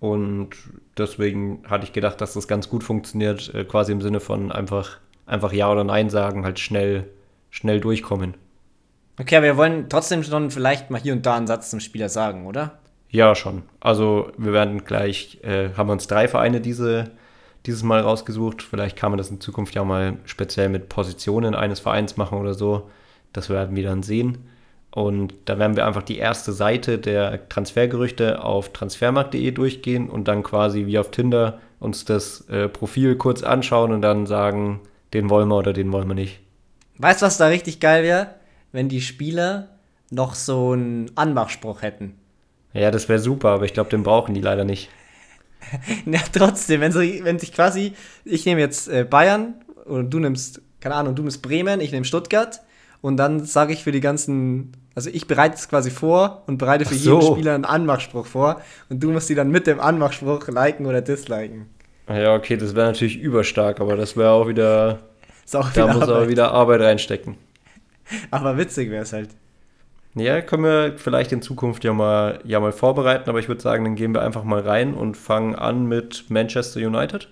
Und 0.00 0.50
deswegen 0.96 1.62
hatte 1.68 1.84
ich 1.84 1.92
gedacht, 1.92 2.20
dass 2.20 2.34
das 2.34 2.46
ganz 2.46 2.68
gut 2.68 2.84
funktioniert, 2.84 3.52
äh, 3.54 3.64
quasi 3.64 3.92
im 3.92 4.00
Sinne 4.00 4.20
von 4.20 4.52
einfach, 4.52 4.98
einfach 5.26 5.52
Ja 5.52 5.70
oder 5.70 5.84
Nein 5.84 6.08
sagen, 6.08 6.44
halt 6.44 6.58
schnell, 6.58 7.08
schnell 7.50 7.80
durchkommen. 7.80 8.34
Okay, 9.20 9.36
aber 9.36 9.46
wir 9.46 9.56
wollen 9.56 9.88
trotzdem 9.88 10.22
schon 10.22 10.50
vielleicht 10.50 10.90
mal 10.90 11.00
hier 11.00 11.12
und 11.12 11.26
da 11.26 11.36
einen 11.36 11.48
Satz 11.48 11.70
zum 11.70 11.80
Spieler 11.80 12.08
sagen, 12.08 12.46
oder? 12.46 12.78
Ja, 13.10 13.34
schon. 13.34 13.62
Also 13.80 14.30
wir 14.36 14.52
werden 14.52 14.84
gleich, 14.84 15.40
äh, 15.42 15.70
haben 15.76 15.88
wir 15.88 15.94
uns 15.94 16.06
drei 16.06 16.28
Vereine 16.28 16.60
diese 16.60 17.10
dieses 17.68 17.84
Mal 17.84 18.00
rausgesucht. 18.00 18.62
Vielleicht 18.62 18.96
kann 18.96 19.12
man 19.12 19.18
das 19.18 19.30
in 19.30 19.40
Zukunft 19.40 19.74
ja 19.74 19.84
mal 19.84 20.16
speziell 20.24 20.68
mit 20.68 20.88
Positionen 20.88 21.54
eines 21.54 21.78
Vereins 21.78 22.16
machen 22.16 22.38
oder 22.38 22.54
so. 22.54 22.90
Das 23.32 23.50
werden 23.50 23.76
wir 23.76 23.84
dann 23.84 24.02
sehen. 24.02 24.38
Und 24.90 25.34
da 25.44 25.58
werden 25.58 25.76
wir 25.76 25.86
einfach 25.86 26.02
die 26.02 26.16
erste 26.16 26.52
Seite 26.52 26.98
der 26.98 27.48
Transfergerüchte 27.48 28.42
auf 28.42 28.72
transfermarkt.de 28.72 29.50
durchgehen 29.50 30.08
und 30.08 30.26
dann 30.26 30.42
quasi 30.42 30.86
wie 30.86 30.98
auf 30.98 31.10
Tinder 31.10 31.60
uns 31.78 32.04
das 32.04 32.48
äh, 32.48 32.68
Profil 32.68 33.16
kurz 33.16 33.42
anschauen 33.42 33.92
und 33.92 34.02
dann 34.02 34.26
sagen, 34.26 34.80
den 35.12 35.30
wollen 35.30 35.48
wir 35.48 35.56
oder 35.56 35.72
den 35.72 35.92
wollen 35.92 36.08
wir 36.08 36.14
nicht. 36.14 36.40
Weißt 36.96 37.22
du, 37.22 37.26
was 37.26 37.36
da 37.36 37.46
richtig 37.46 37.80
geil 37.80 38.02
wäre? 38.02 38.34
Wenn 38.72 38.88
die 38.88 39.02
Spieler 39.02 39.68
noch 40.10 40.34
so 40.34 40.72
einen 40.72 41.10
Anmachspruch 41.14 41.82
hätten. 41.82 42.14
Ja, 42.72 42.90
das 42.90 43.08
wäre 43.08 43.18
super, 43.18 43.50
aber 43.50 43.66
ich 43.66 43.74
glaube, 43.74 43.90
den 43.90 44.02
brauchen 44.02 44.34
die 44.34 44.40
leider 44.40 44.64
nicht. 44.64 44.88
ja, 46.06 46.20
trotzdem, 46.32 46.80
wenn, 46.80 46.92
so, 46.92 47.00
wenn 47.00 47.38
sich 47.38 47.52
quasi, 47.52 47.92
ich 48.24 48.46
nehme 48.46 48.60
jetzt 48.60 48.88
äh, 48.88 49.04
Bayern 49.04 49.54
und 49.84 50.10
du 50.10 50.18
nimmst, 50.18 50.60
keine 50.80 50.94
Ahnung, 50.94 51.14
du 51.14 51.22
nimmst 51.22 51.42
Bremen, 51.42 51.80
ich 51.80 51.92
nehme 51.92 52.04
Stuttgart 52.04 52.60
und 53.00 53.16
dann 53.16 53.44
sage 53.44 53.72
ich 53.72 53.84
für 53.84 53.92
die 53.92 54.00
ganzen, 54.00 54.72
also 54.94 55.10
ich 55.12 55.26
bereite 55.26 55.56
es 55.56 55.68
quasi 55.68 55.90
vor 55.90 56.42
und 56.46 56.58
bereite 56.58 56.84
für 56.84 56.94
so. 56.94 57.20
jeden 57.20 57.32
Spieler 57.34 57.54
einen 57.54 57.64
Anmachspruch 57.64 58.26
vor 58.26 58.60
und 58.88 59.02
du 59.02 59.10
musst 59.10 59.28
die 59.28 59.34
dann 59.34 59.50
mit 59.50 59.66
dem 59.66 59.80
Anmachspruch 59.80 60.48
liken 60.48 60.86
oder 60.86 61.00
disliken. 61.00 61.66
Ja, 62.08 62.34
okay, 62.34 62.56
das 62.56 62.74
wäre 62.74 62.86
natürlich 62.86 63.18
überstark, 63.18 63.80
aber 63.80 63.96
das 63.96 64.16
wäre 64.16 64.30
auch 64.30 64.48
wieder, 64.48 65.00
auch 65.52 65.70
da 65.72 65.86
muss 65.86 66.02
Arbeit. 66.02 66.08
aber 66.08 66.28
wieder 66.28 66.52
Arbeit 66.52 66.80
reinstecken. 66.80 67.36
Aber 68.30 68.56
witzig 68.56 68.90
wäre 68.90 69.02
es 69.02 69.12
halt. 69.12 69.28
Ja, 70.14 70.40
können 70.40 70.64
wir 70.64 70.94
vielleicht 70.96 71.32
in 71.32 71.42
Zukunft 71.42 71.84
ja 71.84 71.92
mal, 71.92 72.40
ja 72.44 72.60
mal 72.60 72.72
vorbereiten, 72.72 73.28
aber 73.28 73.38
ich 73.38 73.48
würde 73.48 73.60
sagen, 73.60 73.84
dann 73.84 73.94
gehen 73.94 74.14
wir 74.14 74.22
einfach 74.22 74.44
mal 74.44 74.60
rein 74.60 74.94
und 74.94 75.16
fangen 75.16 75.54
an 75.54 75.86
mit 75.86 76.26
Manchester 76.28 76.80
United. 76.80 77.28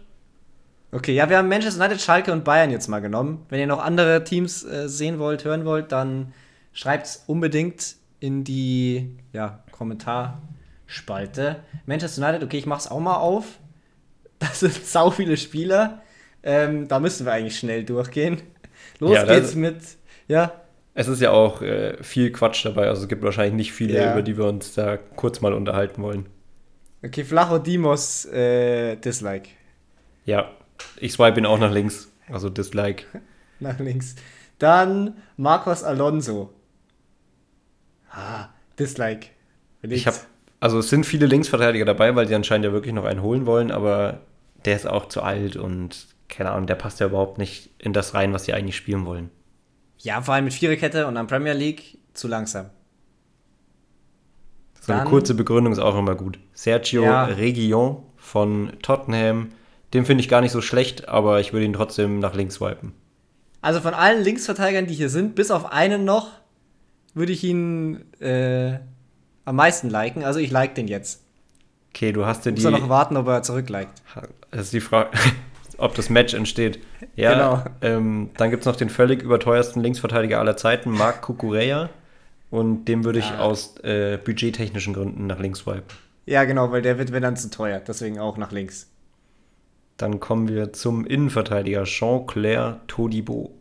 Okay, 0.92 1.14
ja, 1.14 1.28
wir 1.28 1.38
haben 1.38 1.48
Manchester 1.48 1.84
United, 1.84 2.00
Schalke 2.00 2.32
und 2.32 2.44
Bayern 2.44 2.70
jetzt 2.70 2.88
mal 2.88 3.00
genommen. 3.00 3.44
Wenn 3.48 3.60
ihr 3.60 3.66
noch 3.66 3.82
andere 3.82 4.24
Teams 4.24 4.64
äh, 4.64 4.88
sehen 4.88 5.18
wollt, 5.18 5.44
hören 5.44 5.64
wollt, 5.64 5.90
dann 5.92 6.32
schreibt 6.72 7.06
es 7.06 7.24
unbedingt 7.26 7.96
in 8.20 8.44
die 8.44 9.16
ja, 9.32 9.62
Kommentarspalte. 9.72 11.56
Manchester 11.86 12.22
United, 12.22 12.44
okay, 12.44 12.58
ich 12.58 12.66
mach's 12.66 12.86
auch 12.86 13.00
mal 13.00 13.16
auf. 13.16 13.44
Das 14.38 14.60
sind 14.60 14.74
sau 14.84 15.10
viele 15.10 15.38
Spieler. 15.38 16.02
Ähm, 16.42 16.88
da 16.88 17.00
müssen 17.00 17.24
wir 17.24 17.32
eigentlich 17.32 17.58
schnell 17.58 17.84
durchgehen. 17.84 18.42
Los 18.98 19.12
Ja, 19.12 19.24
geht's 19.24 19.54
mit, 19.54 19.78
ja, 20.28 20.52
Es 20.98 21.08
ist 21.08 21.20
ja 21.20 21.30
auch 21.30 21.60
äh, 21.60 22.02
viel 22.02 22.32
Quatsch 22.32 22.64
dabei, 22.64 22.88
also 22.88 23.02
es 23.02 23.08
gibt 23.08 23.22
wahrscheinlich 23.22 23.54
nicht 23.54 23.72
viele, 23.72 23.98
Ja. 23.98 24.12
über 24.12 24.22
die 24.22 24.38
wir 24.38 24.46
uns 24.46 24.72
da 24.74 24.96
kurz 24.96 25.42
mal 25.42 25.52
unterhalten 25.52 26.02
wollen. 26.02 26.26
okay, 27.04 27.22
Flacho 27.22 27.58
Dimos, 27.58 28.24
äh, 28.26 28.96
Dislike. 28.96 29.50
Ja, 30.24 30.50
ich 30.98 31.12
swipe 31.12 31.38
ihn 31.38 31.44
auch 31.46 31.58
nach 31.58 31.70
links, 31.70 32.10
also 32.30 32.48
Dislike. 32.48 33.04
Nach 33.60 33.78
links. 33.78 34.16
Dann 34.58 35.16
Marcos 35.38 35.82
Alonso. 35.82 36.52
Ah, 38.10 38.48
Dislike. 38.78 39.28
Ich 39.82 40.06
habe, 40.06 40.16
also 40.60 40.78
es 40.78 40.88
sind 40.90 41.04
viele 41.06 41.26
Linksverteidiger 41.26 41.84
dabei, 41.84 42.14
weil 42.16 42.26
die 42.26 42.34
anscheinend 42.34 42.66
ja 42.66 42.72
wirklich 42.72 42.92
noch 42.94 43.04
einen 43.04 43.22
holen 43.22 43.46
wollen, 43.46 43.70
aber 43.70 44.20
der 44.64 44.76
ist 44.76 44.86
auch 44.86 45.06
zu 45.08 45.22
alt 45.22 45.56
und 45.56 46.06
keine 46.28 46.50
Ahnung, 46.50 46.66
der 46.66 46.74
passt 46.74 47.00
ja 47.00 47.06
überhaupt 47.06 47.38
nicht 47.38 47.70
in 47.78 47.92
das 47.92 48.12
rein, 48.14 48.32
was 48.32 48.44
sie 48.44 48.52
eigentlich 48.52 48.76
spielen 48.76 49.06
wollen. 49.06 49.30
Ja, 50.06 50.22
vor 50.22 50.34
allem 50.34 50.44
mit 50.44 50.54
Viererkette 50.54 51.08
und 51.08 51.16
dann 51.16 51.26
Premier 51.26 51.52
League 51.52 51.98
zu 52.14 52.28
langsam. 52.28 52.66
So 54.80 54.92
eine 54.92 55.02
Dann- 55.02 55.10
kurze 55.10 55.34
Begründung 55.34 55.72
ist 55.72 55.80
auch 55.80 55.98
immer 55.98 56.14
gut. 56.14 56.38
Sergio 56.54 57.02
Ja. 57.02 57.24
Reguilon 57.24 58.04
von 58.16 58.72
Tottenham, 58.82 59.48
den 59.94 60.04
finde 60.06 60.20
ich 60.22 60.28
gar 60.28 60.40
nicht 60.42 60.52
so 60.52 60.60
schlecht, 60.60 61.08
aber 61.08 61.40
ich 61.40 61.52
würde 61.52 61.66
ihn 61.66 61.72
trotzdem 61.72 62.20
nach 62.20 62.34
links 62.34 62.54
swipen. 62.56 62.92
Also 63.62 63.80
von 63.80 63.94
allen 63.94 64.22
Linksverteidigern, 64.22 64.86
die 64.86 64.94
hier 64.94 65.08
sind, 65.08 65.34
bis 65.34 65.50
auf 65.50 65.72
einen 65.72 66.04
noch, 66.04 66.30
würde 67.14 67.32
ich 67.32 67.42
ihn 67.42 68.04
äh, 68.20 68.78
am 69.44 69.56
meisten 69.56 69.90
liken. 69.90 70.22
Also 70.22 70.38
ich 70.38 70.52
like 70.52 70.76
den 70.76 70.86
jetzt. 70.86 71.24
Okay, 71.92 72.12
du 72.12 72.26
hast 72.26 72.46
Muss 72.46 72.54
die, 72.54 72.64
er 72.64 72.70
noch 72.70 72.88
warten, 72.88 73.16
ob 73.16 73.26
er 73.26 73.42
zurückliked. 73.42 73.90
das 74.52 74.66
ist 74.66 74.72
die 74.72 74.80
Frage, 74.80 75.10
ob 75.78 75.94
das 75.94 76.10
Match 76.10 76.34
entsteht. 76.34 76.78
Ja, 77.14 77.32
Genau. 77.32 77.64
ähm, 77.82 78.30
dann 78.36 78.50
gibt 78.50 78.62
es 78.62 78.66
noch 78.66 78.76
den 78.76 78.88
völlig 78.90 79.22
überteuersten 79.22 79.82
Linksverteidiger 79.82 80.38
aller 80.38 80.56
Zeiten, 80.56 80.90
Marc 80.90 81.22
Cucurella. 81.22 81.90
Und 82.50 82.84
dem 82.86 83.04
würde 83.04 83.18
ich 83.18 83.30
Ah. 83.32 83.40
aus 83.40 83.76
äh, 83.82 84.18
budgettechnischen 84.24 84.94
Gründen 84.94 85.26
nach 85.26 85.38
links 85.40 85.60
swipen. 85.60 85.82
Ja, 86.26 86.44
genau, 86.44 86.70
weil 86.70 86.82
der 86.82 86.98
wird, 86.98 87.12
wenn 87.12 87.22
dann 87.22 87.36
zu 87.36 87.50
teuer. 87.50 87.80
Deswegen 87.80 88.18
auch 88.18 88.36
nach 88.36 88.52
links. 88.52 88.88
Dann 89.96 90.20
kommen 90.20 90.48
wir 90.48 90.72
zum 90.72 91.06
Innenverteidiger 91.06 91.84
Jean-Claire 91.84 92.80
Todibo. 92.86 93.52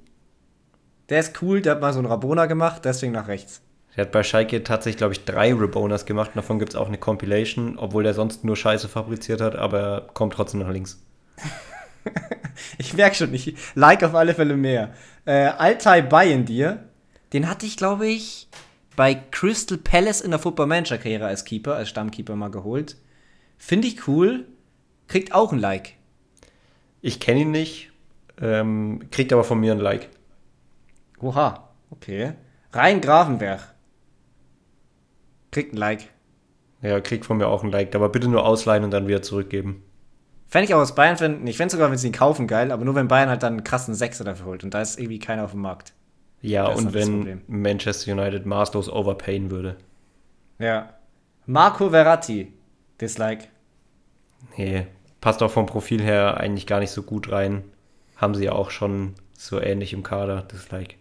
Der 1.10 1.20
ist 1.20 1.42
cool, 1.42 1.62
der 1.62 1.74
hat 1.74 1.82
mal 1.82 1.94
so 1.94 2.00
einen 2.00 2.08
Rabona 2.08 2.46
gemacht, 2.46 2.84
deswegen 2.86 3.14
nach 3.14 3.28
rechts. 3.28 3.62
Der 3.96 4.06
hat 4.06 4.12
bei 4.12 4.24
Schalke 4.24 4.64
tatsächlich, 4.64 4.98
glaube 4.98 5.14
ich, 5.14 5.24
drei 5.24 5.54
Reboners 5.54 6.06
gemacht. 6.06 6.32
Davon 6.36 6.60
gibt 6.60 6.72
es 6.74 6.76
auch 6.76 6.88
eine 6.88 6.98
Compilation, 6.98 7.78
obwohl 7.78 8.04
der 8.04 8.14
sonst 8.14 8.44
nur 8.44 8.56
Scheiße 8.58 8.90
fabriziert 8.90 9.40
hat, 9.42 9.56
aber 9.56 9.80
er 9.80 10.02
kommt 10.14 10.34
trotzdem 10.34 10.60
nach 10.62 10.70
links. 10.70 11.02
Ich 12.78 12.94
merke 12.94 13.16
schon, 13.16 13.34
ich 13.34 13.56
like 13.76 14.04
auf 14.04 14.16
alle 14.16 14.34
Fälle 14.34 14.56
mehr. 14.56 14.94
Äh, 15.26 15.48
Altai 15.48 16.02
Bayindir, 16.02 16.86
den 17.34 17.50
hatte 17.50 17.66
ich, 17.66 17.76
glaube 17.76 18.08
ich, 18.08 18.48
bei 18.96 19.14
Crystal 19.14 19.78
Palace 19.78 20.22
in 20.22 20.32
der 20.32 20.40
Football 20.40 20.68
Manager 20.68 20.98
Karriere 20.98 21.26
als 21.26 21.44
Keeper, 21.44 21.76
als 21.76 21.90
Stammkeeper 21.90 22.36
mal 22.36 22.52
geholt. 22.52 22.98
Finde 23.58 23.88
ich 23.88 24.08
cool, 24.08 24.46
kriegt 25.08 25.34
auch 25.34 25.52
ein 25.52 25.60
Like. 25.60 25.94
Ich 27.02 27.20
kenne 27.20 27.42
ihn 27.42 27.52
nicht, 27.52 27.92
ähm, 28.42 29.08
kriegt 29.12 29.34
aber 29.34 29.44
von 29.44 29.60
mir 29.60 29.74
ein 29.74 29.80
Like. 29.80 30.10
Oha, 31.20 31.70
okay. 31.90 32.34
Rhein 32.72 33.02
Grafenberg. 33.02 33.74
Kriegt 35.52 35.74
ein 35.74 35.78
Like. 35.78 36.10
Ja, 36.82 37.00
kriegt 37.00 37.26
von 37.26 37.38
mir 37.38 37.48
auch 37.48 37.64
ein 37.64 37.72
Like, 37.72 37.96
aber 37.96 38.10
bitte 38.10 38.28
nur 38.28 38.46
ausleihen 38.46 38.84
und 38.84 38.92
dann 38.92 39.08
wieder 39.08 39.22
zurückgeben. 39.22 39.85
Fände 40.56 40.68
ich 40.70 40.74
auch 40.74 40.80
aus 40.80 40.96
Bayern 40.96 41.18
finden. 41.18 41.46
Ich 41.48 41.58
fände 41.58 41.74
sogar, 41.74 41.92
wenn 41.92 41.98
sie 41.98 42.08
ihn 42.08 42.14
kaufen, 42.14 42.48
geil, 42.48 42.72
aber 42.72 42.86
nur 42.86 42.96
wenn 42.96 43.10
Bayern 43.10 43.28
halt 43.28 43.44
dann 43.44 43.56
einen 43.56 43.66
krassen 43.66 43.94
Sechser 43.94 44.24
dafür 44.24 44.46
holt. 44.46 44.64
Und 44.64 44.74
da 44.74 44.80
ist 44.80 44.98
irgendwie 44.98 45.20
keiner 45.20 45.44
auf 45.44 45.52
dem 45.52 45.60
Markt. 45.60 45.92
Ja, 46.42 46.72
ist 46.72 46.80
und 46.80 46.94
wenn. 46.94 47.42
Manchester 47.48 48.14
United 48.14 48.46
maßlos 48.46 48.90
overpayen 48.90 49.52
würde. 49.52 49.76
Ja. 50.58 50.94
Marco 51.46 51.90
Verratti. 51.90 52.54
Dislike. 53.02 53.50
Nee, 54.56 54.88
passt 55.20 55.44
auch 55.44 55.52
vom 55.52 55.66
Profil 55.66 56.02
her 56.02 56.38
eigentlich 56.38 56.66
gar 56.66 56.80
nicht 56.80 56.92
so 56.92 57.04
gut 57.04 57.34
rein. 57.34 57.66
Haben 58.16 58.34
sie 58.34 58.46
ja 58.46 58.54
auch 58.54 58.70
schon 58.70 59.16
so 59.38 59.60
ähnlich 59.60 59.92
im 59.92 60.04
Kader, 60.04 60.44
Dislike. 60.44 60.96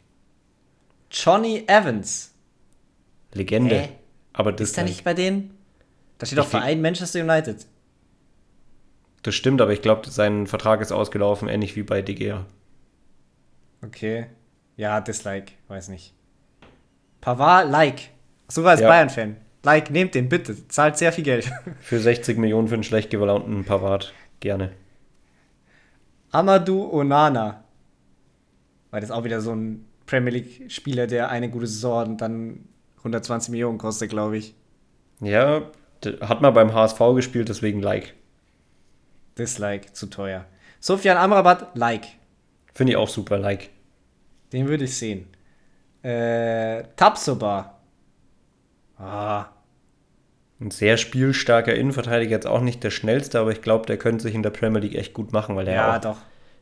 Johnny 1.12 1.62
Evans. 1.68 2.34
Legende. 3.32 3.82
Hä? 3.82 3.88
Aber 4.32 4.50
Ist 4.50 4.76
der 4.76 4.82
Dislike. 4.82 4.88
nicht 4.88 5.04
bei 5.04 5.14
denen? 5.14 5.56
Da 6.18 6.26
steht 6.26 6.40
Ich 6.40 6.44
auch 6.44 6.48
Verein 6.48 6.82
Manchester 6.82 7.20
United. 7.20 7.68
Das 9.24 9.34
stimmt, 9.34 9.60
aber 9.62 9.72
ich 9.72 9.80
glaube, 9.80 10.08
sein 10.10 10.46
Vertrag 10.46 10.82
ist 10.82 10.92
ausgelaufen, 10.92 11.48
ähnlich 11.48 11.76
wie 11.76 11.82
bei 11.82 12.02
De 12.02 12.14
Gea. 12.14 12.44
Okay. 13.82 14.26
Ja, 14.76 15.00
Dislike. 15.00 15.52
Weiß 15.68 15.88
nicht. 15.88 16.12
Pavard, 17.22 17.70
like. 17.70 18.10
Sogar 18.48 18.72
als 18.72 18.80
Ja. 18.82 18.88
Bayern-Fan. 18.88 19.36
Like, 19.62 19.90
nehmt 19.90 20.14
den 20.14 20.28
bitte. 20.28 20.68
Zahlt 20.68 20.98
sehr 20.98 21.10
viel 21.10 21.24
Geld. 21.24 21.50
Für 21.80 21.98
60 21.98 22.36
Millionen 22.36 22.68
für 22.68 22.74
einen 22.74 22.82
schlecht 22.84 23.08
gelaunten 23.08 23.64
Pavard. 23.64 24.12
Gerne. 24.40 24.72
Amadou 26.30 26.92
Onana. 26.92 27.64
Weil 28.90 29.00
das 29.00 29.08
ist 29.08 29.16
auch 29.16 29.24
wieder 29.24 29.40
so 29.40 29.52
ein 29.54 29.86
Premier 30.04 30.32
League-Spieler, 30.32 31.06
der 31.06 31.30
eine 31.30 31.48
gute 31.48 31.66
Saison 31.66 32.00
hat 32.00 32.08
und 32.08 32.20
dann 32.20 32.68
120 32.98 33.50
Millionen 33.52 33.78
kostet, 33.78 34.10
glaube 34.10 34.36
ich. 34.36 34.54
Ja, 35.20 35.62
hat 36.20 36.42
mal 36.42 36.50
beim 36.50 36.74
HSV 36.74 36.98
gespielt, 37.14 37.48
deswegen 37.48 37.80
Like. 37.80 38.12
Dislike, 39.38 39.92
zu 39.92 40.06
teuer. 40.06 40.44
Sofian 40.80 41.16
Amrabat, 41.16 41.76
like. 41.76 42.06
Finde 42.74 42.92
ich 42.92 42.96
auch 42.96 43.08
super, 43.08 43.38
Like. 43.38 43.70
Den 44.52 44.68
würde 44.68 44.84
ich 44.84 44.96
sehen. 44.96 45.28
Äh, 46.02 46.84
Tapsoba. 46.96 47.80
Ah, 48.98 49.46
Ein 50.60 50.70
sehr 50.70 50.96
spielstarker 50.96 51.74
Innenverteidiger, 51.74 52.30
jetzt 52.32 52.46
auch 52.46 52.60
nicht 52.60 52.82
der 52.84 52.90
schnellste, 52.90 53.38
aber 53.40 53.50
ich 53.52 53.60
glaube, 53.62 53.86
der 53.86 53.98
könnte 53.98 54.22
sich 54.22 54.34
in 54.34 54.42
der 54.42 54.50
Premier 54.50 54.80
League 54.80 54.94
echt 54.94 55.12
gut 55.14 55.32
machen, 55.32 55.56
weil 55.56 55.64
der, 55.64 55.74
ja, 55.74 55.96
auch, 55.96 56.00
doch. 56.00 56.18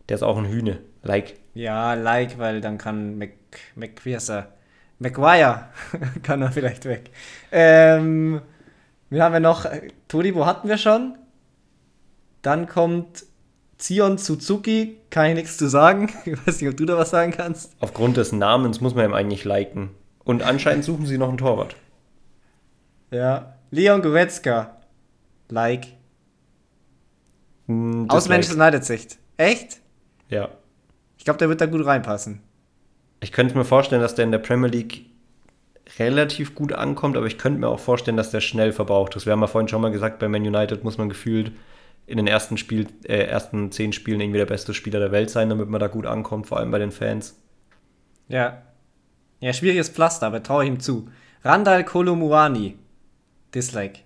der 0.08 0.14
ist 0.16 0.22
auch 0.22 0.38
ein 0.38 0.46
Hühne. 0.46 0.80
Like. 1.02 1.34
Ja, 1.54 1.94
like, 1.94 2.38
weil 2.38 2.60
dann 2.60 2.78
kann 2.78 3.18
Mc, 3.18 3.34
Mc, 3.76 4.04
wie 4.04 4.14
heißt 4.14 4.30
er? 4.30 4.54
McGuire 4.98 5.68
kann 6.22 6.42
er 6.42 6.52
vielleicht 6.52 6.84
weg. 6.86 7.10
Ähm, 7.50 8.40
wir 9.10 9.22
haben 9.24 9.34
ja 9.34 9.40
noch, 9.40 9.66
Todibo 10.08 10.46
hatten 10.46 10.68
wir 10.68 10.78
schon. 10.78 11.18
Dann 12.42 12.66
kommt 12.66 13.24
Zion 13.78 14.18
Suzuki, 14.18 14.98
kann 15.10 15.30
ich 15.30 15.34
nichts 15.34 15.56
zu 15.56 15.68
sagen. 15.68 16.10
Ich 16.24 16.46
weiß 16.46 16.60
nicht, 16.60 16.70
ob 16.70 16.76
du 16.76 16.84
da 16.84 16.96
was 16.96 17.10
sagen 17.10 17.32
kannst. 17.32 17.74
Aufgrund 17.80 18.16
des 18.16 18.32
Namens 18.32 18.80
muss 18.80 18.94
man 18.94 19.04
ihm 19.04 19.14
eigentlich 19.14 19.44
liken. 19.44 19.90
Und 20.24 20.42
anscheinend 20.42 20.84
suchen 20.84 21.06
sie 21.06 21.18
noch 21.18 21.28
einen 21.28 21.38
Torwart. 21.38 21.74
Ja. 23.10 23.54
Leon 23.70 24.02
Goretzka, 24.02 24.76
like. 25.48 25.86
Hm, 27.66 28.08
Aus. 28.08 28.28
Manchester 28.28 28.56
United 28.56 28.84
Sicht. 28.84 29.18
Echt? 29.36 29.80
Ja. 30.28 30.50
Ich 31.18 31.24
glaube, 31.24 31.38
der 31.38 31.48
wird 31.48 31.60
da 31.60 31.66
gut 31.66 31.84
reinpassen. 31.84 32.40
Ich 33.20 33.32
könnte 33.32 33.56
mir 33.56 33.64
vorstellen, 33.64 34.02
dass 34.02 34.14
der 34.14 34.24
in 34.24 34.32
der 34.32 34.38
Premier 34.38 34.68
League 34.68 35.06
relativ 35.98 36.54
gut 36.54 36.72
ankommt, 36.72 37.16
aber 37.16 37.26
ich 37.26 37.38
könnte 37.38 37.60
mir 37.60 37.68
auch 37.68 37.80
vorstellen, 37.80 38.16
dass 38.16 38.30
der 38.30 38.40
schnell 38.40 38.72
verbraucht 38.72 39.16
ist. 39.16 39.26
Wir 39.26 39.32
haben 39.32 39.40
ja 39.40 39.46
vorhin 39.46 39.68
schon 39.68 39.82
mal 39.82 39.90
gesagt, 39.90 40.18
bei 40.18 40.28
Man 40.28 40.42
United 40.42 40.84
muss 40.84 40.98
man 40.98 41.08
gefühlt 41.08 41.52
in 42.06 42.16
den 42.16 42.26
ersten, 42.26 42.56
Spiel, 42.56 42.88
äh, 43.04 43.24
ersten 43.24 43.70
zehn 43.72 43.92
Spielen 43.92 44.20
irgendwie 44.20 44.38
der 44.38 44.46
beste 44.46 44.74
Spieler 44.74 44.98
der 44.98 45.12
Welt 45.12 45.30
sein, 45.30 45.48
damit 45.48 45.68
man 45.68 45.80
da 45.80 45.86
gut 45.86 46.06
ankommt, 46.06 46.46
vor 46.46 46.58
allem 46.58 46.70
bei 46.70 46.78
den 46.78 46.90
Fans. 46.90 47.40
Ja. 48.28 48.62
Ja, 49.40 49.52
schwieriges 49.52 49.88
Pflaster, 49.88 50.26
aber 50.26 50.42
traue 50.42 50.64
ich 50.64 50.70
ihm 50.70 50.80
zu. 50.80 51.08
Randall 51.44 51.84
Kolomuani. 51.84 52.76
Dislike. 53.54 54.00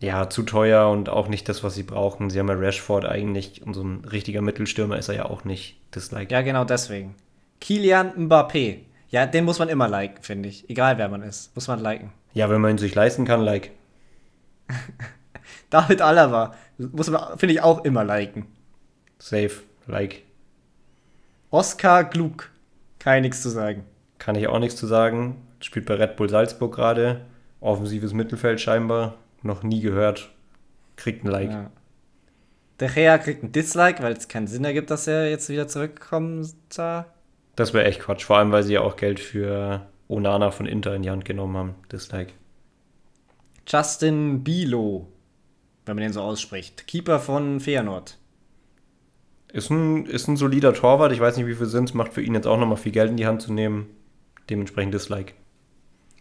Ja, 0.00 0.30
zu 0.30 0.44
teuer 0.44 0.88
und 0.88 1.10
auch 1.10 1.28
nicht 1.28 1.48
das, 1.48 1.62
was 1.62 1.74
sie 1.74 1.82
brauchen. 1.82 2.30
Sie 2.30 2.38
haben 2.38 2.48
ja 2.48 2.54
Rashford 2.54 3.04
eigentlich 3.04 3.62
und 3.62 3.74
so 3.74 3.82
ein 3.82 4.04
richtiger 4.06 4.40
Mittelstürmer 4.40 4.96
ist 4.96 5.08
er 5.08 5.16
ja 5.16 5.24
auch 5.26 5.44
nicht. 5.44 5.78
Dislike. 5.94 6.32
Ja, 6.32 6.40
genau 6.40 6.64
deswegen. 6.64 7.14
Kilian 7.60 8.12
Mbappé. 8.28 8.78
Ja, 9.10 9.26
den 9.26 9.44
muss 9.44 9.58
man 9.58 9.68
immer 9.68 9.88
liken, 9.88 10.22
finde 10.22 10.48
ich. 10.48 10.70
Egal 10.70 10.96
wer 10.96 11.08
man 11.08 11.22
ist. 11.22 11.54
Muss 11.54 11.68
man 11.68 11.80
liken. 11.80 12.12
Ja, 12.32 12.48
wenn 12.48 12.60
man 12.60 12.72
ihn 12.72 12.78
sich 12.78 12.94
leisten 12.94 13.24
kann, 13.26 13.42
like. 13.42 13.72
David 15.70 16.02
Alaba. 16.02 16.54
Muss 16.78 17.10
man, 17.10 17.38
finde 17.38 17.54
ich, 17.54 17.62
auch 17.62 17.84
immer 17.84 18.04
liken. 18.04 18.46
Safe, 19.18 19.52
like. 19.86 20.22
Oskar 21.50 22.04
Gluck. 22.04 22.50
Kann 22.98 23.16
ich 23.16 23.22
nichts 23.22 23.42
zu 23.42 23.48
sagen. 23.48 23.84
Kann 24.18 24.34
ich 24.34 24.46
auch 24.48 24.58
nichts 24.58 24.76
zu 24.76 24.86
sagen. 24.86 25.46
spielt 25.60 25.86
bei 25.86 25.94
Red 25.94 26.16
Bull 26.16 26.28
Salzburg 26.28 26.74
gerade. 26.74 27.22
Offensives 27.60 28.12
Mittelfeld 28.12 28.60
scheinbar. 28.60 29.16
Noch 29.42 29.62
nie 29.62 29.80
gehört. 29.80 30.30
Kriegt 30.96 31.24
ein 31.24 31.28
Like. 31.28 31.50
Ja. 31.50 31.70
Der 32.78 32.88
Gea 32.88 33.18
kriegt 33.18 33.42
ein 33.42 33.52
Dislike, 33.52 34.02
weil 34.02 34.14
es 34.14 34.28
keinen 34.28 34.46
Sinn 34.46 34.64
ergibt, 34.64 34.90
dass 34.90 35.06
er 35.06 35.28
jetzt 35.28 35.48
wieder 35.48 35.68
zurückkommt. 35.68 36.54
Das 37.56 37.74
wäre 37.74 37.84
echt 37.84 38.00
Quatsch. 38.00 38.24
Vor 38.24 38.38
allem, 38.38 38.52
weil 38.52 38.62
sie 38.62 38.74
ja 38.74 38.80
auch 38.80 38.96
Geld 38.96 39.20
für 39.20 39.86
Onana 40.08 40.50
von 40.50 40.66
Inter 40.66 40.94
in 40.94 41.02
die 41.02 41.10
Hand 41.10 41.24
genommen 41.24 41.56
haben. 41.56 41.74
Dislike. 41.92 42.32
Justin 43.66 44.42
Bilo, 44.42 45.08
wenn 45.86 45.96
man 45.96 46.02
den 46.02 46.12
so 46.12 46.20
ausspricht. 46.20 46.86
Keeper 46.86 47.20
von 47.20 47.60
Feyenoord. 47.60 48.18
Ist 49.52 49.70
ein, 49.70 50.06
ist 50.06 50.28
ein 50.28 50.36
solider 50.36 50.72
Torwart. 50.72 51.12
Ich 51.12 51.20
weiß 51.20 51.36
nicht, 51.36 51.46
wie 51.46 51.54
viel 51.54 51.66
Sinn 51.66 51.84
es 51.84 51.94
macht 51.94 52.12
für 52.12 52.22
ihn 52.22 52.34
jetzt 52.34 52.46
auch 52.46 52.58
nochmal 52.58 52.76
viel 52.76 52.92
Geld 52.92 53.10
in 53.10 53.16
die 53.16 53.26
Hand 53.26 53.42
zu 53.42 53.52
nehmen. 53.52 53.86
Dementsprechend 54.48 54.94
Dislike. 54.94 55.32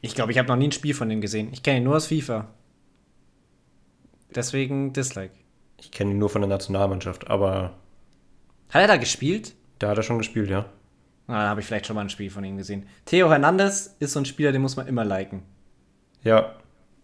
Ich 0.01 0.15
glaube, 0.15 0.31
ich 0.31 0.37
habe 0.37 0.47
noch 0.47 0.55
nie 0.55 0.69
ein 0.69 0.71
Spiel 0.71 0.93
von 0.93 1.09
dem 1.09 1.21
gesehen. 1.21 1.49
Ich 1.51 1.61
kenne 1.61 1.77
ihn 1.77 1.83
nur 1.83 1.97
aus 1.97 2.07
FIFA. 2.07 2.47
Deswegen 4.33 4.93
Dislike. 4.93 5.33
Ich 5.77 5.91
kenne 5.91 6.11
ihn 6.11 6.19
nur 6.19 6.29
von 6.29 6.41
der 6.41 6.49
Nationalmannschaft, 6.49 7.29
aber. 7.29 7.75
Hat 8.69 8.81
er 8.81 8.87
da 8.87 8.97
gespielt? 8.97 9.55
Da 9.79 9.89
hat 9.89 9.97
er 9.97 10.03
schon 10.03 10.17
gespielt, 10.17 10.49
ja. 10.49 10.65
Ah, 11.27 11.43
da 11.43 11.49
habe 11.49 11.61
ich 11.61 11.67
vielleicht 11.67 11.85
schon 11.85 11.95
mal 11.95 12.01
ein 12.01 12.09
Spiel 12.09 12.29
von 12.29 12.43
ihm 12.43 12.57
gesehen. 12.57 12.87
Theo 13.05 13.29
Hernandez 13.29 13.95
ist 13.99 14.13
so 14.13 14.19
ein 14.19 14.25
Spieler, 14.25 14.51
den 14.51 14.61
muss 14.61 14.75
man 14.75 14.87
immer 14.87 15.05
liken. 15.05 15.43
Ja. 16.23 16.55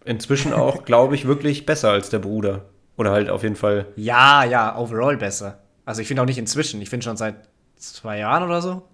Inzwischen 0.06 0.52
auch, 0.52 0.84
glaube 0.84 1.16
ich, 1.16 1.26
wirklich 1.26 1.66
besser 1.66 1.90
als 1.90 2.08
der 2.10 2.20
Bruder. 2.20 2.64
Oder 2.96 3.10
halt 3.10 3.28
auf 3.28 3.42
jeden 3.42 3.56
Fall. 3.56 3.86
Ja, 3.96 4.44
ja, 4.44 4.78
overall 4.78 5.16
besser. 5.16 5.58
Also 5.84 6.00
ich 6.00 6.08
finde 6.08 6.22
auch 6.22 6.26
nicht 6.26 6.38
inzwischen. 6.38 6.80
Ich 6.80 6.88
finde 6.88 7.04
schon 7.04 7.16
seit 7.16 7.34
zwei 7.76 8.18
Jahren 8.18 8.44
oder 8.44 8.62
so. 8.62 8.88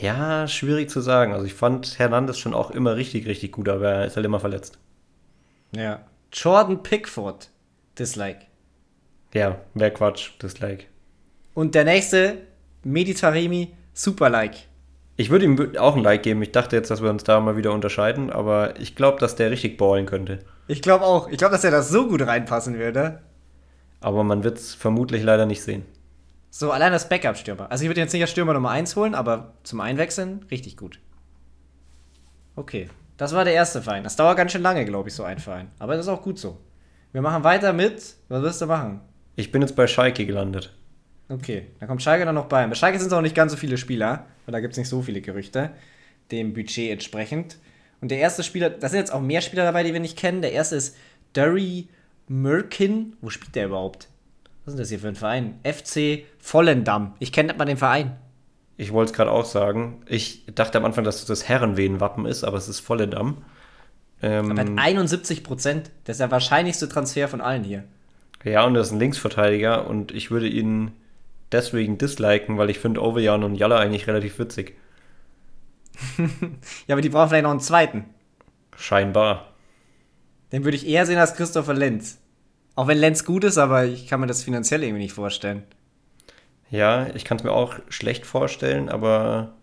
Ja, 0.00 0.46
schwierig 0.48 0.90
zu 0.90 1.00
sagen. 1.00 1.32
Also 1.32 1.46
ich 1.46 1.54
fand 1.54 1.98
Hernandez 1.98 2.38
schon 2.38 2.52
auch 2.52 2.72
immer 2.72 2.96
richtig, 2.96 3.26
richtig 3.26 3.52
gut, 3.52 3.68
aber 3.68 3.90
er 3.90 4.06
ist 4.06 4.16
halt 4.16 4.26
immer 4.26 4.40
verletzt. 4.40 4.78
Ja. 5.74 6.00
Jordan 6.32 6.82
Pickford. 6.82 7.48
Dislike. 7.98 8.46
Ja, 9.32 9.60
wäre 9.74 9.92
Quatsch. 9.92 10.30
Dislike. 10.42 10.86
Und 11.54 11.76
der 11.76 11.84
nächste, 11.84 12.38
Meditaremi, 12.82 13.72
super 13.92 14.28
Like. 14.28 14.66
Ich 15.16 15.30
würde 15.30 15.44
ihm 15.44 15.76
auch 15.78 15.96
ein 15.96 16.02
Like 16.02 16.24
geben. 16.24 16.42
Ich 16.42 16.52
dachte 16.52 16.74
jetzt, 16.74 16.90
dass 16.90 17.02
wir 17.02 17.10
uns 17.10 17.22
da 17.22 17.38
mal 17.40 17.56
wieder 17.56 17.72
unterscheiden, 17.72 18.30
aber 18.30 18.78
ich 18.80 18.96
glaube, 18.96 19.20
dass 19.20 19.36
der 19.36 19.50
richtig 19.50 19.76
ballen 19.76 20.06
könnte. 20.06 20.40
Ich 20.66 20.82
glaube 20.82 21.04
auch. 21.04 21.28
Ich 21.28 21.38
glaube, 21.38 21.52
dass 21.52 21.64
er 21.64 21.70
da 21.70 21.82
so 21.82 22.08
gut 22.08 22.22
reinpassen 22.22 22.78
würde. 22.78 23.20
Aber 24.00 24.24
man 24.24 24.42
wird 24.44 24.58
es 24.58 24.74
vermutlich 24.74 25.22
leider 25.22 25.46
nicht 25.46 25.62
sehen. 25.62 25.84
So, 26.50 26.70
allein 26.72 26.92
als 26.92 27.08
Backup-Stürmer. 27.08 27.70
Also 27.70 27.84
ich 27.84 27.90
würde 27.90 28.00
jetzt 28.00 28.12
nicht 28.12 28.22
als 28.22 28.30
Stürmer 28.30 28.54
Nummer 28.54 28.70
1 28.70 28.96
holen, 28.96 29.14
aber 29.14 29.54
zum 29.62 29.80
Einwechseln 29.80 30.44
richtig 30.50 30.76
gut. 30.76 31.00
Okay, 32.56 32.88
das 33.16 33.34
war 33.34 33.44
der 33.44 33.54
erste 33.54 33.82
Verein. 33.82 34.04
Das 34.04 34.16
dauert 34.16 34.36
ganz 34.36 34.52
schön 34.52 34.62
lange, 34.62 34.84
glaube 34.84 35.08
ich, 35.08 35.14
so 35.14 35.24
ein 35.24 35.38
Verein. 35.38 35.70
Aber 35.78 35.96
das 35.96 36.06
ist 36.06 36.12
auch 36.12 36.22
gut 36.22 36.38
so. 36.38 36.58
Wir 37.12 37.22
machen 37.22 37.44
weiter 37.44 37.72
mit. 37.72 38.14
Was 38.28 38.42
wirst 38.42 38.60
du 38.60 38.66
machen? 38.66 39.00
Ich 39.36 39.52
bin 39.52 39.62
jetzt 39.62 39.76
bei 39.76 39.86
Schalke 39.86 40.26
gelandet. 40.26 40.76
Okay, 41.28 41.66
dann 41.80 41.88
kommt 41.88 42.02
Schalke 42.02 42.24
dann 42.24 42.34
noch 42.34 42.46
bei. 42.46 42.66
Bei 42.66 42.74
Schalke 42.74 42.98
sind 42.98 43.08
es 43.08 43.12
auch 43.12 43.22
nicht 43.22 43.34
ganz 43.34 43.52
so 43.52 43.58
viele 43.58 43.78
Spieler, 43.78 44.26
weil 44.44 44.52
da 44.52 44.60
gibt 44.60 44.72
es 44.72 44.78
nicht 44.78 44.88
so 44.88 45.02
viele 45.02 45.20
Gerüchte, 45.20 45.70
dem 46.30 46.52
Budget 46.52 46.90
entsprechend. 46.90 47.58
Und 48.00 48.10
der 48.10 48.18
erste 48.18 48.42
Spieler, 48.42 48.70
da 48.70 48.88
sind 48.88 48.98
jetzt 48.98 49.12
auch 49.12 49.22
mehr 49.22 49.40
Spieler 49.40 49.64
dabei, 49.64 49.82
die 49.82 49.92
wir 49.92 50.00
nicht 50.00 50.18
kennen. 50.18 50.42
Der 50.42 50.52
erste 50.52 50.76
ist 50.76 50.96
Durry 51.32 51.88
Merkin. 52.28 53.16
Wo 53.22 53.30
spielt 53.30 53.54
der 53.54 53.66
überhaupt? 53.66 54.08
Was 54.64 54.74
ist 54.74 54.80
das 54.80 54.88
hier 54.90 54.98
für 54.98 55.08
ein 55.08 55.14
Verein? 55.14 55.58
FC 55.62 56.24
Vollendam. 56.38 57.14
Ich 57.18 57.32
kenne 57.32 57.48
nicht 57.48 57.58
mal 57.58 57.64
den 57.64 57.76
Verein. 57.76 58.16
Ich 58.76 58.92
wollte 58.92 59.12
es 59.12 59.16
gerade 59.16 59.30
auch 59.30 59.44
sagen. 59.44 60.02
Ich 60.06 60.44
dachte 60.54 60.78
am 60.78 60.84
Anfang, 60.84 61.04
dass 61.04 61.24
das 61.24 61.48
Herrenwehenwappen 61.48 62.26
ist, 62.26 62.44
aber 62.44 62.58
es 62.58 62.68
ist 62.68 62.80
Vollendam. 62.80 63.44
Ähm, 64.22 64.50
aber 64.50 64.60
hat 64.60 64.68
71 64.76 65.44
Prozent. 65.44 65.90
Das 66.04 66.14
ist 66.14 66.20
der 66.20 66.30
wahrscheinlichste 66.30 66.88
Transfer 66.88 67.28
von 67.28 67.40
allen 67.40 67.62
hier. 67.62 67.84
Ja, 68.42 68.64
und 68.64 68.74
das 68.74 68.88
ist 68.88 68.92
ein 68.92 68.98
Linksverteidiger 68.98 69.86
und 69.86 70.12
ich 70.12 70.30
würde 70.30 70.48
ihn 70.48 70.92
deswegen 71.54 71.96
disliken, 71.96 72.58
weil 72.58 72.68
ich 72.68 72.78
finde 72.78 73.02
Ovejan 73.02 73.44
und 73.44 73.54
Jalla 73.54 73.78
eigentlich 73.78 74.06
relativ 74.06 74.38
witzig. 74.38 74.76
ja, 76.86 76.94
aber 76.94 77.00
die 77.00 77.08
brauchen 77.08 77.28
vielleicht 77.28 77.44
noch 77.44 77.50
einen 77.50 77.60
zweiten. 77.60 78.06
Scheinbar. 78.76 79.52
Den 80.52 80.64
würde 80.64 80.76
ich 80.76 80.86
eher 80.86 81.06
sehen 81.06 81.18
als 81.18 81.34
Christopher 81.34 81.74
Lenz. 81.74 82.18
Auch 82.74 82.88
wenn 82.88 82.98
Lenz 82.98 83.24
gut 83.24 83.44
ist, 83.44 83.56
aber 83.56 83.84
ich 83.84 84.08
kann 84.08 84.20
mir 84.20 84.26
das 84.26 84.42
finanziell 84.42 84.82
irgendwie 84.82 85.04
nicht 85.04 85.14
vorstellen. 85.14 85.62
Ja, 86.70 87.06
ich 87.14 87.24
kann 87.24 87.38
es 87.38 87.44
mir 87.44 87.52
auch 87.52 87.74
schlecht 87.88 88.26
vorstellen, 88.26 88.88
aber 88.88 89.54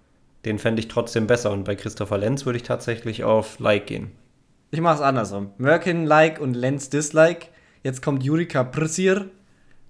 den 0.46 0.60
fände 0.60 0.80
ich 0.80 0.88
trotzdem 0.88 1.28
besser. 1.28 1.52
Und 1.52 1.66
bei 1.66 1.76
Christopher 1.76 2.18
Lenz 2.18 2.46
würde 2.46 2.58
ich 2.58 2.64
tatsächlich 2.64 3.26
auf 3.26 3.60
Like 3.60 3.88
gehen. 3.88 4.12
Ich 4.72 4.80
mache 4.80 4.96
es 4.96 5.02
andersrum. 5.02 5.52
Merkin 5.58 6.06
Like 6.06 6.40
und 6.40 6.54
Lenz 6.54 6.90
Dislike. 6.90 7.48
Jetzt 7.84 8.02
kommt 8.02 8.24
Jurika 8.24 8.64
Prisier. 8.64 9.30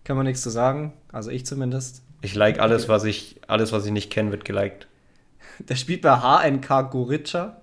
Kann 0.03 0.17
man 0.17 0.25
nichts 0.25 0.41
zu 0.41 0.49
sagen. 0.49 0.93
Also 1.11 1.29
ich 1.29 1.45
zumindest. 1.45 2.03
Ich 2.21 2.35
like 2.35 2.59
alles, 2.59 2.89
was 2.89 3.03
ich, 3.03 3.41
alles, 3.47 3.71
was 3.71 3.85
ich 3.85 3.91
nicht 3.91 4.11
kenne, 4.11 4.31
wird 4.31 4.45
geliked. 4.45 4.87
Der 5.59 5.75
spielt 5.75 6.01
bei 6.01 6.17
HNK 6.17 6.91
Gorica. 6.91 7.61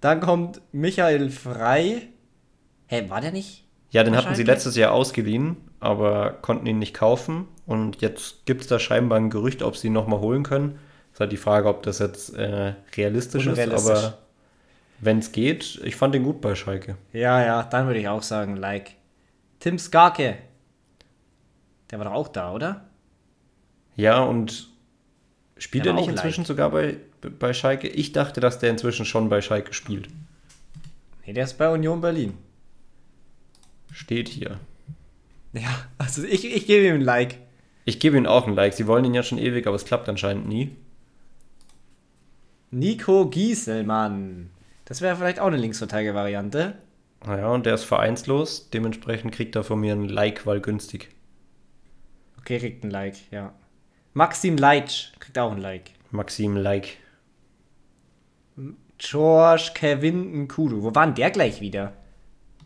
Dann 0.00 0.20
kommt 0.20 0.60
Michael 0.72 1.30
Frei. 1.30 2.08
Hä, 2.86 3.04
war 3.08 3.20
der 3.20 3.32
nicht? 3.32 3.64
Ja, 3.90 4.04
den 4.04 4.16
hatten 4.16 4.34
sie 4.34 4.44
letztes 4.44 4.76
Jahr 4.76 4.92
ausgeliehen, 4.92 5.56
aber 5.80 6.38
konnten 6.42 6.66
ihn 6.66 6.78
nicht 6.78 6.94
kaufen. 6.94 7.48
Und 7.66 8.00
jetzt 8.00 8.46
gibt 8.46 8.62
es 8.62 8.66
da 8.66 8.78
scheinbar 8.78 9.18
ein 9.18 9.30
Gerücht, 9.30 9.62
ob 9.62 9.76
sie 9.76 9.88
ihn 9.88 9.92
nochmal 9.92 10.20
holen 10.20 10.42
können. 10.42 10.78
Es 11.10 11.16
ist 11.16 11.20
halt 11.20 11.32
die 11.32 11.36
Frage, 11.36 11.68
ob 11.68 11.82
das 11.82 11.98
jetzt 11.98 12.34
äh, 12.34 12.74
realistisch 12.96 13.46
ist, 13.46 13.58
aber 13.58 14.18
wenn 15.00 15.18
es 15.18 15.32
geht, 15.32 15.80
ich 15.84 15.96
fand 15.96 16.14
den 16.14 16.22
gut 16.22 16.40
bei 16.40 16.54
Schalke. 16.54 16.96
Ja, 17.12 17.44
ja, 17.44 17.62
dann 17.64 17.86
würde 17.86 18.00
ich 18.00 18.08
auch 18.08 18.22
sagen, 18.22 18.56
like. 18.56 18.92
Tim 19.58 19.78
Skarke. 19.78 20.38
Der 21.90 21.98
war 21.98 22.06
doch 22.06 22.14
auch 22.14 22.28
da, 22.28 22.52
oder? 22.52 22.88
Ja, 23.96 24.22
und 24.22 24.68
spielt 25.58 25.86
er 25.86 25.92
nicht 25.92 26.08
inzwischen 26.08 26.42
like. 26.42 26.48
sogar 26.48 26.70
bei, 26.70 26.96
bei 27.38 27.52
Schalke? 27.52 27.88
Ich 27.88 28.12
dachte, 28.12 28.40
dass 28.40 28.58
der 28.58 28.70
inzwischen 28.70 29.04
schon 29.04 29.28
bei 29.28 29.40
Schalke 29.40 29.74
spielt. 29.74 30.08
Nee, 31.26 31.32
der 31.32 31.44
ist 31.44 31.58
bei 31.58 31.70
Union 31.70 32.00
Berlin. 32.00 32.34
Steht 33.92 34.28
hier. 34.28 34.58
Ja, 35.52 35.86
also 35.98 36.22
ich, 36.22 36.44
ich 36.44 36.66
gebe 36.66 36.86
ihm 36.86 36.94
ein 36.94 37.00
Like. 37.00 37.38
Ich 37.84 37.98
gebe 37.98 38.16
ihm 38.16 38.26
auch 38.26 38.46
ein 38.46 38.54
Like. 38.54 38.74
Sie 38.74 38.86
wollen 38.86 39.04
ihn 39.04 39.14
ja 39.14 39.22
schon 39.22 39.38
ewig, 39.38 39.66
aber 39.66 39.76
es 39.76 39.84
klappt 39.84 40.08
anscheinend 40.08 40.48
nie. 40.48 40.76
Nico 42.70 43.28
Gieselmann. 43.28 44.50
Das 44.84 45.00
wäre 45.00 45.16
vielleicht 45.16 45.40
auch 45.40 45.48
eine 45.48 45.56
Linksverteidiger-Variante. 45.56 46.74
Naja, 47.26 47.48
und 47.48 47.66
der 47.66 47.74
ist 47.74 47.84
vereinslos. 47.84 48.70
Dementsprechend 48.70 49.34
kriegt 49.34 49.56
er 49.56 49.64
von 49.64 49.80
mir 49.80 49.92
ein 49.92 50.08
Like, 50.08 50.46
weil 50.46 50.60
günstig. 50.60 51.10
Okay, 52.40 52.58
kriegt 52.58 52.84
ein 52.84 52.90
Like, 52.90 53.16
ja. 53.30 53.52
Maxim 54.12 54.56
Leitsch 54.56 55.12
kriegt 55.20 55.38
auch 55.38 55.52
ein 55.52 55.60
Like. 55.60 55.92
Maxim 56.10 56.56
Like. 56.56 56.96
George 58.98 59.70
Kevin 59.74 60.42
Nkudu. 60.42 60.82
Wo 60.82 60.94
war 60.94 61.06
denn 61.06 61.14
der 61.14 61.30
gleich 61.30 61.60
wieder? 61.60 61.94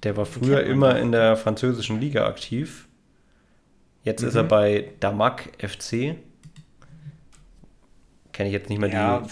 Der 0.03 0.17
war 0.17 0.27
früher 0.27 0.65
immer 0.65 0.99
in 0.99 1.13
der 1.13 1.37
französischen 1.37 2.01
Liga 2.01 2.27
aktiv. 2.27 2.89
Jetzt 4.03 4.23
mhm. 4.23 4.29
ist 4.29 4.35
er 4.35 4.43
mhm. 4.45 4.49
bei 4.49 4.93
Damak 5.01 5.51
FC. 5.59 6.17
Kenne 8.33 8.49
ich 8.49 8.53
jetzt 8.53 8.69
nicht 8.69 8.81
mehr 8.81 8.91
ja, 8.91 9.21
die. 9.21 9.29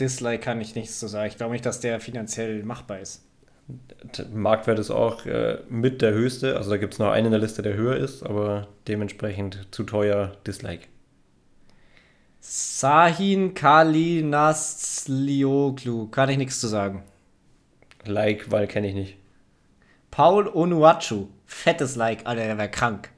Dislike 0.00 0.42
kann 0.42 0.60
ich 0.60 0.74
nichts 0.74 0.98
zu 0.98 1.06
sagen. 1.06 1.28
Ich 1.28 1.36
glaube 1.36 1.52
nicht, 1.52 1.66
dass 1.66 1.80
der 1.80 2.00
finanziell 2.00 2.62
machbar 2.62 3.00
ist. 3.00 3.27
Marktwert 4.32 4.78
ist 4.78 4.90
auch 4.90 5.26
äh, 5.26 5.58
mit 5.68 6.00
der 6.00 6.12
höchste. 6.12 6.56
Also 6.56 6.70
da 6.70 6.78
gibt 6.78 6.94
es 6.94 6.98
noch 6.98 7.10
einen 7.10 7.26
in 7.26 7.32
der 7.32 7.40
Liste, 7.40 7.60
der 7.62 7.74
höher 7.74 7.96
ist, 7.96 8.22
aber 8.22 8.68
dementsprechend 8.86 9.66
zu 9.70 9.82
teuer 9.84 10.32
Dislike. 10.46 10.86
Sahin 12.40 13.52
Kalinaslioglu. 13.54 16.08
Kann 16.08 16.30
ich 16.30 16.38
nichts 16.38 16.60
zu 16.60 16.68
sagen. 16.68 17.02
Like, 18.04 18.50
weil 18.50 18.66
kenne 18.66 18.88
ich 18.88 18.94
nicht. 18.94 19.18
Paul 20.10 20.48
Onuachu. 20.48 21.28
Fettes 21.44 21.96
Like, 21.96 22.26
Alter, 22.26 22.44
der 22.44 22.56
wäre 22.58 22.70
krank. 22.70 23.10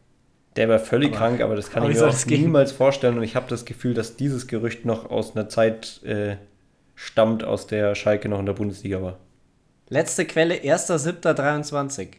Der 0.57 0.69
wäre 0.69 0.81
völlig 0.81 1.11
aber, 1.11 1.19
krank, 1.19 1.41
aber 1.41 1.57
das 1.57 1.71
kann 1.71 1.85
aber 1.85 1.93
ich 1.93 1.99
mir 1.99 2.09
auch 2.09 2.27
niemals 2.27 2.73
vorstellen. 2.73 3.17
Und 3.19 3.23
ich 3.23 3.37
habe 3.37 3.47
das 3.49 3.65
Gefühl, 3.65 3.95
dass 3.95 4.17
dieses 4.17 4.49
Gerücht 4.49 4.85
noch 4.85 5.11
aus 5.11 5.37
einer 5.37 5.49
Zeit 5.49 6.03
äh, 6.03 6.37
stammt, 6.95 7.45
aus 7.45 7.67
der 7.67 7.95
Schalke 7.95 8.29
noch 8.29 8.41
in 8.41 8.47
der 8.47 8.55
Bundesliga 8.55 9.01
war. 9.01 9.19
Letzte 9.91 10.25
Quelle 10.25 10.55
1.7.23. 10.55 12.11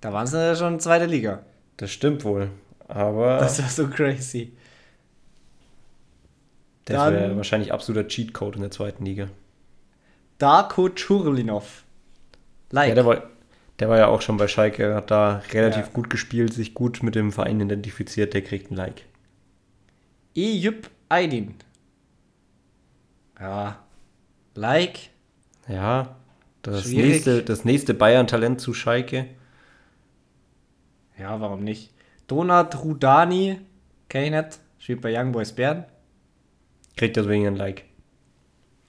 Da 0.00 0.12
waren 0.12 0.26
sie 0.26 0.36
ja 0.36 0.56
schon 0.56 0.74
in 0.74 0.80
zweiter 0.80 1.06
Liga. 1.06 1.44
Das 1.76 1.92
stimmt 1.92 2.24
wohl. 2.24 2.50
Aber. 2.88 3.38
Das 3.40 3.58
ist 3.58 3.76
so 3.76 3.88
crazy. 3.88 4.52
Das 6.84 7.12
wäre 7.12 7.36
wahrscheinlich 7.36 7.72
absoluter 7.72 8.08
Cheatcode 8.08 8.56
in 8.56 8.62
der 8.62 8.70
zweiten 8.70 9.04
Liga. 9.04 9.28
Darko 10.38 10.88
Churlinov. 10.88 11.84
Like. 12.70 12.88
Ja, 12.88 12.94
der 12.94 13.06
war, 13.06 13.22
der 13.78 13.88
war 13.88 13.98
ja 13.98 14.06
auch 14.08 14.22
schon 14.22 14.38
bei 14.38 14.48
Schalke, 14.48 14.94
hat 14.94 15.10
da 15.10 15.42
relativ 15.52 15.86
ja. 15.86 15.92
gut 15.92 16.10
gespielt, 16.10 16.52
sich 16.52 16.74
gut 16.74 17.02
mit 17.02 17.14
dem 17.14 17.30
Verein 17.30 17.60
identifiziert, 17.60 18.34
der 18.34 18.42
kriegt 18.42 18.70
ein 18.70 18.76
Like. 18.76 19.04
Eyüp 20.34 20.90
Aydin. 21.08 21.54
Ja, 23.38 23.78
Like. 24.54 25.10
Ja, 25.68 26.16
das 26.62 26.84
Schwierig. 26.84 27.10
nächste, 27.12 27.42
das 27.42 27.64
nächste 27.64 27.94
Bayern-Talent 27.94 28.60
zu 28.60 28.74
Schalke. 28.74 29.26
Ja, 31.18 31.40
warum 31.40 31.64
nicht? 31.64 31.92
Donat 32.26 32.82
Rudani, 32.84 33.60
kenn 34.08 34.24
ich 34.24 34.30
nicht, 34.30 34.60
spielt 34.78 35.00
bei 35.00 35.18
Young 35.18 35.32
Boys 35.32 35.52
Bern. 35.52 35.84
Kriegt 36.96 37.16
deswegen 37.16 37.46
ein 37.46 37.56
Like. 37.56 37.84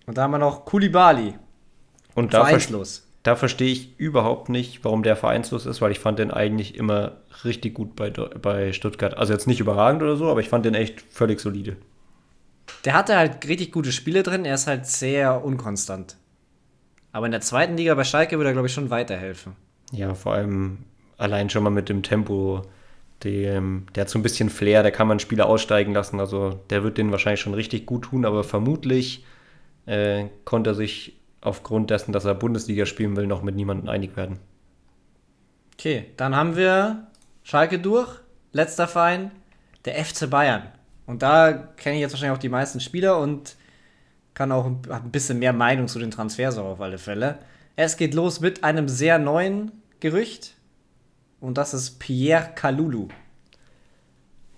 Und 0.06 0.18
da 0.18 0.24
haben 0.24 0.32
wir 0.32 0.38
noch 0.40 0.66
Kulibali, 0.66 1.36
Und 2.16 2.34
da, 2.34 2.40
ver 2.46 2.60
vereinslos. 2.60 3.08
da 3.24 3.36
verstehe 3.36 3.72
ich 3.72 4.00
überhaupt 4.00 4.50
nicht, 4.50 4.84
warum 4.84 5.04
der 5.04 5.16
vereinslos 5.16 5.66
ist, 5.66 5.82
weil 5.82 5.92
ich 5.92 6.00
fand 6.00 6.20
den 6.20 6.32
eigentlich 6.32 6.76
immer 6.76 7.18
richtig 7.44 7.76
gut 7.76 7.96
bei, 7.96 8.10
bei 8.10 8.74
Stuttgart. 8.74 9.18
Also 9.18 9.34
jetzt 9.34 9.48
nicht 9.48 9.60
überragend 9.60 10.02
oder 10.02 10.16
so, 10.16 10.30
aber 10.30 10.40
ich 10.42 10.50
fand 10.50 10.66
den 10.66 10.76
echt 10.76 11.02
völlig 11.02 11.40
solide. 11.40 11.78
Der 12.86 12.94
hatte 12.94 13.18
halt 13.18 13.48
richtig 13.48 13.72
gute 13.72 13.92
Spiele 13.92 14.24
drin, 14.24 14.46
er 14.46 14.56
ist 14.56 14.68
halt 14.68 14.86
sehr 14.86 15.44
unkonstant. 15.44 16.18
Aber 17.12 17.26
in 17.26 17.32
der 17.32 17.42
zweiten 17.42 17.78
Liga 17.78 17.96
bei 17.96 18.04
Schalke 18.04 18.38
würde 18.38 18.52
er, 18.52 18.54
glaube 18.54 18.68
ich, 18.68 18.74
schon 18.74 18.90
weiterhelfen. 18.90 19.56
Ja, 19.92 20.14
vor 20.14 20.34
allem 20.34 20.80
allein 21.18 21.50
schon 21.50 21.64
mal 21.64 21.70
mit 21.70 21.90
dem 21.90 22.04
Tempo. 22.04 22.64
Dem, 23.24 23.88
der 23.94 24.02
hat 24.02 24.10
so 24.10 24.18
ein 24.18 24.24
bisschen 24.24 24.50
Flair, 24.50 24.82
der 24.82 24.94
kann 24.94 25.08
man 25.08 25.20
Spieler 25.20 25.48
aussteigen 25.48 25.94
lassen. 25.94 26.22
Also 26.22 26.62
der 26.70 26.84
wird 26.84 26.98
den 26.98 27.12
wahrscheinlich 27.12 27.42
schon 27.42 27.54
richtig 27.54 27.86
gut 27.86 28.04
tun, 28.04 28.24
aber 28.24 28.46
vermutlich 28.46 29.26
äh, 29.86 30.28
konnte 30.46 30.70
er 30.70 30.74
sich 30.74 31.20
aufgrund 31.42 31.90
dessen, 31.90 32.14
dass 32.14 32.24
er 32.24 32.36
Bundesliga 32.36 32.86
spielen 32.86 33.18
will, 33.18 33.28
noch 33.28 33.42
mit 33.42 33.56
niemandem 33.56 33.90
einig 33.90 34.16
werden. 34.16 34.40
Okay, 35.74 36.06
dann 36.16 36.36
haben 36.36 36.56
wir 36.56 37.08
Schalke 37.44 37.80
durch. 37.80 38.10
Letzter 38.52 38.88
Verein, 38.88 39.32
der 39.86 40.04
FC 40.04 40.30
Bayern. 40.30 40.64
Und 41.06 41.22
da 41.22 41.52
kenne 41.54 41.96
ich 41.96 42.02
jetzt 42.02 42.14
wahrscheinlich 42.14 42.38
auch 42.38 42.42
die 42.42 42.50
meisten 42.50 42.80
Spieler 42.80 43.20
und 43.20 43.56
kann 44.40 44.54
auch 44.54 44.66
ein, 44.66 44.80
hab 44.88 45.04
ein 45.04 45.12
bisschen 45.12 45.38
mehr 45.40 45.52
Meinung 45.52 45.90
zu 45.90 46.00
den 46.00 46.12
Transfers 46.12 46.58
auch 46.58 46.66
auf 46.66 46.80
alle 46.80 46.98
Fälle. 46.98 47.40
Es 47.76 47.98
geht 47.98 48.14
los 48.14 48.40
mit 48.40 48.64
einem 48.64 48.88
sehr 48.88 49.20
neuen 49.20 49.74
Gerücht. 50.00 50.56
Und 51.42 51.58
das 51.58 51.74
ist 51.74 52.00
Pierre 52.00 52.52
Kalulu. 52.56 53.10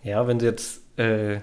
Ja, 0.03 0.27
wenn 0.27 0.39
sie 0.39 0.45
jetzt 0.45 0.83
äh, 0.99 1.39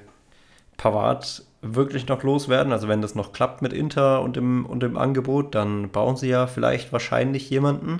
Pavard 0.76 1.44
wirklich 1.62 2.06
noch 2.06 2.22
loswerden, 2.22 2.72
also 2.72 2.86
wenn 2.86 3.02
das 3.02 3.16
noch 3.16 3.32
klappt 3.32 3.60
mit 3.60 3.72
Inter 3.72 4.22
und 4.22 4.36
dem, 4.36 4.64
und 4.66 4.84
dem 4.84 4.96
Angebot, 4.96 5.56
dann 5.56 5.90
bauen 5.90 6.16
sie 6.16 6.28
ja 6.28 6.46
vielleicht 6.46 6.92
wahrscheinlich 6.92 7.50
jemanden 7.50 7.98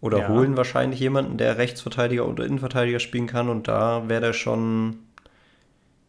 oder 0.00 0.20
Ja. 0.20 0.28
holen 0.28 0.56
wahrscheinlich 0.56 1.00
jemanden, 1.00 1.38
der 1.38 1.58
Rechtsverteidiger 1.58 2.28
oder 2.28 2.44
Innenverteidiger 2.44 3.00
spielen 3.00 3.26
kann 3.26 3.48
und 3.48 3.66
da 3.66 4.08
wäre 4.08 4.20
der 4.20 4.32
schon 4.32 4.98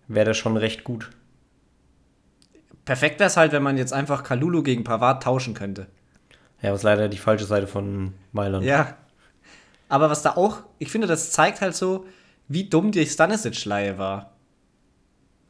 wäre 0.07 0.25
der 0.25 0.33
schon 0.35 0.57
recht 0.57 0.83
gut. 0.83 1.09
Perfekt 2.86 3.19
wäre 3.19 3.28
es 3.28 3.38
halt, 3.38 3.52
wenn 3.52 3.63
man 3.63 3.78
jetzt 3.78 3.93
einfach 3.93 4.24
Kalulu 4.24 4.62
gegen 4.63 4.84
Pavard 4.84 5.24
tauschen 5.24 5.54
könnte. 5.54 5.88
Ja, 6.62 6.71
was 6.71 6.84
leider 6.84 7.10
die 7.10 7.17
falsche 7.17 7.45
Seite 7.45 7.67
von 7.67 8.13
Mailand. 8.32 8.63
Ja. 8.65 8.95
Aber 9.89 10.10
was 10.10 10.21
da 10.21 10.32
auch, 10.36 10.60
ich 10.80 10.89
finde, 10.91 11.08
das 11.08 11.32
zeigt 11.32 11.62
halt 11.62 11.76
so, 11.76 12.06
wie 12.48 12.69
dumm 12.69 12.91
die 12.91 13.06
Stanisic-Leihe 13.06 13.98
war. 13.98 14.32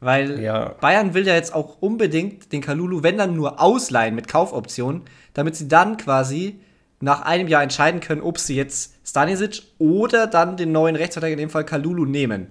Weil 0.00 0.40
Ja. 0.40 0.74
Bayern 0.80 1.14
will 1.14 1.26
ja 1.26 1.34
jetzt 1.34 1.54
auch 1.54 1.78
unbedingt 1.80 2.52
den 2.52 2.60
Kalulu, 2.60 3.02
wenn 3.02 3.16
dann 3.18 3.34
nur 3.34 3.60
ausleihen 3.60 4.14
mit 4.14 4.28
Kaufoption, 4.28 5.02
damit 5.34 5.56
sie 5.56 5.68
dann 5.68 5.96
quasi 5.96 6.60
nach 7.00 7.22
einem 7.22 7.48
Jahr 7.48 7.62
entscheiden 7.62 8.00
können, 8.00 8.20
ob 8.22 8.38
sie 8.38 8.56
jetzt 8.56 8.94
Stanisic 9.06 9.62
oder 9.78 10.26
dann 10.26 10.56
den 10.56 10.72
neuen 10.72 10.96
Rechtsverteidiger, 10.96 11.34
in 11.40 11.46
dem 11.48 11.50
Fall 11.50 11.64
Kalulu, 11.64 12.04
nehmen. 12.06 12.48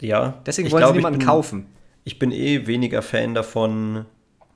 Ja, 0.00 0.34
Deswegen 0.46 0.70
wollen 0.72 0.80
glaub, 0.80 0.92
sie 0.92 0.96
niemanden 0.98 1.18
bin- 1.20 1.28
kaufen. 1.28 1.66
Ich 2.04 2.18
bin 2.18 2.32
eh 2.32 2.66
weniger 2.66 3.02
Fan 3.02 3.34
davon, 3.34 4.06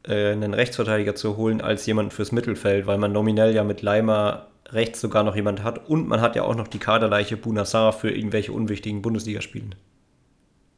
äh, 0.06 0.32
einen 0.32 0.54
Rechtsverteidiger 0.54 1.14
zu 1.14 1.36
holen, 1.36 1.60
als 1.60 1.86
jemanden 1.86 2.10
fürs 2.10 2.32
Mittelfeld, 2.32 2.86
weil 2.86 2.98
man 2.98 3.12
nominell 3.12 3.54
ja 3.54 3.62
mit 3.64 3.82
Leimer 3.82 4.48
rechts 4.68 5.00
sogar 5.00 5.22
noch 5.22 5.36
jemand 5.36 5.62
hat 5.62 5.88
und 5.88 6.08
man 6.08 6.20
hat 6.20 6.34
ja 6.34 6.42
auch 6.42 6.56
noch 6.56 6.66
die 6.66 6.78
Kaderleiche 6.78 7.36
Bunassar 7.36 7.92
für 7.92 8.10
irgendwelche 8.10 8.52
unwichtigen 8.52 9.00
Bundesligaspielen. 9.00 9.76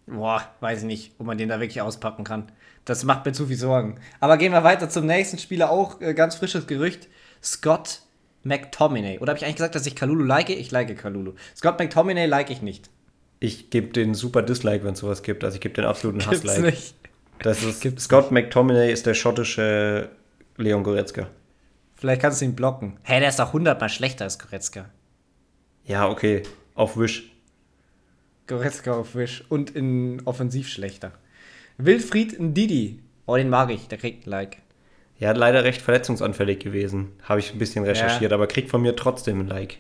Boah, 0.07 0.43
weiß 0.61 0.81
ich 0.81 0.87
nicht, 0.87 1.13
ob 1.19 1.27
man 1.27 1.39
den 1.39 1.49
da 1.49 1.61
wirklich 1.61 1.83
auspacken 1.83 2.25
kann. 2.25 2.51
Das 2.85 3.05
macht 3.05 3.27
mir 3.27 3.33
zu 3.33 3.47
viel 3.47 3.57
Sorgen. 3.57 4.01
Aber 4.21 4.39
gehen 4.39 4.53
wir 4.53 4.65
weiter 4.65 4.89
zum 4.89 5.07
nächsten 5.07 5.39
Spieler, 5.39 5.71
auch 5.71 6.01
äh, 6.01 6.15
ganz 6.15 6.37
frisches 6.37 6.67
Gerücht. 6.67 7.09
Scott 7.43 8.01
McTominay. 8.43 9.19
Oder 9.19 9.31
habe 9.31 9.39
ich 9.39 9.45
eigentlich 9.45 9.57
gesagt, 9.57 9.75
dass 9.75 9.87
ich 9.87 9.95
Kalulu 9.95 10.25
like? 10.25 10.49
Ich 10.49 10.71
like 10.71 10.97
Kalulu. 10.97 11.35
Scott 11.55 11.79
McTominay 11.79 12.27
like 12.27 12.51
ich 12.51 12.63
nicht. 12.63 12.89
Ich 13.41 13.71
gebe 13.71 13.89
den 13.89 14.15
super 14.15 14.43
Dislike, 14.43 14.85
wenn 14.85 14.95
es 14.95 15.01
sowas 15.01 15.23
gibt. 15.23 15.45
Also 15.45 15.57
ich 15.57 15.61
gebe 15.61 15.75
den 15.75 15.85
absoluten 15.85 16.19
Gibt's 16.19 16.45
Hasslike. 16.45 16.63
nicht. 16.63 16.95
Das 17.41 17.63
ist 17.63 17.81
Gibt's 17.83 18.05
Scott 18.05 18.33
McTominay 18.33 18.93
ist 18.93 19.07
der 19.07 19.15
schottische 19.15 20.11
Leon 20.57 20.83
Goretzka. 20.83 21.29
Vielleicht 21.95 22.23
kannst 22.23 22.41
du 22.41 22.45
ihn 22.45 22.55
blocken. 22.55 22.99
Hä, 23.03 23.15
hey, 23.15 23.21
der 23.21 23.29
ist 23.29 23.39
doch 23.39 23.53
hundertmal 23.53 23.89
schlechter 23.89 24.25
als 24.25 24.39
Goretzka. 24.39 24.87
Ja, 25.85 26.09
okay, 26.09 26.43
auf 26.75 26.97
Wish. 26.97 27.31
Goretzka 28.47 28.93
auf 28.93 29.15
Wish 29.15 29.45
und 29.49 29.71
in 29.71 30.23
Offensiv 30.25 30.69
schlechter. 30.69 31.13
Wilfried 31.77 32.41
Ndidi. 32.41 33.01
Oh, 33.27 33.37
den 33.37 33.49
mag 33.51 33.71
ich. 33.71 33.89
Der 33.89 33.99
kriegt 33.99 34.27
ein 34.27 34.31
Like. 34.31 34.59
Ja, 35.19 35.33
leider 35.33 35.65
recht 35.65 35.83
verletzungsanfällig 35.83 36.61
gewesen. 36.61 37.13
Habe 37.23 37.41
ich 37.41 37.53
ein 37.53 37.59
bisschen 37.59 37.85
recherchiert, 37.85 38.33
aber 38.33 38.47
kriegt 38.47 38.71
von 38.71 38.81
mir 38.83 38.95
trotzdem 38.95 39.41
ein 39.41 39.49
Like. 39.49 39.79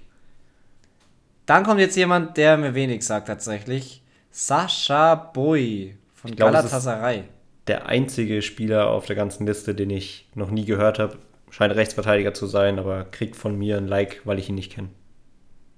Dann 1.48 1.64
kommt 1.64 1.80
jetzt 1.80 1.96
jemand, 1.96 2.36
der 2.36 2.58
mir 2.58 2.74
wenig 2.74 3.06
sagt 3.06 3.26
tatsächlich. 3.26 4.02
Sascha 4.30 5.14
Boy 5.14 5.96
von 6.12 6.32
glaub, 6.36 6.52
Galatasaray. 6.52 7.24
der 7.66 7.86
einzige 7.86 8.42
Spieler 8.42 8.90
auf 8.90 9.06
der 9.06 9.16
ganzen 9.16 9.46
Liste, 9.46 9.74
den 9.74 9.88
ich 9.88 10.28
noch 10.34 10.50
nie 10.50 10.66
gehört 10.66 10.98
habe. 10.98 11.16
Scheint 11.48 11.74
Rechtsverteidiger 11.74 12.34
zu 12.34 12.46
sein, 12.46 12.78
aber 12.78 13.06
kriegt 13.06 13.34
von 13.34 13.56
mir 13.56 13.78
ein 13.78 13.88
Like, 13.88 14.20
weil 14.26 14.38
ich 14.38 14.50
ihn 14.50 14.56
nicht 14.56 14.72
kenne. 14.72 14.90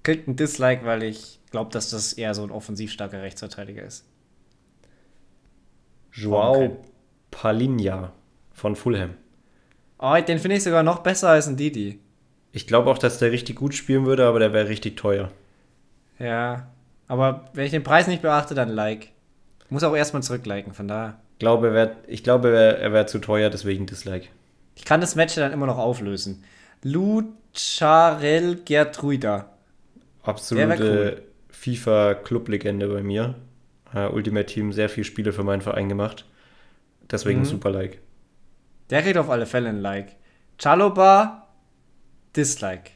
Kriegt 0.03 0.27
ein 0.27 0.35
Dislike, 0.35 0.85
weil 0.85 1.05
ich 1.05 1.39
glaube, 1.53 1.71
dass 1.71 1.91
das 1.91 2.15
eher 2.15 2.35
so 2.35 2.43
ein 2.43 2.51
offensiv 2.51 2.91
starker 2.91 3.23
Rechtsverteidiger 3.23 3.85
ist. 3.85 4.05
Joao. 6.11 6.85
Palinha 7.31 8.13
von 8.53 8.75
Fulham. 8.75 9.15
Oh, 10.01 10.17
den 10.17 10.41
finde 10.41 10.57
ich 10.57 10.65
sogar 10.65 10.83
noch 10.83 10.99
besser 10.99 11.29
als 11.29 11.47
ein 11.47 11.57
Didi. 11.57 12.01
Ich 12.51 12.67
glaube 12.67 12.91
auch, 12.91 12.99
dass 12.99 13.19
der 13.21 13.31
richtig 13.31 13.55
gut 13.55 13.77
spielen 13.77 14.05
würde, 14.05 14.27
aber 14.27 14.41
der 14.41 14.53
wäre 14.53 14.69
richtig 14.69 14.97
teuer. 14.97 15.31
Ja. 16.21 16.69
Aber 17.09 17.49
wenn 17.55 17.65
ich 17.65 17.73
den 17.73 17.83
Preis 17.83 18.07
nicht 18.07 18.23
beachte, 18.23 18.55
dann 18.55 18.69
Like. 18.69 19.09
Muss 19.69 19.83
auch 19.83 19.95
erstmal 19.97 20.23
zurückliken, 20.23 20.75
von 20.75 20.87
daher. 20.87 21.19
Ich 21.35 21.39
glaube, 21.41 21.69
er 21.69 21.75
wär, 21.75 21.97
ich 22.07 22.23
glaube, 22.23 22.49
er 22.51 22.81
wäre 22.81 22.93
wär 22.93 23.07
zu 23.07 23.19
teuer, 23.19 23.51
deswegen 23.51 23.87
Dislike. 23.87 24.29
Ich 24.77 24.85
kann 24.85 25.01
das 25.01 25.17
Match 25.17 25.35
dann 25.35 25.53
immer 25.53 25.67
noch 25.67 25.79
auflösen. 25.79 26.45
Lucharel 26.83 28.57
Gertruida. 28.65 29.51
Absolute 30.23 31.23
FIFA-Club-Legende 31.51 32.89
bei 32.89 33.03
mir. 33.03 33.35
Äh, 33.95 34.07
Ultimate 34.09 34.47
Team 34.47 34.73
sehr 34.73 34.89
viele 34.89 35.05
Spiele 35.05 35.33
für 35.33 35.43
meinen 35.45 35.63
Verein 35.63 35.89
gemacht. 35.89 36.27
Deswegen 37.11 37.41
Mhm. 37.41 37.45
super 37.45 37.71
Like. 37.71 37.99
Der 38.91 39.03
kriegt 39.03 39.17
auf 39.17 39.31
alle 39.31 39.47
Fälle 39.47 39.69
ein 39.69 39.81
Like. 39.81 40.17
Chaloba, 40.59 41.49
Dislike. 42.37 42.91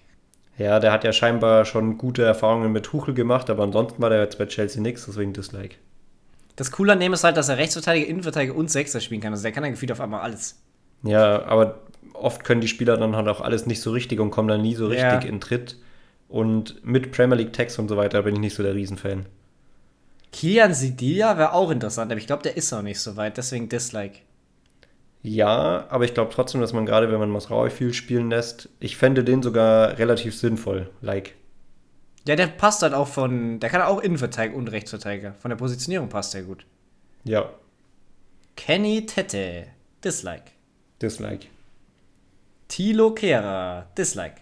Ja, 0.58 0.78
der 0.78 0.92
hat 0.92 1.02
ja 1.04 1.12
scheinbar 1.12 1.64
schon 1.64 1.98
gute 1.98 2.22
Erfahrungen 2.22 2.70
mit 2.72 2.84
Tuchel 2.84 3.12
gemacht, 3.14 3.50
aber 3.50 3.64
ansonsten 3.64 4.00
war 4.00 4.10
der 4.10 4.20
jetzt 4.20 4.38
bei 4.38 4.46
Chelsea 4.46 4.80
nix, 4.80 5.04
deswegen 5.06 5.32
Dislike. 5.32 5.76
Das 6.56 6.70
Coole 6.70 6.92
an 6.92 7.00
dem 7.00 7.12
ist 7.12 7.24
halt, 7.24 7.36
dass 7.36 7.48
er 7.48 7.58
Rechtsverteidiger, 7.58 8.06
Innenverteidiger 8.06 8.54
und 8.54 8.70
Sechser 8.70 9.00
spielen 9.00 9.20
kann. 9.20 9.32
Also 9.32 9.42
der 9.42 9.50
kann 9.52 9.64
ja 9.64 9.70
gefühlt 9.70 9.90
auf 9.90 10.00
einmal 10.00 10.20
alles. 10.20 10.60
Ja, 11.02 11.44
aber 11.46 11.80
oft 12.12 12.44
können 12.44 12.60
die 12.60 12.68
Spieler 12.68 12.96
dann 12.96 13.16
halt 13.16 13.26
auch 13.26 13.40
alles 13.40 13.66
nicht 13.66 13.80
so 13.80 13.90
richtig 13.90 14.20
und 14.20 14.30
kommen 14.30 14.48
dann 14.48 14.62
nie 14.62 14.76
so 14.76 14.86
richtig 14.86 15.02
Ja. 15.02 15.18
in 15.20 15.40
Tritt. 15.40 15.76
Und 16.28 16.84
mit 16.84 17.10
Premier 17.10 17.36
League 17.36 17.52
Text 17.52 17.78
und 17.80 17.88
so 17.88 17.96
weiter 17.96 18.22
bin 18.22 18.34
ich 18.34 18.40
nicht 18.40 18.54
so 18.54 18.62
der 18.62 18.74
Riesenfan. 18.74 19.26
Kilian 20.32 20.74
Sidilia 20.74 21.36
wäre 21.38 21.52
auch 21.52 21.70
interessant, 21.70 22.10
aber 22.10 22.18
ich 22.20 22.26
glaube, 22.26 22.42
der 22.42 22.56
ist 22.56 22.70
noch 22.72 22.82
nicht 22.82 23.00
so 23.00 23.16
weit, 23.16 23.36
deswegen 23.36 23.68
Dislike. 23.68 24.18
Ja, 25.24 25.86
aber 25.88 26.04
ich 26.04 26.12
glaube 26.12 26.30
trotzdem, 26.32 26.60
dass 26.60 26.74
man 26.74 26.84
gerade, 26.84 27.10
wenn 27.10 27.18
man 27.18 27.30
Masraui 27.30 27.70
viel 27.70 27.94
spielen 27.94 28.28
lässt, 28.28 28.68
ich 28.78 28.96
fände 28.96 29.24
den 29.24 29.42
sogar 29.42 29.98
relativ 29.98 30.36
sinnvoll. 30.36 30.90
Like. 31.00 31.34
Ja, 32.28 32.36
der 32.36 32.46
passt 32.46 32.82
halt 32.82 32.94
auch 32.94 33.08
von. 33.08 33.58
Der 33.58 33.70
kann 33.70 33.80
auch 33.80 34.00
Innenverteidiger 34.00 34.56
und 34.56 34.70
Rechtsverteidiger. 34.70 35.34
Von 35.34 35.48
der 35.48 35.56
Positionierung 35.56 36.10
passt 36.10 36.34
der 36.34 36.42
gut. 36.42 36.66
Ja, 37.24 37.48
Kenny 38.56 39.06
Tete, 39.06 39.66
Dislike. 40.04 40.52
Dislike. 41.02 41.46
Tilo 42.68 43.12
Kehrer, 43.12 43.86
Dislike. 43.96 44.36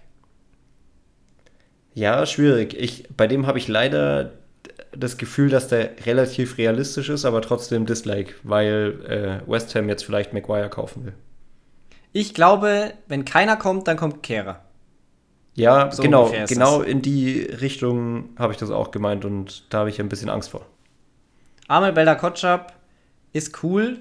Ja, 1.95 2.25
schwierig. 2.27 2.75
Ich, 2.75 3.09
bei 3.17 3.27
dem 3.27 3.47
habe 3.47 3.59
ich 3.59 3.69
leider 3.69 4.33
das 4.97 5.17
Gefühl, 5.19 5.51
dass 5.51 5.69
der 5.69 5.93
relativ 6.07 6.59
realistisch 6.59 7.09
ist, 7.09 7.25
aber 7.25 7.43
trotzdem 7.43 7.87
Dislike, 7.87 8.35
weil 8.43 9.43
äh, 9.47 9.51
West 9.51 9.75
Ham 9.75 9.89
jetzt 9.89 10.05
vielleicht 10.05 10.33
Maguire 10.33 10.69
kaufen 10.71 11.05
will. 11.07 11.15
Ich 12.13 12.33
glaube, 12.35 12.95
wenn 13.09 13.25
keiner 13.27 13.57
kommt, 13.59 13.87
dann 13.89 13.97
kommt 13.99 14.23
Kehrer. 14.23 14.65
Ja, 15.55 15.91
So 15.91 16.03
genau, 16.03 16.31
genau 16.47 16.79
das. 16.81 16.89
in 16.89 17.03
die 17.03 17.41
Richtung 17.43 18.31
habe 18.39 18.53
ich 18.53 18.59
das 18.59 18.71
auch 18.71 18.91
gemeint 18.91 19.25
und 19.25 19.73
da 19.73 19.81
habe 19.81 19.91
ich 19.91 20.01
ein 20.01 20.09
bisschen 20.09 20.31
Angst 20.31 20.51
vor. 20.51 20.67
Amel 21.69 21.93
Belda 21.93 22.15
Kotschap 22.15 22.75
ist 23.33 23.63
cool 23.63 24.01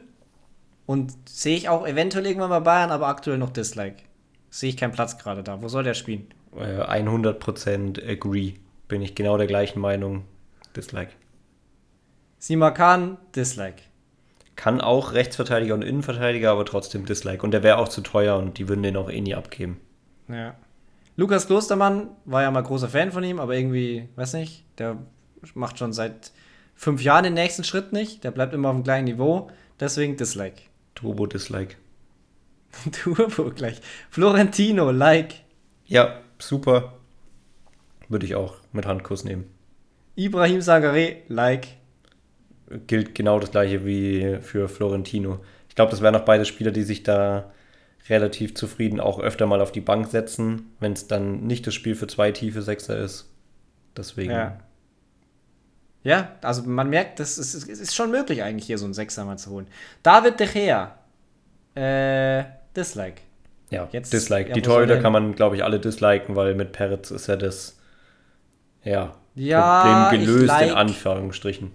Und 0.88 1.14
sehe 1.30 1.58
ich 1.58 1.70
auch 1.70 1.88
eventuell 1.88 2.26
irgendwann 2.28 2.50
bei 2.52 2.62
Bayern, 2.62 2.92
aber 2.92 3.08
aktuell 3.08 3.38
noch 3.40 3.52
Dislike. 3.52 4.04
Sehe 4.52 4.70
ich 4.70 4.78
keinen 4.78 4.94
Platz 4.94 5.18
gerade 5.18 5.44
da. 5.44 5.62
Wo 5.64 5.70
soll 5.70 5.84
der 5.84 5.96
spielen? 5.96 6.34
Äh, 6.56 6.82
100% 6.84 8.00
agree. 8.10 8.54
Bin 8.88 9.02
ich 9.02 9.16
genau 9.16 9.38
der 9.38 9.48
gleichen 9.48 9.80
Meinung. 9.80 10.26
Dislike. 10.76 11.12
Simakan, 12.40 13.18
Dislike. 13.36 13.84
Kann 14.56 14.82
auch 14.82 15.14
Rechtsverteidiger 15.14 15.74
und 15.74 15.84
Innenverteidiger, 15.84 16.52
aber 16.52 16.66
trotzdem 16.66 17.06
Dislike. 17.06 17.44
Und 17.44 17.52
der 17.52 17.64
wäre 17.64 17.78
auch 17.78 17.90
zu 17.90 18.02
teuer 18.02 18.38
und 18.38 18.58
die 18.58 18.68
würden 18.68 18.84
den 18.84 18.98
auch 18.98 19.10
eh 19.10 19.22
nie 19.22 19.36
abgeben. 19.36 19.80
Ja. 20.28 20.56
Lukas 21.18 21.48
Klostermann 21.48 22.10
war 22.26 22.42
ja 22.42 22.52
mal 22.52 22.64
großer 22.64 22.90
Fan 22.90 23.12
von 23.12 23.24
ihm, 23.24 23.40
aber 23.40 23.56
irgendwie, 23.56 24.10
weiß 24.16 24.34
nicht, 24.34 24.66
der 24.78 24.98
macht 25.54 25.78
schon 25.78 25.94
seit 25.94 26.32
fünf 26.76 27.04
Jahren 27.04 27.24
den 27.24 27.34
nächsten 27.34 27.64
Schritt 27.64 27.94
nicht. 27.94 28.24
Der 28.24 28.32
bleibt 28.32 28.54
immer 28.54 28.70
auf 28.70 28.76
dem 28.76 28.84
gleichen 28.84 29.06
Niveau. 29.06 29.52
Deswegen 29.80 30.18
Dislike. 30.18 30.64
Turbo 30.96 31.28
Dislike. 31.28 31.76
Turbo 32.92 33.52
gleich. 33.52 33.82
Florentino, 34.10 34.92
like. 34.92 35.36
Ja, 35.86 36.22
super. 36.40 36.94
Würde 38.10 38.26
ich 38.26 38.36
auch 38.36 38.56
mit 38.72 38.86
Handkuss 38.86 39.24
nehmen. 39.24 39.51
Ibrahim 40.26 40.62
Sagare, 40.62 41.18
like. 41.28 41.68
Gilt 42.88 43.16
genau 43.16 43.40
das 43.40 43.52
gleiche 43.52 43.86
wie 43.86 44.38
für 44.42 44.70
Florentino. 44.70 45.40
Ich 45.68 45.76
glaube, 45.76 45.92
das 45.92 46.02
wären 46.02 46.16
auch 46.16 46.26
beide 46.26 46.46
Spieler, 46.46 46.72
die 46.72 46.84
sich 46.84 47.04
da 47.04 47.52
relativ 48.10 48.56
zufrieden 48.56 49.00
auch 49.00 49.20
öfter 49.20 49.46
mal 49.46 49.62
auf 49.62 49.72
die 49.72 49.82
Bank 49.82 50.08
setzen, 50.08 50.72
wenn 50.80 50.94
es 50.94 51.08
dann 51.08 51.46
nicht 51.48 51.68
das 51.68 51.74
Spiel 51.74 51.96
für 51.96 52.08
zwei 52.08 52.32
tiefe 52.32 52.62
Sechser 52.62 52.98
ist. 52.98 53.30
Deswegen. 53.96 54.32
Ja. 54.32 54.60
Ja, 56.04 56.32
also 56.42 56.64
man 56.64 56.90
merkt, 56.90 57.20
das 57.20 57.38
ist, 57.38 57.54
es 57.54 57.80
ist 57.80 57.94
schon 57.94 58.10
möglich 58.10 58.42
eigentlich 58.42 58.66
hier 58.66 58.78
so 58.80 58.86
einen 58.86 58.94
Sechser 58.96 59.24
mal 59.24 59.38
zu 59.38 59.52
holen. 59.52 59.68
David 60.02 60.40
De 60.40 60.48
Gea. 60.48 60.96
Äh, 61.76 62.44
Dislike. 62.76 63.22
Ja, 63.70 63.88
Jetzt- 63.92 64.12
Dislike. 64.12 64.50
ja, 64.50 64.56
die 64.56 64.62
Torhüter 64.62 65.00
kann 65.00 65.14
man, 65.14 65.36
glaube 65.36 65.56
ich, 65.56 65.64
alle 65.64 65.80
disliken, 65.80 66.36
weil 66.36 66.56
mit 66.56 66.72
Peretz 66.72 67.12
ist 67.12 67.28
ja 67.28 67.36
das 67.36 67.78
ja, 68.84 69.16
Ja, 69.36 70.04
Problem 70.10 70.26
gelöst 70.26 70.48
like- 70.48 70.70
in 70.72 70.76
Anführungsstrichen. 70.76 71.72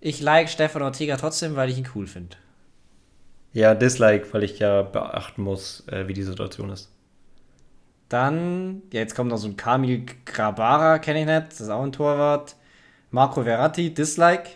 Ich 0.00 0.20
like 0.20 0.48
Stefan 0.48 0.82
Ortega 0.82 1.16
trotzdem, 1.16 1.56
weil 1.56 1.68
ich 1.70 1.78
ihn 1.78 1.88
cool 1.94 2.06
finde. 2.06 2.36
Ja, 3.52 3.74
Dislike, 3.74 4.26
weil 4.32 4.44
ich 4.44 4.58
ja 4.60 4.82
beachten 4.82 5.42
muss, 5.42 5.84
äh, 5.88 6.06
wie 6.08 6.14
die 6.14 6.22
Situation 6.22 6.70
ist. 6.70 6.90
Dann, 8.08 8.82
ja, 8.92 9.00
jetzt 9.00 9.14
kommt 9.14 9.30
noch 9.30 9.36
so 9.38 9.48
ein 9.48 9.56
Kamil 9.56 10.04
Grabara, 10.24 10.98
kenne 10.98 11.20
ich 11.20 11.26
nicht, 11.26 11.46
das 11.52 11.60
ist 11.60 11.68
auch 11.68 11.82
ein 11.82 11.92
Torwart. 11.92 12.56
Marco 13.10 13.42
Verratti, 13.42 13.92
Dislike. 13.94 14.50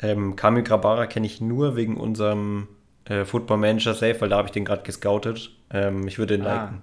Ähm, 0.00 0.34
Kamil 0.36 0.62
Grabara 0.64 1.06
kenne 1.06 1.26
ich 1.26 1.40
nur 1.40 1.76
wegen 1.76 1.96
unserem 1.96 2.68
äh, 3.04 3.24
Football 3.24 3.58
Manager 3.58 3.94
Safe, 3.94 4.20
weil 4.20 4.28
da 4.30 4.38
habe 4.38 4.48
ich 4.48 4.52
den 4.52 4.64
gerade 4.64 4.82
gescoutet. 4.82 5.50
Ähm, 5.70 6.08
ich 6.08 6.18
würde 6.18 6.36
den 6.38 6.46
Ah. 6.46 6.62
liken. 6.64 6.80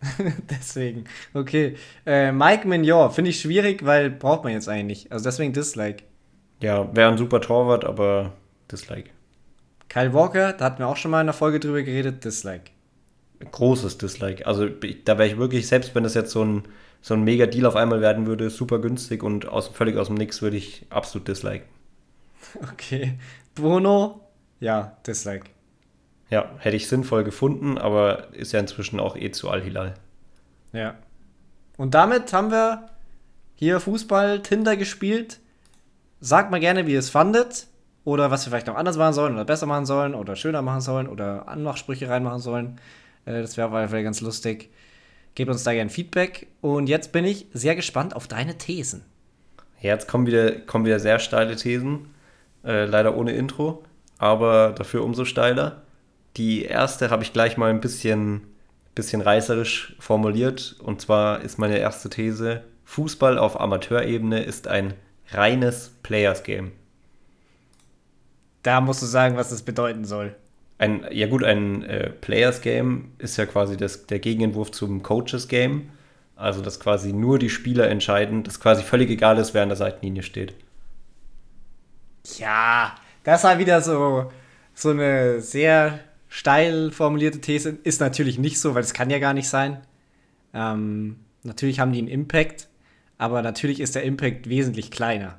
Deswegen, 0.50 1.04
okay. 1.34 1.76
Äh, 2.06 2.32
Mike 2.32 2.66
Mignon, 2.66 3.10
finde 3.10 3.30
ich 3.30 3.40
schwierig, 3.40 3.84
weil 3.84 4.10
braucht 4.10 4.44
man 4.44 4.52
jetzt 4.52 4.68
eigentlich 4.68 5.04
nicht. 5.04 5.12
Also 5.12 5.24
deswegen 5.24 5.52
Dislike. 5.52 6.04
Ja, 6.60 6.94
wäre 6.94 7.10
ein 7.10 7.18
super 7.18 7.40
Torwart, 7.40 7.84
aber 7.84 8.32
Dislike. 8.70 9.10
Kyle 9.88 10.12
Walker, 10.12 10.52
da 10.52 10.66
hatten 10.66 10.80
wir 10.80 10.88
auch 10.88 10.96
schon 10.96 11.10
mal 11.10 11.20
in 11.20 11.26
der 11.26 11.34
Folge 11.34 11.60
drüber 11.60 11.82
geredet, 11.82 12.24
Dislike. 12.24 12.70
Großes 13.50 13.98
Dislike. 13.98 14.46
Also 14.46 14.68
da 14.68 15.18
wäre 15.18 15.28
ich 15.28 15.38
wirklich, 15.38 15.66
selbst 15.66 15.94
wenn 15.94 16.02
das 16.02 16.14
jetzt 16.14 16.30
so 16.30 16.44
ein, 16.44 16.62
so 17.00 17.14
ein 17.14 17.24
Mega-Deal 17.24 17.66
auf 17.66 17.76
einmal 17.76 18.00
werden 18.00 18.26
würde, 18.26 18.50
super 18.50 18.80
günstig 18.80 19.22
und 19.22 19.48
aus, 19.48 19.68
völlig 19.68 19.96
aus 19.96 20.08
dem 20.08 20.16
Nix, 20.16 20.42
würde 20.42 20.56
ich 20.56 20.86
absolut 20.90 21.28
disliken. 21.28 21.66
Okay. 22.72 23.18
Bruno, 23.54 24.20
ja, 24.60 24.96
Dislike. 25.06 25.50
Ja, 26.30 26.50
hätte 26.58 26.76
ich 26.76 26.88
sinnvoll 26.88 27.24
gefunden, 27.24 27.78
aber 27.78 28.32
ist 28.34 28.52
ja 28.52 28.60
inzwischen 28.60 29.00
auch 29.00 29.16
eh 29.16 29.30
zu 29.30 29.48
Al-Hilal. 29.48 29.94
Ja. 30.72 30.94
Und 31.76 31.94
damit 31.94 32.32
haben 32.32 32.50
wir 32.50 32.90
hier 33.54 33.80
Fußball 33.80 34.42
Tinder 34.42 34.76
gespielt. 34.76 35.40
Sagt 36.20 36.50
mal 36.50 36.60
gerne, 36.60 36.86
wie 36.86 36.92
ihr 36.92 36.98
es 36.98 37.10
fandet. 37.10 37.66
Oder 38.04 38.30
was 38.30 38.46
wir 38.46 38.50
vielleicht 38.50 38.66
noch 38.66 38.76
anders 38.76 38.96
machen 38.96 39.12
sollen 39.12 39.34
oder 39.34 39.44
besser 39.44 39.66
machen 39.66 39.84
sollen 39.84 40.14
oder 40.14 40.34
schöner 40.34 40.62
machen 40.62 40.80
sollen 40.80 41.08
oder 41.08 41.46
Anmachsprüche 41.46 42.08
reinmachen 42.08 42.40
sollen. 42.40 42.80
Äh, 43.26 43.42
das 43.42 43.56
wäre 43.56 43.68
auf 43.68 43.74
jeden 43.74 43.88
Fall 43.88 44.02
ganz 44.02 44.22
lustig. 44.22 44.70
Gebt 45.34 45.50
uns 45.50 45.62
da 45.62 45.74
gerne 45.74 45.90
Feedback. 45.90 46.46
Und 46.62 46.88
jetzt 46.88 47.12
bin 47.12 47.24
ich 47.24 47.46
sehr 47.52 47.76
gespannt 47.76 48.16
auf 48.16 48.26
deine 48.26 48.56
Thesen. 48.56 49.04
Ja, 49.80 49.92
jetzt 49.92 50.08
kommen 50.08 50.26
wieder, 50.26 50.52
kommen 50.52 50.86
wieder 50.86 51.00
sehr 51.00 51.18
steile 51.18 51.56
Thesen. 51.56 52.14
Äh, 52.64 52.86
leider 52.86 53.16
ohne 53.16 53.32
Intro, 53.32 53.84
aber 54.18 54.72
dafür 54.72 55.04
umso 55.04 55.24
steiler. 55.24 55.82
Die 56.36 56.64
erste 56.64 57.10
habe 57.10 57.22
ich 57.22 57.32
gleich 57.32 57.56
mal 57.56 57.70
ein 57.70 57.80
bisschen, 57.80 58.42
bisschen 58.94 59.20
reißerisch 59.20 59.96
formuliert. 59.98 60.76
Und 60.82 61.00
zwar 61.00 61.40
ist 61.40 61.58
meine 61.58 61.78
erste 61.78 62.10
These: 62.10 62.64
Fußball 62.84 63.38
auf 63.38 63.60
Amateurebene 63.60 64.42
ist 64.42 64.68
ein 64.68 64.94
reines 65.30 65.92
Players-Game. 66.02 66.72
Da 68.62 68.80
musst 68.80 69.02
du 69.02 69.06
sagen, 69.06 69.36
was 69.36 69.50
das 69.50 69.62
bedeuten 69.62 70.04
soll. 70.04 70.34
Ein, 70.78 71.04
ja 71.10 71.26
gut, 71.26 71.42
ein 71.42 71.82
äh, 71.84 72.10
Players 72.10 72.60
Game 72.60 73.12
ist 73.18 73.36
ja 73.36 73.46
quasi 73.46 73.76
das, 73.76 74.06
der 74.06 74.20
Gegenentwurf 74.20 74.70
zum 74.70 75.02
Coaches 75.02 75.48
Game. 75.48 75.90
Also, 76.36 76.62
dass 76.62 76.78
quasi 76.78 77.12
nur 77.12 77.40
die 77.40 77.50
Spieler 77.50 77.88
entscheiden, 77.88 78.44
dass 78.44 78.60
quasi 78.60 78.84
völlig 78.84 79.10
egal 79.10 79.38
ist, 79.38 79.54
wer 79.54 79.64
an 79.64 79.70
der 79.70 79.76
Seitenlinie 79.76 80.22
steht. 80.22 80.54
Ja, 82.36 82.94
das 83.24 83.42
war 83.42 83.58
wieder 83.58 83.80
so, 83.80 84.30
so 84.72 84.90
eine 84.90 85.40
sehr 85.40 85.98
steil 86.28 86.90
formulierte 86.90 87.40
These. 87.40 87.78
Ist 87.82 88.00
natürlich 88.00 88.38
nicht 88.38 88.60
so, 88.60 88.74
weil 88.74 88.82
es 88.82 88.94
kann 88.94 89.10
ja 89.10 89.18
gar 89.18 89.34
nicht 89.34 89.48
sein. 89.48 89.80
Ähm, 90.54 91.16
natürlich 91.42 91.80
haben 91.80 91.92
die 91.92 91.98
einen 91.98 92.08
Impact, 92.08 92.68
aber 93.18 93.42
natürlich 93.42 93.80
ist 93.80 93.94
der 93.94 94.04
Impact 94.04 94.48
wesentlich 94.48 94.90
kleiner. 94.90 95.38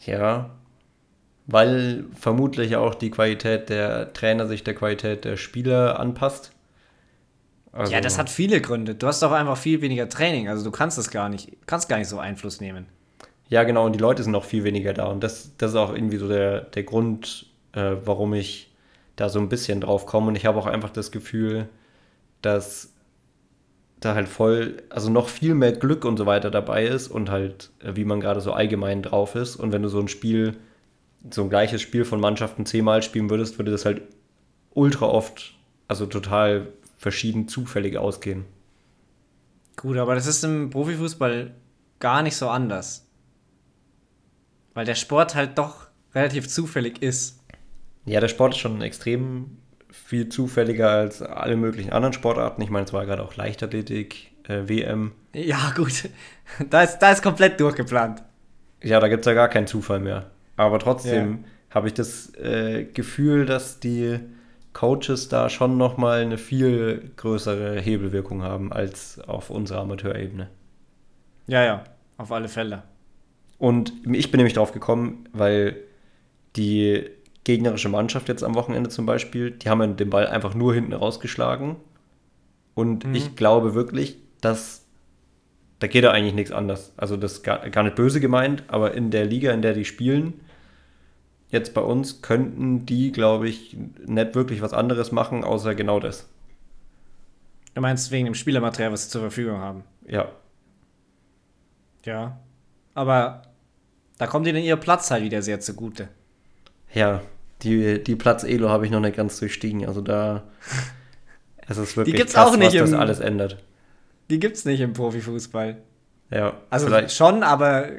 Ja, 0.00 0.50
weil 1.46 2.04
vermutlich 2.14 2.76
auch 2.76 2.94
die 2.94 3.10
Qualität 3.10 3.68
der 3.68 4.12
Trainer 4.12 4.46
sich 4.46 4.64
der 4.64 4.74
Qualität 4.74 5.24
der 5.24 5.36
Spieler 5.36 5.98
anpasst. 6.00 6.52
Also, 7.72 7.92
Ja, 7.92 8.00
das 8.00 8.18
hat 8.18 8.30
viele 8.30 8.60
Gründe. 8.60 8.94
Du 8.94 9.06
hast 9.06 9.22
doch 9.22 9.32
einfach 9.32 9.56
viel 9.56 9.80
weniger 9.80 10.08
Training, 10.08 10.48
also 10.48 10.64
du 10.64 10.70
kannst 10.70 10.96
das 10.96 11.10
gar 11.10 11.28
nicht, 11.28 11.52
kannst 11.66 11.88
gar 11.88 11.98
nicht 11.98 12.08
so 12.08 12.18
Einfluss 12.18 12.60
nehmen. 12.60 12.86
Ja, 13.48 13.64
genau, 13.64 13.84
und 13.84 13.92
die 13.92 13.98
Leute 13.98 14.22
sind 14.22 14.34
auch 14.34 14.44
viel 14.44 14.64
weniger 14.64 14.94
da. 14.94 15.06
Und 15.06 15.22
das, 15.22 15.52
das 15.58 15.72
ist 15.72 15.76
auch 15.76 15.92
irgendwie 15.92 16.16
so 16.16 16.28
der, 16.28 16.62
der 16.62 16.82
Grund, 16.84 17.46
äh, 17.72 17.96
warum 18.04 18.32
ich 18.32 18.72
da 19.16 19.28
so 19.28 19.38
ein 19.38 19.48
bisschen 19.48 19.80
drauf 19.80 20.06
komme. 20.06 20.28
Und 20.28 20.36
ich 20.36 20.46
habe 20.46 20.58
auch 20.58 20.66
einfach 20.66 20.90
das 20.90 21.10
Gefühl, 21.10 21.68
dass 22.42 22.92
da 24.00 24.14
halt 24.14 24.28
voll, 24.28 24.82
also 24.90 25.10
noch 25.10 25.28
viel 25.28 25.54
mehr 25.54 25.72
Glück 25.72 26.04
und 26.04 26.16
so 26.16 26.26
weiter 26.26 26.50
dabei 26.50 26.84
ist 26.84 27.08
und 27.08 27.30
halt, 27.30 27.70
äh, 27.80 27.96
wie 27.96 28.04
man 28.04 28.20
gerade 28.20 28.40
so 28.40 28.52
allgemein 28.52 29.02
drauf 29.02 29.34
ist. 29.34 29.56
Und 29.56 29.72
wenn 29.72 29.82
du 29.82 29.88
so 29.88 30.00
ein 30.00 30.08
Spiel, 30.08 30.56
so 31.30 31.42
ein 31.42 31.50
gleiches 31.50 31.80
Spiel 31.80 32.04
von 32.04 32.20
Mannschaften 32.20 32.66
zehnmal 32.66 33.02
spielen 33.02 33.30
würdest, 33.30 33.58
würde 33.58 33.70
das 33.70 33.84
halt 33.84 34.02
ultra 34.74 35.06
oft, 35.06 35.54
also 35.88 36.06
total 36.06 36.68
verschieden 36.98 37.48
zufällig 37.48 37.96
ausgehen. 37.96 38.44
Gut, 39.76 39.96
aber 39.96 40.14
das 40.14 40.26
ist 40.26 40.44
im 40.44 40.70
Profifußball 40.70 41.52
gar 41.98 42.22
nicht 42.22 42.36
so 42.36 42.48
anders. 42.48 43.06
Weil 44.74 44.84
der 44.84 44.94
Sport 44.94 45.34
halt 45.34 45.56
doch 45.58 45.86
relativ 46.14 46.48
zufällig 46.48 47.02
ist. 47.02 47.43
Ja, 48.04 48.20
der 48.20 48.28
Sport 48.28 48.54
ist 48.54 48.60
schon 48.60 48.82
extrem 48.82 49.58
viel 49.90 50.28
zufälliger 50.28 50.90
als 50.90 51.22
alle 51.22 51.56
möglichen 51.56 51.92
anderen 51.92 52.12
Sportarten. 52.12 52.60
Ich 52.62 52.70
meine, 52.70 52.84
es 52.84 52.92
war 52.92 53.06
gerade 53.06 53.22
auch 53.22 53.36
Leichtathletik, 53.36 54.32
äh, 54.48 54.68
WM. 54.68 55.12
Ja, 55.32 55.72
gut. 55.74 56.08
Da 56.68 56.82
ist, 56.82 56.98
da 56.98 57.10
ist 57.10 57.22
komplett 57.22 57.58
durchgeplant. 57.58 58.22
Ja, 58.82 59.00
da 59.00 59.08
gibt 59.08 59.20
es 59.20 59.26
ja 59.26 59.32
gar 59.32 59.48
keinen 59.48 59.66
Zufall 59.66 59.98
mehr. 59.98 60.30
Aber 60.56 60.78
trotzdem 60.78 61.44
habe 61.70 61.88
ich 61.88 61.94
das 61.94 62.34
äh, 62.34 62.84
Gefühl, 62.84 63.46
dass 63.46 63.80
die 63.80 64.20
Coaches 64.74 65.28
da 65.28 65.48
schon 65.48 65.78
nochmal 65.78 66.20
eine 66.20 66.36
viel 66.36 67.12
größere 67.16 67.80
Hebelwirkung 67.80 68.42
haben 68.42 68.72
als 68.72 69.18
auf 69.20 69.50
unserer 69.50 69.80
Amateurebene. 69.80 70.48
Ja, 71.46 71.64
ja, 71.64 71.84
auf 72.18 72.30
alle 72.30 72.48
Fälle. 72.48 72.82
Und 73.58 73.92
ich 74.12 74.30
bin 74.30 74.38
nämlich 74.38 74.54
drauf 74.54 74.72
gekommen, 74.72 75.28
weil 75.32 75.76
die 76.56 77.08
gegnerische 77.44 77.88
Mannschaft 77.88 78.28
jetzt 78.28 78.42
am 78.42 78.54
Wochenende 78.54 78.88
zum 78.90 79.06
Beispiel, 79.06 79.50
die 79.52 79.68
haben 79.68 79.96
den 79.96 80.10
Ball 80.10 80.26
einfach 80.26 80.54
nur 80.54 80.74
hinten 80.74 80.92
rausgeschlagen. 80.94 81.76
Und 82.74 83.04
Mhm. 83.04 83.14
ich 83.14 83.36
glaube 83.36 83.74
wirklich, 83.74 84.16
dass 84.40 84.80
da 85.80 85.86
geht 85.88 86.04
da 86.04 86.12
eigentlich 86.12 86.34
nichts 86.34 86.50
anders. 86.52 86.92
Also 86.96 87.16
das 87.16 87.34
ist 87.34 87.42
gar, 87.42 87.68
gar 87.68 87.82
nicht 87.82 87.96
böse 87.96 88.20
gemeint, 88.20 88.62
aber 88.68 88.94
in 88.94 89.10
der 89.10 89.26
Liga, 89.26 89.52
in 89.52 89.60
der 89.60 89.74
die 89.74 89.84
spielen, 89.84 90.40
jetzt 91.50 91.74
bei 91.74 91.82
uns, 91.82 92.22
könnten 92.22 92.86
die, 92.86 93.12
glaube 93.12 93.48
ich, 93.48 93.76
nicht 94.06 94.34
wirklich 94.34 94.62
was 94.62 94.72
anderes 94.72 95.12
machen, 95.12 95.44
außer 95.44 95.74
genau 95.74 96.00
das. 96.00 96.26
Du 97.74 97.80
meinst 97.82 98.10
wegen 98.12 98.24
dem 98.24 98.34
Spielermaterial, 98.34 98.92
was 98.92 99.04
sie 99.04 99.10
zur 99.10 99.20
Verfügung 99.20 99.58
haben. 99.58 99.84
Ja, 100.08 100.28
Ja. 102.04 102.38
Aber 102.94 103.42
da 104.18 104.26
kommt 104.26 104.46
ihnen 104.46 104.62
ihr 104.62 104.76
Platz 104.76 105.10
halt 105.10 105.24
wieder 105.24 105.42
sehr 105.42 105.60
zugute. 105.60 106.08
ja, 106.92 107.20
Die, 107.62 108.02
die 108.02 108.16
Platz-Elo 108.16 108.68
habe 108.68 108.84
ich 108.84 108.92
noch 108.92 109.00
nicht 109.00 109.16
ganz 109.16 109.38
durchstiegen. 109.38 109.86
Also 109.86 110.00
da 110.00 110.44
es 111.68 111.76
ist 111.76 111.96
wirklich 111.96 112.14
die 112.14 112.18
gibt's 112.18 112.34
krass, 112.34 112.48
auch 112.48 112.56
nicht 112.56 112.78
was 112.80 112.90
das 112.90 112.98
alles 112.98 113.20
ändert. 113.20 113.62
Die 114.30 114.40
gibt 114.40 114.56
es 114.56 114.64
nicht 114.64 114.80
im 114.80 114.92
Profifußball. 114.92 115.76
Ja. 116.30 116.54
Also 116.70 116.86
vielleicht. 116.86 117.14
schon, 117.14 117.42
aber 117.42 117.90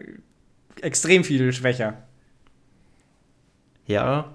extrem 0.82 1.24
viel 1.24 1.53
schwächer. 1.53 1.93
Ja, 3.88 4.34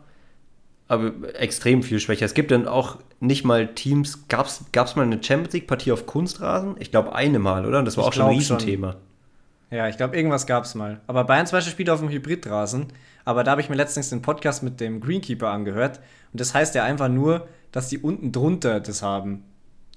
aber 0.90 1.12
extrem 1.40 1.82
viel 1.82 2.00
schwächer. 2.00 2.26
Es 2.26 2.34
gibt 2.34 2.50
dann 2.50 2.66
auch 2.66 2.98
nicht 3.20 3.44
mal 3.44 3.68
Teams. 3.74 4.26
Gab 4.28 4.46
es 4.46 4.96
mal 4.96 5.02
eine 5.02 5.22
Champions 5.22 5.52
League-Partie 5.52 5.92
auf 5.92 6.06
Kunstrasen? 6.06 6.74
Ich 6.80 6.90
glaube, 6.90 7.14
eine 7.14 7.38
Mal, 7.38 7.64
oder? 7.66 7.78
Und 7.78 7.84
das 7.84 7.96
war 7.96 8.04
ich 8.04 8.08
auch 8.08 8.12
schon 8.12 8.26
ein 8.26 8.34
Riesenthema. 8.36 8.92
Schon. 8.92 9.78
Ja, 9.78 9.88
ich 9.88 9.96
glaube, 9.96 10.16
irgendwas 10.16 10.48
gab 10.48 10.64
es 10.64 10.74
mal. 10.74 11.00
Aber 11.06 11.22
Bayern 11.22 11.46
zum 11.46 11.58
Beispiel 11.58 11.72
spielt 11.72 11.90
auf 11.90 12.00
dem 12.00 12.08
Hybridrasen. 12.08 12.86
Aber 13.24 13.44
da 13.44 13.52
habe 13.52 13.60
ich 13.60 13.68
mir 13.68 13.76
letztens 13.76 14.10
den 14.10 14.22
Podcast 14.22 14.62
mit 14.62 14.80
dem 14.80 15.00
Greenkeeper 15.00 15.50
angehört. 15.50 16.00
Und 16.32 16.40
das 16.40 16.54
heißt 16.54 16.74
ja 16.74 16.84
einfach 16.84 17.08
nur, 17.08 17.48
dass 17.72 17.88
die 17.88 17.98
unten 17.98 18.32
drunter 18.32 18.80
das 18.80 19.02
haben. 19.02 19.44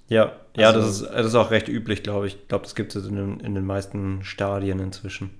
Ja, 0.07 0.33
ja, 0.55 0.67
also, 0.67 0.79
das, 0.79 1.01
ist, 1.01 1.09
das 1.09 1.25
ist 1.27 1.35
auch 1.35 1.51
recht 1.51 1.67
üblich, 1.67 2.03
glaube 2.03 2.27
ich. 2.27 2.35
Ich 2.35 2.47
glaube, 2.47 2.63
das 2.63 2.75
gibt 2.75 2.95
es 2.95 3.07
in, 3.07 3.39
in 3.39 3.55
den 3.55 3.65
meisten 3.65 4.23
Stadien 4.23 4.79
inzwischen. 4.79 5.31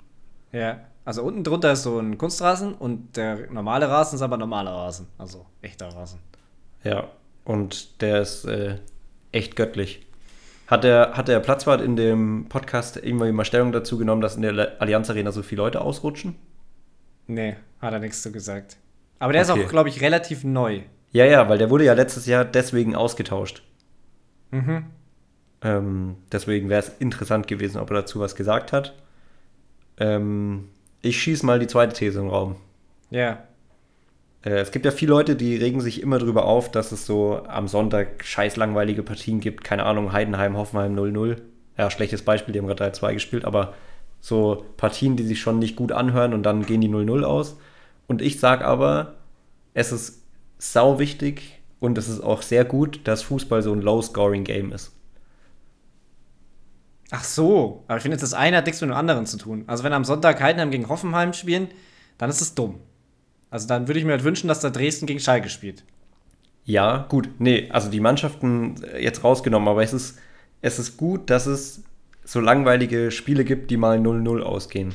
Ja, 0.52 0.80
also 1.06 1.24
unten 1.24 1.44
drunter 1.44 1.72
ist 1.74 1.84
so 1.84 2.00
ein 2.00 2.18
Kunstrasen 2.18 2.74
und 2.74 3.18
der 3.18 3.52
normale 3.52 3.90
Rasen 3.90 4.16
ist 4.16 4.22
aber 4.22 4.38
normaler 4.38 4.72
Rasen. 4.72 5.08
Also 5.18 5.46
echter 5.62 5.90
Rasen. 5.90 6.20
Ja, 6.84 7.10
und 7.44 8.02
der 8.02 8.22
ist 8.22 8.46
äh, 8.46 8.78
echt 9.32 9.56
göttlich. 9.56 10.06
Hat 10.68 10.86
der, 10.86 11.18
hat 11.18 11.28
der 11.28 11.40
Platzwart 11.40 11.82
in 11.82 11.96
dem 11.96 12.48
Podcast 12.48 12.98
irgendwann 12.98 13.36
mal 13.36 13.44
Stellung 13.44 13.74
dazu 13.74 13.98
genommen, 13.98 14.22
dass 14.22 14.38
in 14.38 14.44
der 14.44 14.82
Allianz 14.82 15.10
Arena 15.10 15.32
so 15.32 15.44
viele 15.44 15.62
Leute 15.62 15.82
ausrutschen? 15.82 16.36
Nee, 17.28 17.56
hat 17.80 17.94
er 17.94 18.00
nichts 18.00 18.22
zu 18.22 18.32
gesagt. 18.32 18.78
Aber 19.20 19.34
der 19.34 19.44
okay. 19.44 19.60
ist 19.60 19.66
auch, 19.66 19.70
glaube 19.70 19.90
ich, 19.90 20.02
relativ 20.02 20.44
neu. 20.44 20.82
Ja, 21.12 21.26
ja, 21.26 21.48
weil 21.48 21.58
der 21.58 21.70
wurde 21.70 21.86
ja 21.86 21.94
letztes 21.94 22.26
Jahr 22.26 22.44
deswegen 22.44 22.96
ausgetauscht. 22.96 23.64
Mhm. 24.52 24.86
Ähm, 25.62 26.18
deswegen 26.32 26.70
wäre 26.70 26.82
es 26.82 26.92
interessant 27.00 27.48
gewesen, 27.48 27.80
ob 27.80 27.90
er 27.92 28.02
dazu 28.02 28.20
was 28.20 28.36
gesagt 28.36 28.74
hat. 28.74 28.94
Ähm, 29.98 30.70
ich 31.02 31.22
schieße 31.22 31.46
mal 31.46 31.60
die 31.60 31.68
zweite 31.68 31.94
These 31.94 32.20
im 32.20 32.30
Raum. 32.30 32.56
Ja. 33.10 33.44
Äh, 34.44 34.60
es 34.60 34.72
gibt 34.72 34.86
ja 34.86 34.92
viele 34.92 35.12
Leute, 35.12 35.36
die 35.36 35.56
regen 35.56 35.82
sich 35.82 36.02
immer 36.02 36.20
drüber 36.20 36.46
auf, 36.46 36.72
dass 36.72 36.92
es 36.92 37.06
so 37.06 37.44
am 37.48 37.68
Sonntag 37.68 38.26
scheiß 38.26 38.58
langweilige 38.58 39.04
Partien 39.04 39.40
gibt. 39.40 39.64
Keine 39.64 39.86
Ahnung, 39.86 40.12
Heidenheim, 40.12 40.58
Hoffenheim 40.58 40.96
0-0. 40.98 41.38
Ja, 41.78 41.90
schlechtes 41.90 42.24
Beispiel, 42.24 42.54
die 42.54 42.60
haben 42.60 42.68
gerade 42.68 42.86
3-2 42.86 43.14
gespielt, 43.14 43.46
aber 43.46 43.74
so 44.24 44.64
Partien, 44.78 45.18
die 45.18 45.24
sich 45.24 45.42
schon 45.42 45.60
nicht 45.60 45.76
gut 45.76 45.92
anhören 45.92 46.34
und 46.34 46.44
dann 46.44 46.66
gehen 46.66 46.80
die 46.80 46.88
0-0 46.88 47.24
aus. 47.24 47.58
Und 48.08 48.22
ich 48.22 48.40
sage 48.40 48.64
aber, 48.64 49.16
es 49.74 49.92
ist 49.92 50.24
sau 50.58 50.98
wichtig 50.98 51.60
und 51.82 51.98
es 51.98 52.08
ist 52.08 52.22
auch 52.22 52.42
sehr 52.42 52.64
gut, 52.64 53.02
dass 53.04 53.22
Fußball 53.24 53.62
so 53.62 53.74
ein 53.74 53.82
Low-Scoring-Game 53.82 54.72
ist. 54.72 54.94
Ach 57.12 57.26
so, 57.26 57.84
aber 57.90 57.98
ich 57.98 58.04
finde, 58.04 58.16
das 58.16 58.34
eine 58.34 58.56
hat 58.56 58.66
nichts 58.66 58.80
mit 58.80 58.92
dem 58.92 58.96
anderen 58.96 59.26
zu 59.26 59.38
tun. 59.38 59.66
Also 59.68 59.84
wenn 59.84 59.92
am 59.92 60.06
Sonntag 60.06 60.42
Heidenheim 60.42 60.72
gegen 60.72 60.88
Hoffenheim 60.88 61.34
spielen, 61.34 61.68
dann 62.18 62.30
ist 62.30 62.40
es 62.40 62.56
dumm. 62.56 62.80
Also 63.50 63.68
dann 63.68 63.90
würde 63.90 64.00
ich 64.00 64.06
mir 64.06 64.14
halt 64.14 64.24
wünschen, 64.24 64.48
dass 64.48 64.62
da 64.62 64.70
Dresden 64.70 65.06
gegen 65.06 65.20
Schalke 65.20 65.50
spielt. 65.50 65.84
Ja, 66.64 67.08
gut. 67.10 67.28
Nee, 67.40 67.70
also 67.72 67.90
die 67.90 68.00
Mannschaften 68.00 68.76
jetzt 68.98 69.26
rausgenommen, 69.26 69.68
aber 69.68 69.84
es 69.84 69.92
ist, 69.92 70.18
es 70.62 70.80
ist 70.80 70.96
gut, 70.96 71.30
dass 71.30 71.46
es 71.46 71.84
so 72.26 72.40
langweilige 72.40 73.12
Spiele 73.12 73.44
gibt, 73.44 73.72
die 73.72 73.78
mal 73.78 73.98
0-0 73.98 74.42
ausgehen. 74.42 74.94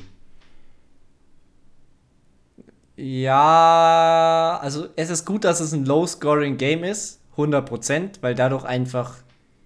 Ja, 2.97 4.59
also 4.61 4.89
es 4.97 5.11
ist 5.11 5.25
gut, 5.25 5.45
dass 5.45 5.61
es 5.61 5.73
ein 5.73 5.85
Low-Scoring-Game 5.85 6.83
ist, 6.83 7.21
100%, 7.37 8.19
weil 8.23 8.35
dadurch 8.35 8.65
einfach 8.65 9.15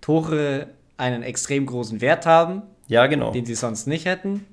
Tore 0.02 0.68
einen 0.98 1.22
extrem 1.22 1.64
großen 1.64 2.02
Wert 2.02 2.26
haben. 2.26 2.62
Ja, 2.88 3.06
genau. 3.06 3.32
Den 3.32 3.46
sie 3.46 3.54
sonst 3.54 3.86
nicht 3.86 4.04
hätten. 4.04 4.44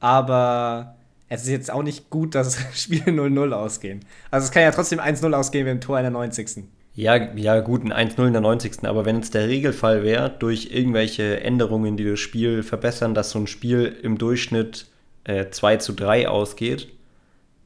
Aber 0.00 0.96
es 1.28 1.42
ist 1.42 1.48
jetzt 1.48 1.70
auch 1.70 1.82
nicht 1.82 2.08
gut, 2.08 2.34
dass 2.34 2.58
Spiele 2.74 3.12
0-0 3.12 3.52
ausgehen. 3.52 4.00
Also 4.30 4.46
es 4.46 4.52
kann 4.52 4.62
ja 4.62 4.70
trotzdem 4.70 4.98
1-0 4.98 5.32
ausgehen 5.34 5.64
mit 5.64 5.74
dem 5.74 5.80
Tor 5.80 5.98
in 5.98 6.04
der 6.04 6.12
90. 6.12 6.64
Ja, 6.94 7.16
ja, 7.34 7.60
gut, 7.60 7.84
ein 7.84 8.10
1-0 8.10 8.26
in 8.26 8.32
der 8.32 8.42
90. 8.42 8.84
Aber 8.84 9.04
wenn 9.04 9.20
es 9.20 9.30
der 9.30 9.48
Regelfall 9.48 10.02
wäre, 10.02 10.30
durch 10.30 10.70
irgendwelche 10.70 11.40
Änderungen, 11.40 11.96
die 11.96 12.04
das 12.04 12.20
Spiel 12.20 12.62
verbessern, 12.62 13.14
dass 13.14 13.30
so 13.30 13.38
ein 13.38 13.46
Spiel 13.46 13.96
im 14.02 14.18
Durchschnitt 14.18 14.86
äh, 15.24 15.48
2 15.48 15.78
zu 15.78 15.94
3 15.94 16.28
ausgeht, 16.28 16.88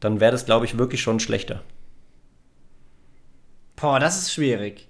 dann 0.01 0.21
wäre 0.21 0.33
das, 0.33 0.47
glaube 0.47 0.67
ich, 0.67 0.79
wirklich 0.79 1.01
schon 1.01 1.19
schlechter. 1.19 1.63
Boah, 3.75 3.99
das 3.99 4.17
ist 4.17 4.33
schwierig. 4.33 4.87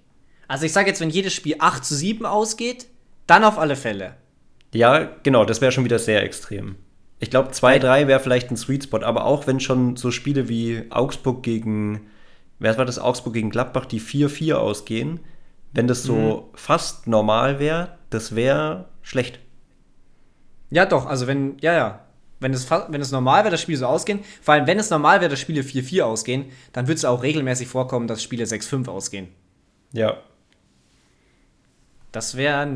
Also 0.48 0.66
ich 0.66 0.72
sage 0.72 0.88
jetzt, 0.88 1.00
wenn 1.00 1.10
jedes 1.10 1.32
Spiel 1.32 1.56
8 1.58 1.84
zu 1.84 1.94
7 1.94 2.24
ausgeht, 2.26 2.86
dann 3.26 3.42
auf 3.42 3.58
alle 3.58 3.76
Fälle. 3.76 4.14
Ja, 4.72 5.10
genau, 5.22 5.44
das 5.44 5.60
wäre 5.60 5.72
schon 5.72 5.84
wieder 5.84 5.98
sehr 5.98 6.22
extrem. 6.22 6.76
Ich 7.18 7.30
glaube, 7.30 7.50
2-3 7.50 8.06
wäre 8.06 8.20
vielleicht 8.20 8.50
ein 8.50 8.56
Sweet 8.56 8.84
Spot, 8.84 9.02
aber 9.02 9.24
auch 9.24 9.46
wenn 9.46 9.58
schon 9.58 9.96
so 9.96 10.10
Spiele 10.10 10.48
wie 10.48 10.84
Augsburg 10.90 11.42
gegen, 11.42 12.10
wer 12.58 12.76
war 12.78 12.84
das, 12.84 12.98
Augsburg 12.98 13.34
gegen 13.34 13.50
Gladbach, 13.50 13.86
die 13.86 14.00
4-4 14.00 14.54
ausgehen, 14.54 15.20
wenn 15.72 15.86
das 15.86 16.02
so 16.02 16.14
mhm. 16.52 16.56
fast 16.56 17.06
normal 17.06 17.58
wäre, 17.58 17.98
das 18.10 18.34
wäre 18.34 18.86
schlecht. 19.02 19.40
Ja, 20.70 20.86
doch, 20.86 21.06
also 21.06 21.26
wenn, 21.26 21.58
ja, 21.60 21.74
ja. 21.74 22.00
Wenn 22.38 22.52
es, 22.52 22.70
wenn 22.70 23.00
es 23.00 23.12
normal 23.12 23.44
wäre, 23.44 23.52
dass 23.52 23.62
Spiele 23.62 23.78
so 23.78 23.86
ausgehen, 23.86 24.20
vor 24.42 24.54
allem 24.54 24.66
wenn 24.66 24.78
es 24.78 24.90
normal 24.90 25.20
wäre, 25.20 25.30
dass 25.30 25.40
Spiele 25.40 25.62
4-4 25.62 26.02
ausgehen, 26.02 26.46
dann 26.72 26.86
würde 26.86 26.96
es 26.96 27.04
auch 27.06 27.22
regelmäßig 27.22 27.66
vorkommen, 27.66 28.06
dass 28.06 28.22
Spiele 28.22 28.44
6-5 28.44 28.88
ausgehen. 28.88 29.28
Ja. 29.92 30.18
Das 32.12 32.36
wäre 32.36 32.68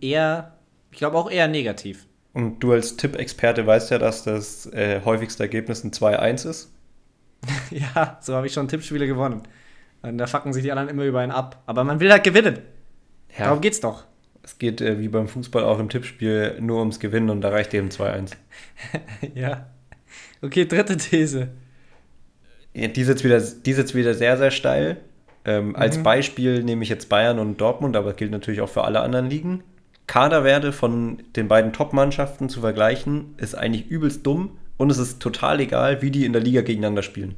eher, 0.00 0.58
ich 0.90 0.98
glaube 0.98 1.16
auch 1.16 1.30
eher 1.30 1.48
negativ. 1.48 2.06
Und 2.34 2.60
du 2.60 2.72
als 2.72 2.96
Tippexperte 2.96 3.66
weißt 3.66 3.90
ja, 3.90 3.98
dass 3.98 4.24
das 4.24 4.66
äh, 4.66 5.00
häufigste 5.04 5.42
Ergebnis 5.42 5.84
ein 5.84 5.90
2-1 5.90 6.48
ist. 6.48 6.72
ja, 7.70 8.18
so 8.20 8.34
habe 8.34 8.46
ich 8.46 8.52
schon 8.52 8.68
Tippspiele 8.68 9.06
gewonnen. 9.06 9.42
Und 10.02 10.18
da 10.18 10.26
fucken 10.26 10.52
sich 10.52 10.62
die 10.62 10.70
anderen 10.70 10.88
immer 10.88 11.04
über 11.04 11.20
einen 11.20 11.32
ab. 11.32 11.62
Aber 11.66 11.84
man 11.84 12.00
will 12.00 12.10
halt 12.10 12.24
gewinnen. 12.24 12.58
Ja. 13.36 13.46
Darum 13.46 13.60
geht's 13.60 13.80
doch. 13.80 14.04
Es 14.42 14.58
geht 14.58 14.80
äh, 14.80 14.98
wie 14.98 15.08
beim 15.08 15.28
Fußball 15.28 15.64
auch 15.64 15.78
im 15.78 15.88
Tippspiel 15.88 16.58
nur 16.60 16.78
ums 16.78 17.00
Gewinnen 17.00 17.30
und 17.30 17.40
da 17.42 17.50
reicht 17.50 17.74
eben 17.74 17.88
2-1. 17.88 18.32
ja. 19.34 19.66
Okay, 20.40 20.66
dritte 20.66 20.96
These. 20.96 21.48
Ja, 22.72 22.88
die, 22.88 23.00
ist 23.00 23.08
jetzt 23.08 23.24
wieder, 23.24 23.40
die 23.40 23.70
ist 23.70 23.76
jetzt 23.76 23.94
wieder 23.94 24.14
sehr, 24.14 24.36
sehr 24.36 24.50
steil. 24.50 24.98
Ähm, 25.44 25.68
mhm. 25.68 25.76
Als 25.76 26.02
Beispiel 26.02 26.62
nehme 26.62 26.82
ich 26.82 26.88
jetzt 26.88 27.08
Bayern 27.08 27.38
und 27.38 27.60
Dortmund, 27.60 27.96
aber 27.96 28.10
das 28.10 28.16
gilt 28.16 28.30
natürlich 28.30 28.60
auch 28.60 28.68
für 28.68 28.84
alle 28.84 29.00
anderen 29.00 29.28
Ligen. 29.28 29.64
Kaderwerte 30.06 30.72
von 30.72 31.22
den 31.36 31.48
beiden 31.48 31.72
Top-Mannschaften 31.72 32.48
zu 32.48 32.60
vergleichen, 32.60 33.34
ist 33.36 33.54
eigentlich 33.54 33.88
übelst 33.88 34.26
dumm 34.26 34.56
und 34.78 34.90
es 34.90 34.98
ist 34.98 35.20
total 35.20 35.60
egal, 35.60 36.00
wie 36.00 36.10
die 36.10 36.24
in 36.24 36.32
der 36.32 36.42
Liga 36.42 36.62
gegeneinander 36.62 37.02
spielen. 37.02 37.34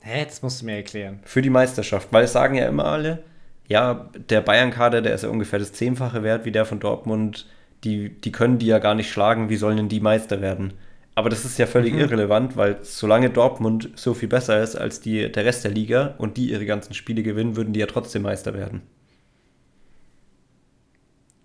Hä, 0.00 0.24
das 0.24 0.40
musst 0.40 0.62
du 0.62 0.66
mir 0.66 0.76
erklären. 0.76 1.20
Für 1.24 1.42
die 1.42 1.50
Meisterschaft, 1.50 2.08
weil 2.12 2.24
es 2.24 2.32
sagen 2.32 2.54
ja 2.54 2.66
immer 2.66 2.86
alle, 2.86 3.24
ja, 3.68 4.08
der 4.30 4.40
Bayern-Kader, 4.40 5.02
der 5.02 5.14
ist 5.14 5.24
ja 5.24 5.28
ungefähr 5.28 5.58
das 5.58 5.72
Zehnfache 5.72 6.22
wert 6.22 6.44
wie 6.44 6.52
der 6.52 6.64
von 6.64 6.78
Dortmund. 6.78 7.46
Die, 7.84 8.10
die 8.10 8.32
können 8.32 8.58
die 8.58 8.66
ja 8.66 8.78
gar 8.78 8.94
nicht 8.94 9.10
schlagen, 9.10 9.50
wie 9.50 9.56
sollen 9.56 9.76
denn 9.76 9.88
die 9.88 10.00
Meister 10.00 10.40
werden? 10.40 10.74
Aber 11.16 11.30
das 11.30 11.44
ist 11.44 11.58
ja 11.58 11.66
völlig 11.66 11.94
mhm. 11.94 12.00
irrelevant, 12.00 12.56
weil 12.56 12.78
solange 12.82 13.30
Dortmund 13.30 13.90
so 13.96 14.14
viel 14.14 14.28
besser 14.28 14.62
ist 14.62 14.76
als 14.76 15.00
die, 15.00 15.32
der 15.32 15.44
Rest 15.44 15.64
der 15.64 15.72
Liga 15.72 16.14
und 16.18 16.36
die 16.36 16.50
ihre 16.50 16.66
ganzen 16.66 16.94
Spiele 16.94 17.22
gewinnen, 17.22 17.56
würden 17.56 17.72
die 17.72 17.80
ja 17.80 17.86
trotzdem 17.86 18.22
Meister 18.22 18.54
werden. 18.54 18.82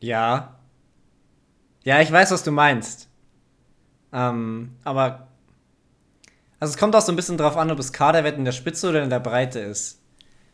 Ja. 0.02 0.60
Ja, 1.84 2.02
ich 2.02 2.12
weiß, 2.12 2.32
was 2.32 2.44
du 2.44 2.52
meinst. 2.52 3.11
Ähm, 4.14 4.76
aber. 4.84 5.28
Also 6.60 6.74
es 6.74 6.78
kommt 6.78 6.96
auch 6.96 7.02
so 7.02 7.12
ein 7.12 7.16
bisschen 7.16 7.38
drauf 7.38 7.58
an, 7.58 7.72
ob 7.72 7.78
das 7.78 7.92
Kaderwert 7.92 8.38
in 8.38 8.46
der 8.46 8.52
Spitze 8.52 8.90
oder 8.90 9.02
in 9.02 9.10
der 9.10 9.20
Breite 9.20 9.60
ist. 9.60 10.00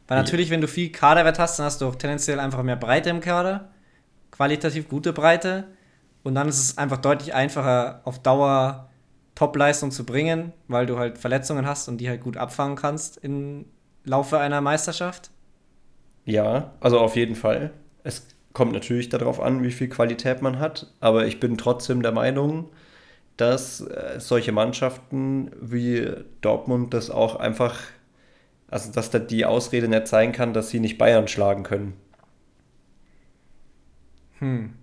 Weil 0.07 0.17
natürlich, 0.17 0.49
wenn 0.49 0.61
du 0.61 0.67
viel 0.67 0.89
Kaderwert 0.89 1.37
hast, 1.37 1.59
dann 1.59 1.65
hast 1.65 1.81
du 1.81 1.87
auch 1.87 1.95
tendenziell 1.95 2.39
einfach 2.39 2.63
mehr 2.63 2.77
Breite 2.77 3.09
im 3.09 3.19
Kader. 3.19 3.69
Qualitativ 4.31 4.87
gute 4.87 5.11
Breite. 5.11 5.65
Und 6.23 6.35
dann 6.35 6.47
ist 6.47 6.59
es 6.59 6.77
einfach 6.77 6.97
deutlich 6.97 7.33
einfacher, 7.33 8.01
auf 8.05 8.19
Dauer 8.19 8.89
Top-Leistung 9.37 9.91
zu 9.91 10.03
bringen, 10.03 10.51
weil 10.67 10.87
du 10.87 10.97
halt 10.97 11.19
Verletzungen 11.19 11.67
hast 11.67 11.87
und 11.89 11.99
die 11.99 12.09
halt 12.09 12.21
gut 12.21 12.37
abfangen 12.37 12.75
kannst 12.75 13.17
im 13.17 13.65
Laufe 14.03 14.39
einer 14.39 14.61
Meisterschaft. 14.61 15.29
Ja, 16.25 16.71
also 16.79 16.99
auf 16.99 17.15
jeden 17.15 17.35
Fall. 17.35 17.71
Es 18.03 18.25
kommt 18.53 18.73
natürlich 18.73 19.09
darauf 19.09 19.39
an, 19.39 19.61
wie 19.61 19.71
viel 19.71 19.89
Qualität 19.89 20.41
man 20.41 20.57
hat, 20.57 20.91
aber 20.99 21.27
ich 21.27 21.39
bin 21.39 21.57
trotzdem 21.57 22.01
der 22.01 22.13
Meinung, 22.13 22.69
dass 23.37 23.81
äh, 23.81 24.19
solche 24.19 24.51
Mannschaften 24.51 25.51
wie 25.61 26.09
Dortmund 26.41 26.93
das 26.93 27.09
auch 27.09 27.35
einfach, 27.35 27.79
also 28.69 28.91
dass 28.91 29.09
da 29.11 29.19
die 29.19 29.45
Ausrede 29.45 29.87
nicht 29.87 30.07
sein 30.07 30.31
kann, 30.31 30.53
dass 30.53 30.69
sie 30.69 30.79
nicht 30.79 30.97
Bayern 30.97 31.27
schlagen 31.27 31.63
können. 31.63 31.93
Hm. 34.39 34.73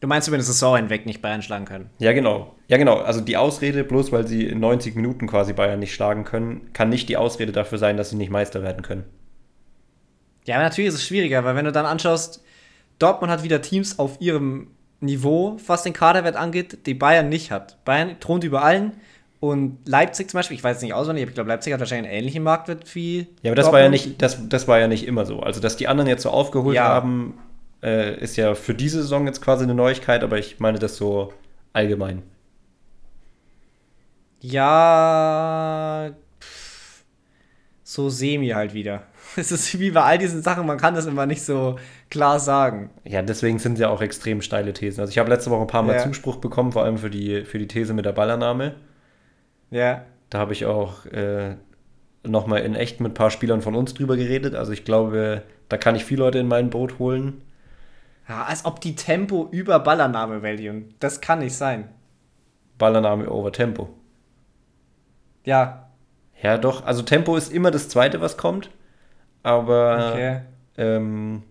Du 0.00 0.08
meinst 0.08 0.28
über 0.28 0.36
eine 0.36 0.44
Saison 0.44 0.76
hinweg 0.76 1.06
nicht 1.06 1.22
Bayern 1.22 1.42
schlagen 1.42 1.64
können? 1.64 1.90
Ja, 1.98 2.12
genau. 2.12 2.54
Ja, 2.68 2.76
genau. 2.76 2.98
Also 2.98 3.20
die 3.20 3.36
Ausrede, 3.36 3.84
bloß 3.84 4.12
weil 4.12 4.26
sie 4.26 4.46
in 4.46 4.60
90 4.60 4.94
Minuten 4.94 5.26
quasi 5.26 5.52
Bayern 5.52 5.78
nicht 5.78 5.94
schlagen 5.94 6.24
können, 6.24 6.72
kann 6.72 6.90
nicht 6.90 7.08
die 7.08 7.16
Ausrede 7.16 7.52
dafür 7.52 7.78
sein, 7.78 7.96
dass 7.96 8.10
sie 8.10 8.16
nicht 8.16 8.30
Meister 8.30 8.62
werden 8.62 8.82
können. 8.82 9.04
Ja, 10.44 10.56
aber 10.56 10.64
natürlich 10.64 10.88
ist 10.88 10.94
es 10.94 11.06
schwieriger, 11.06 11.44
weil 11.44 11.56
wenn 11.56 11.64
du 11.64 11.72
dann 11.72 11.86
anschaust, 11.86 12.42
Dortmund 12.98 13.32
hat 13.32 13.42
wieder 13.42 13.62
Teams 13.62 13.98
auf 13.98 14.20
ihrem 14.20 14.68
Niveau, 15.00 15.56
was 15.66 15.82
den 15.82 15.92
Kaderwert 15.92 16.36
angeht, 16.36 16.86
die 16.86 16.94
Bayern 16.94 17.28
nicht 17.28 17.50
hat. 17.50 17.82
Bayern 17.84 18.18
thront 18.20 18.44
über 18.44 18.62
allen 18.62 18.92
und 19.40 19.78
Leipzig 19.86 20.30
zum 20.30 20.38
Beispiel, 20.38 20.56
ich 20.56 20.64
weiß 20.64 20.78
es 20.78 20.82
nicht 20.82 20.94
auswendig, 20.94 21.22
aber 21.24 21.28
ich 21.30 21.34
glaube, 21.34 21.48
Leipzig 21.50 21.72
hat 21.72 21.80
wahrscheinlich 21.80 22.08
einen 22.10 22.18
ähnlichen 22.20 22.42
Marktwert 22.42 22.94
wie. 22.94 23.26
Ja, 23.42 23.50
aber 23.52 23.56
das 23.56 23.70
war 23.70 23.80
ja 23.80 23.88
nicht, 23.90 24.20
das, 24.22 24.48
das 24.48 24.66
war 24.66 24.78
ja 24.78 24.88
nicht 24.88 25.06
immer 25.06 25.26
so. 25.26 25.40
Also, 25.40 25.60
dass 25.60 25.76
die 25.76 25.88
anderen 25.88 26.08
jetzt 26.08 26.22
so 26.22 26.30
aufgeholt 26.30 26.76
Ja. 26.76 26.84
haben, 26.88 27.38
äh, 27.82 28.18
ist 28.18 28.36
ja 28.36 28.54
für 28.54 28.74
diese 28.74 29.02
Saison 29.02 29.26
jetzt 29.26 29.42
quasi 29.42 29.64
eine 29.64 29.74
Neuigkeit, 29.74 30.24
aber 30.24 30.38
ich 30.38 30.58
meine 30.60 30.78
das 30.78 30.96
so 30.96 31.32
allgemein. 31.74 32.22
Ja, 34.40 36.10
pff, 36.40 37.04
so 37.82 38.08
semi 38.08 38.48
halt 38.48 38.74
wieder. 38.74 39.02
Es 39.38 39.52
ist 39.52 39.78
wie 39.78 39.90
bei 39.90 40.02
all 40.02 40.16
diesen 40.16 40.40
Sachen, 40.42 40.66
man 40.66 40.78
kann 40.78 40.94
das 40.94 41.04
immer 41.04 41.26
nicht 41.26 41.42
so 41.42 41.78
klar 42.10 42.38
sagen. 42.40 42.90
Ja, 43.04 43.22
deswegen 43.22 43.58
sind 43.58 43.78
ja 43.78 43.88
auch 43.88 44.00
extrem 44.00 44.40
steile 44.42 44.72
Thesen. 44.72 45.00
Also 45.00 45.10
ich 45.10 45.18
habe 45.18 45.28
letzte 45.30 45.50
Woche 45.50 45.62
ein 45.62 45.66
paar 45.66 45.82
Mal 45.82 45.96
Ja. 45.96 46.02
Zuspruch 46.02 46.36
bekommen, 46.36 46.72
vor 46.72 46.84
allem 46.84 46.98
für 46.98 47.10
die, 47.10 47.44
für 47.44 47.58
die 47.58 47.68
These 47.68 47.94
mit 47.94 48.04
der 48.04 48.12
Ballannahme. 48.12 48.74
Ja. 49.70 50.04
Da 50.30 50.38
habe 50.38 50.52
ich 50.52 50.66
auch 50.66 51.06
äh, 51.06 51.56
nochmal 52.24 52.60
in 52.62 52.74
echt 52.74 53.00
mit 53.00 53.12
ein 53.12 53.14
paar 53.14 53.30
Spielern 53.30 53.62
von 53.62 53.74
uns 53.74 53.94
drüber 53.94 54.16
geredet. 54.16 54.54
Also 54.54 54.72
ich 54.72 54.84
glaube, 54.84 55.42
da 55.68 55.76
kann 55.76 55.94
ich 55.96 56.04
viele 56.04 56.22
Leute 56.24 56.38
in 56.38 56.48
mein 56.48 56.70
Boot 56.70 56.98
holen. 56.98 57.42
ja. 58.28 58.44
Als 58.44 58.64
ob 58.64 58.80
die 58.80 58.94
Tempo 58.96 59.48
über 59.50 59.78
Ballername 59.80 60.42
valuen. 60.42 60.94
Das 61.00 61.20
kann 61.20 61.40
nicht 61.40 61.54
sein. 61.56 61.88
Ballannahme 62.78 63.28
over 63.30 63.52
Tempo. 63.52 63.88
Ja. 65.44 65.88
Ja, 66.42 66.58
doch. 66.58 66.84
Also 66.84 67.02
Tempo 67.02 67.36
ist 67.36 67.52
immer 67.52 67.70
das 67.70 67.88
Zweite, 67.88 68.20
was 68.20 68.36
kommt. 68.36 68.70
Aber 69.42 70.10
Okay. 70.12 70.40
ähm, 70.76 71.42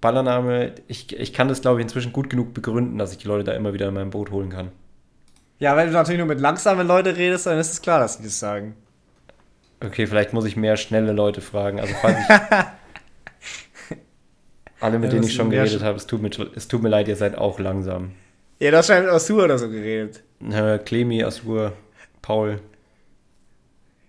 Ballannahme, 0.00 0.74
ich, 0.86 1.18
ich 1.18 1.32
kann 1.32 1.48
das, 1.48 1.60
glaube 1.60 1.80
ich, 1.80 1.84
inzwischen 1.84 2.12
gut 2.12 2.30
genug 2.30 2.54
begründen, 2.54 2.98
dass 2.98 3.12
ich 3.12 3.18
die 3.18 3.28
Leute 3.28 3.44
da 3.44 3.52
immer 3.52 3.72
wieder 3.72 3.88
in 3.88 3.94
mein 3.94 4.10
Boot 4.10 4.30
holen 4.30 4.50
kann. 4.50 4.70
Ja, 5.58 5.76
wenn 5.76 5.88
du 5.88 5.92
natürlich 5.92 6.18
nur 6.18 6.28
mit 6.28 6.40
langsamen 6.40 6.86
Leuten 6.86 7.14
redest, 7.14 7.46
dann 7.46 7.58
ist 7.58 7.72
es 7.72 7.82
klar, 7.82 8.00
dass 8.00 8.18
sie 8.18 8.22
das 8.22 8.38
sagen. 8.38 8.76
Okay, 9.80 10.06
vielleicht 10.06 10.32
muss 10.32 10.44
ich 10.44 10.56
mehr 10.56 10.76
schnelle 10.76 11.12
Leute 11.12 11.40
fragen. 11.40 11.80
Also 11.80 11.94
falls 12.00 12.18
ich 12.18 12.28
alle, 14.80 14.98
mit 14.98 15.08
Ja, 15.08 15.12
denen 15.12 15.24
ich 15.24 15.34
schon 15.34 15.50
geredet 15.50 15.82
habe, 15.82 15.96
es 15.96 16.06
tut, 16.06 16.22
mir, 16.22 16.30
es 16.54 16.68
tut 16.68 16.82
mir 16.82 16.88
leid, 16.88 17.08
ihr 17.08 17.16
seid 17.16 17.36
auch 17.36 17.58
langsam. 17.58 18.12
Ja, 18.60 18.70
du 18.70 18.76
hast 18.76 18.86
schon 18.88 19.02
mit 19.02 19.12
Osur 19.12 19.44
oder 19.44 19.58
so 19.58 19.68
geredet. 19.68 20.22
Äh, 20.50 20.78
Clemi, 20.78 21.24
Asur, 21.24 21.72
Paul. 22.22 22.60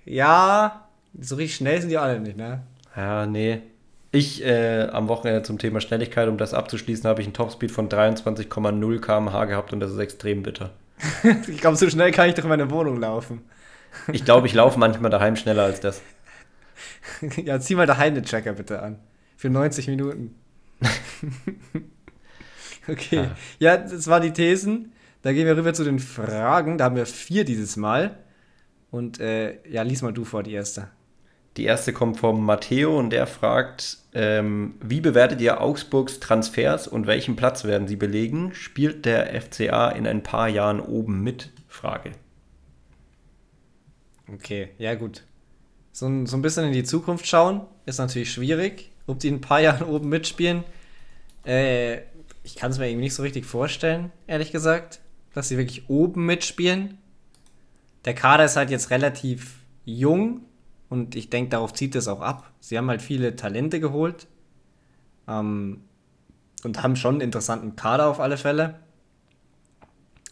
Ja, 0.05 0.87
so 1.19 1.35
richtig 1.35 1.57
schnell 1.57 1.81
sind 1.81 1.89
die 1.89 1.97
alle 1.97 2.19
nicht, 2.19 2.37
ne? 2.37 2.63
Ja, 2.95 3.25
nee. 3.25 3.61
Ich 4.11 4.43
äh, 4.43 4.87
am 4.91 5.07
Wochenende 5.07 5.43
zum 5.43 5.59
Thema 5.59 5.81
Schnelligkeit, 5.81 6.27
um 6.27 6.37
das 6.37 6.53
abzuschließen, 6.53 7.07
habe 7.07 7.21
ich 7.21 7.27
einen 7.27 7.33
Topspeed 7.33 7.71
von 7.71 7.89
23,0 7.89 8.99
km/h 8.99 9.45
gehabt 9.45 9.71
und 9.71 9.79
das 9.79 9.91
ist 9.91 9.99
extrem 9.99 10.43
bitter. 10.43 10.71
Ich 11.47 11.61
glaube, 11.61 11.77
so 11.77 11.89
schnell 11.89 12.11
kann 12.11 12.27
ich 12.27 12.35
doch 12.35 12.43
in 12.43 12.49
meine 12.49 12.69
Wohnung 12.71 12.99
laufen. 12.99 13.41
Ich 14.11 14.25
glaube, 14.25 14.47
ich 14.47 14.53
laufe 14.53 14.79
manchmal 14.79 15.11
daheim 15.11 15.35
schneller 15.35 15.63
als 15.63 15.79
das. 15.79 16.01
ja, 17.43 17.59
zieh 17.59 17.75
mal 17.75 17.85
der 17.85 17.97
Heine-Tracker 17.97 18.53
bitte 18.53 18.81
an. 18.81 18.99
Für 19.37 19.49
90 19.49 19.87
Minuten. 19.87 20.35
okay. 22.87 23.19
Ah. 23.19 23.35
Ja, 23.59 23.77
das 23.77 24.07
waren 24.07 24.21
die 24.21 24.33
Thesen. 24.33 24.93
Da 25.21 25.33
gehen 25.33 25.45
wir 25.45 25.57
rüber 25.57 25.73
zu 25.73 25.83
den 25.83 25.99
Fragen. 25.99 26.77
Da 26.77 26.85
haben 26.85 26.95
wir 26.95 27.05
vier 27.05 27.45
dieses 27.45 27.77
Mal. 27.77 28.17
Und 28.91 29.19
äh, 29.19 29.57
ja, 29.69 29.83
lies 29.83 30.01
mal 30.01 30.13
du 30.13 30.25
vor, 30.25 30.43
die 30.43 30.53
erste. 30.53 30.87
Die 31.59 31.65
erste 31.65 31.91
kommt 31.91 32.15
vom 32.17 32.45
Matteo 32.45 32.97
und 32.97 33.09
der 33.09 33.27
fragt, 33.27 33.97
ähm, 34.13 34.75
wie 34.81 35.01
bewertet 35.01 35.41
ihr 35.41 35.59
Augsburgs 35.59 36.21
Transfers 36.21 36.87
und 36.87 37.05
welchen 37.05 37.35
Platz 37.35 37.65
werden 37.65 37.85
sie 37.85 37.97
belegen? 37.97 38.53
Spielt 38.53 39.03
der 39.03 39.33
FCA 39.41 39.89
in 39.89 40.07
ein 40.07 40.23
paar 40.23 40.47
Jahren 40.47 40.79
oben 40.79 41.21
mit? 41.21 41.51
Frage. 41.67 42.13
Okay, 44.33 44.69
ja 44.77 44.95
gut. 44.95 45.23
So, 45.91 46.05
ein- 46.07 46.27
so 46.27 46.37
ein 46.37 46.41
bisschen 46.41 46.63
in 46.63 46.71
die 46.71 46.85
Zukunft 46.85 47.27
schauen 47.27 47.59
ist 47.85 47.97
natürlich 47.97 48.31
schwierig. 48.31 48.91
Ob 49.05 49.19
die 49.19 49.27
in 49.27 49.35
ein 49.35 49.41
paar 49.41 49.59
Jahren 49.59 49.83
oben 49.85 50.07
mitspielen, 50.07 50.63
äh, 51.45 51.97
ich 52.43 52.55
kann 52.55 52.71
es 52.71 52.77
mir 52.79 52.87
irgendwie 52.87 53.03
nicht 53.03 53.15
so 53.15 53.21
richtig 53.23 53.45
vorstellen, 53.45 54.13
ehrlich 54.27 54.53
gesagt, 54.53 55.01
dass 55.33 55.49
sie 55.49 55.57
wirklich 55.57 55.89
oben 55.89 56.25
mitspielen. 56.25 56.99
Der 58.05 58.13
Kader 58.15 58.45
ist 58.45 58.55
halt 58.55 58.69
jetzt 58.69 58.91
relativ 58.91 59.55
jung 59.83 60.45
und 60.89 61.15
ich 61.15 61.29
denke, 61.29 61.51
darauf 61.51 61.73
zieht 61.73 61.95
es 61.95 62.07
auch 62.07 62.21
ab. 62.21 62.51
Sie 62.59 62.77
haben 62.77 62.89
halt 62.89 63.01
viele 63.01 63.35
Talente 63.35 63.79
geholt 63.79 64.27
ähm, 65.27 65.81
und 66.63 66.81
haben 66.81 66.95
schon 66.95 67.15
einen 67.15 67.21
interessanten 67.21 67.75
Kader 67.75 68.07
auf 68.07 68.19
alle 68.19 68.37
Fälle. 68.37 68.79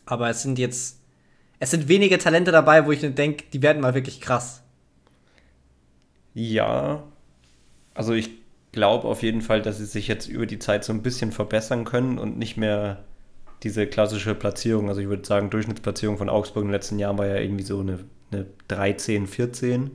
Aber 0.05 0.29
es 0.29 0.41
sind 0.41 0.57
jetzt, 0.57 0.99
es 1.59 1.71
sind 1.71 1.87
wenige 1.87 2.17
Talente 2.17 2.51
dabei, 2.51 2.85
wo 2.85 2.91
ich 2.91 3.01
denke, 3.01 3.45
die 3.53 3.61
werden 3.61 3.81
mal 3.81 3.93
wirklich 3.93 4.19
krass. 4.19 4.63
Ja, 6.33 7.03
also 7.93 8.13
ich 8.13 8.29
glaube 8.71 9.07
auf 9.07 9.23
jeden 9.23 9.41
Fall, 9.41 9.61
dass 9.61 9.77
sie 9.77 9.85
sich 9.85 10.07
jetzt 10.07 10.27
über 10.27 10.45
die 10.45 10.59
Zeit 10.59 10.83
so 10.83 10.93
ein 10.93 11.01
bisschen 11.01 11.31
verbessern 11.31 11.83
können 11.83 12.17
und 12.17 12.37
nicht 12.37 12.57
mehr 12.57 13.03
diese 13.63 13.87
klassische 13.87 14.35
Platzierung, 14.35 14.87
also 14.87 15.01
ich 15.01 15.07
würde 15.07 15.25
sagen, 15.25 15.49
Durchschnittsplatzierung 15.49 16.17
von 16.17 16.29
Augsburg 16.29 16.63
in 16.63 16.67
den 16.67 16.73
letzten 16.73 16.99
Jahren 16.99 17.17
war 17.17 17.27
ja 17.27 17.37
irgendwie 17.37 17.63
so 17.63 17.79
eine, 17.79 17.99
eine 18.31 18.45
13, 18.67 19.25
14. 19.25 19.91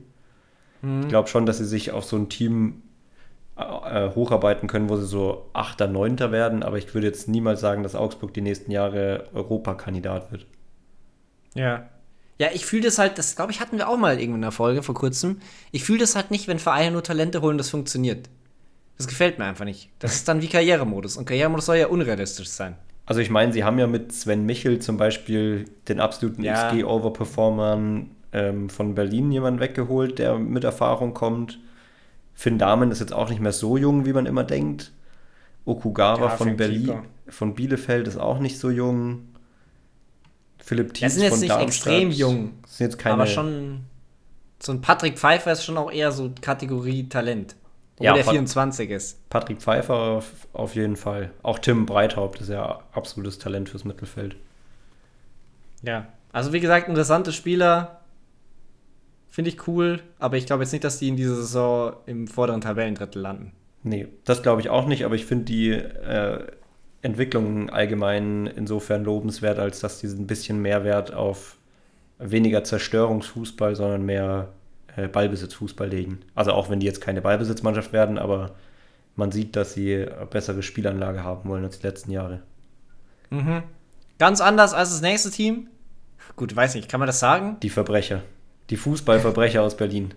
Ich 1.01 1.07
glaube 1.07 1.29
schon, 1.29 1.45
dass 1.45 1.59
sie 1.59 1.65
sich 1.65 1.91
auf 1.91 2.03
so 2.03 2.17
ein 2.17 2.27
Team 2.29 2.81
äh, 3.55 4.09
hocharbeiten 4.09 4.67
können, 4.67 4.89
wo 4.89 4.97
sie 4.97 5.05
so 5.05 5.49
8., 5.53 5.79
9. 5.89 6.19
werden, 6.31 6.63
aber 6.63 6.77
ich 6.77 6.93
würde 6.93 7.07
jetzt 7.07 7.27
niemals 7.29 7.61
sagen, 7.61 7.83
dass 7.83 7.95
Augsburg 7.95 8.33
die 8.33 8.41
nächsten 8.41 8.71
Jahre 8.71 9.29
Europakandidat 9.33 10.31
wird. 10.31 10.45
Ja. 11.53 11.89
Ja, 12.39 12.47
ich 12.53 12.65
fühle 12.65 12.83
das 12.83 12.97
halt, 12.97 13.17
das 13.17 13.35
glaube 13.35 13.51
ich, 13.51 13.61
hatten 13.61 13.77
wir 13.77 13.87
auch 13.87 13.97
mal 13.97 14.19
irgendwo 14.19 14.35
in 14.35 14.41
der 14.41 14.51
Folge 14.51 14.83
vor 14.83 14.95
kurzem. 14.95 15.37
Ich 15.71 15.83
fühle 15.83 15.99
das 15.99 16.15
halt 16.15 16.31
nicht, 16.31 16.47
wenn 16.47 16.59
Vereine 16.59 16.91
nur 16.91 17.03
Talente 17.03 17.41
holen, 17.41 17.57
das 17.57 17.69
funktioniert. 17.69 18.27
Das 18.97 19.07
gefällt 19.07 19.39
mir 19.39 19.45
einfach 19.45 19.65
nicht. 19.65 19.89
Das 19.99 20.15
ist 20.15 20.27
dann 20.27 20.41
wie 20.41 20.47
Karrieremodus. 20.47 21.15
Und 21.17 21.25
Karrieremodus 21.25 21.67
soll 21.67 21.77
ja 21.77 21.87
unrealistisch 21.87 22.49
sein. 22.49 22.75
Also 23.05 23.21
ich 23.21 23.29
meine, 23.29 23.53
sie 23.53 23.63
haben 23.63 23.77
ja 23.79 23.87
mit 23.87 24.11
Sven 24.13 24.45
Michel 24.45 24.79
zum 24.79 24.97
Beispiel 24.97 25.65
den 25.87 25.99
absoluten 25.99 26.43
Ja. 26.43 26.69
XG-Overperformern 26.69 28.11
ähm, 28.33 28.69
von 28.69 28.95
Berlin 28.95 29.31
jemanden 29.31 29.59
weggeholt, 29.59 30.19
der 30.19 30.37
mit 30.37 30.63
Erfahrung 30.63 31.13
kommt. 31.13 31.59
Finn 32.33 32.57
Dahmen 32.57 32.91
ist 32.91 32.99
jetzt 32.99 33.13
auch 33.13 33.29
nicht 33.29 33.39
mehr 33.41 33.51
so 33.53 33.77
jung, 33.77 34.05
wie 34.05 34.13
man 34.13 34.25
immer 34.25 34.43
denkt. 34.43 34.91
Okugawa 35.65 36.21
Ja, 36.25 36.29
von 36.29 36.57
Berlin, 36.57 36.85
Keeper. 36.87 37.03
von 37.29 37.53
Bielefeld 37.55 38.07
ist 38.07 38.17
auch 38.17 38.39
nicht 38.39 38.59
so 38.59 38.69
jung. 38.69 39.29
Philipp 40.57 40.93
Thies 40.93 41.13
sind 41.13 41.23
jetzt 41.23 41.31
von 41.31 41.39
nicht 41.41 41.51
Darmstadt 41.51 41.67
extrem 41.93 42.11
jung, 42.11 42.53
Sind 42.67 42.87
jetzt 42.87 42.97
keine, 42.97 43.15
aber 43.15 43.27
schon. 43.27 43.81
So 44.61 44.71
ein 44.71 44.81
Patrick 44.81 45.19
Pfeiffer 45.19 45.51
ist 45.51 45.63
schon 45.65 45.77
auch 45.77 45.91
eher 45.91 46.11
so 46.11 46.31
Kategorie 46.41 47.07
Talent. 47.09 47.55
Obwohl 47.95 48.05
Ja, 48.07 48.13
der 48.13 48.23
Pat- 48.23 48.31
24 48.33 48.89
ist. 48.89 49.29
Patrick 49.29 49.61
Pfeiffer 49.61 49.93
auf, 49.95 50.31
auf 50.53 50.73
jeden 50.75 50.95
Fall. 50.95 51.31
Auch 51.43 51.59
Tim 51.59 51.85
Breithaupt 51.85 52.41
ist 52.41 52.49
ja 52.49 52.79
absolutes 52.93 53.37
Talent 53.39 53.69
fürs 53.69 53.83
Mittelfeld. 53.83 54.35
Ja. 55.81 56.07
Also 56.31 56.53
wie 56.53 56.59
gesagt, 56.61 56.87
interessante 56.87 57.31
Spieler. 57.33 57.99
Finde 59.33 59.49
ich 59.49 59.67
cool, 59.67 59.99
aber 60.19 60.37
ich 60.37 60.45
glaube 60.45 60.61
jetzt 60.61 60.73
nicht, 60.73 60.83
dass 60.83 60.99
die 60.99 61.07
in 61.07 61.17
dieser 61.17 61.33
Saison 61.33 61.95
im 62.05 62.27
vorderen 62.27 62.61
Tabellendrittel 62.61 63.19
landen. 63.19 63.51
Nee, 63.81 64.07
das 64.25 64.43
glaube 64.43 64.61
ich 64.61 64.69
auch 64.69 64.85
nicht, 64.85 65.05
aber 65.05 65.15
ich 65.15 65.25
finde 65.25 65.45
die 65.45 65.71
äh, 65.71 66.45
Entwicklung 67.01 67.71
allgemein 67.71 68.45
insofern 68.45 69.03
lobenswert, 69.03 69.57
als 69.57 69.79
dass 69.79 69.97
die 69.97 70.05
ein 70.05 70.27
bisschen 70.27 70.61
mehr 70.61 70.83
Wert 70.83 71.15
auf 71.15 71.57
weniger 72.19 72.63
Zerstörungsfußball, 72.63 73.75
sondern 73.75 74.05
mehr 74.05 74.49
äh, 74.95 75.07
Ballbesitzfußball 75.07 75.89
legen. 75.89 76.19
Also 76.35 76.51
auch 76.51 76.69
wenn 76.69 76.79
die 76.79 76.85
jetzt 76.85 77.01
keine 77.01 77.23
Ballbesitzmannschaft 77.23 77.91
werden, 77.91 78.19
aber 78.19 78.51
man 79.15 79.31
sieht, 79.31 79.55
dass 79.55 79.73
sie 79.73 79.95
eine 79.95 80.27
bessere 80.27 80.61
Spielanlage 80.61 81.23
haben 81.23 81.49
wollen 81.49 81.63
als 81.63 81.79
die 81.79 81.87
letzten 81.87 82.11
Jahre. 82.11 82.43
Ganz 84.19 84.41
anders 84.41 84.75
als 84.75 84.91
das 84.91 85.01
nächste 85.01 85.31
Team. 85.31 85.69
Gut, 86.35 86.55
weiß 86.55 86.75
nicht, 86.75 86.87
kann 86.87 86.99
man 86.99 87.07
das 87.07 87.19
sagen? 87.19 87.57
Die 87.63 87.71
Verbrecher. 87.71 88.21
Die 88.73 88.77
Fußballverbrecher 88.77 89.61
aus 89.61 89.77
Berlin. 89.77 90.15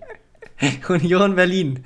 Union 0.89 1.35
Berlin. 1.37 1.81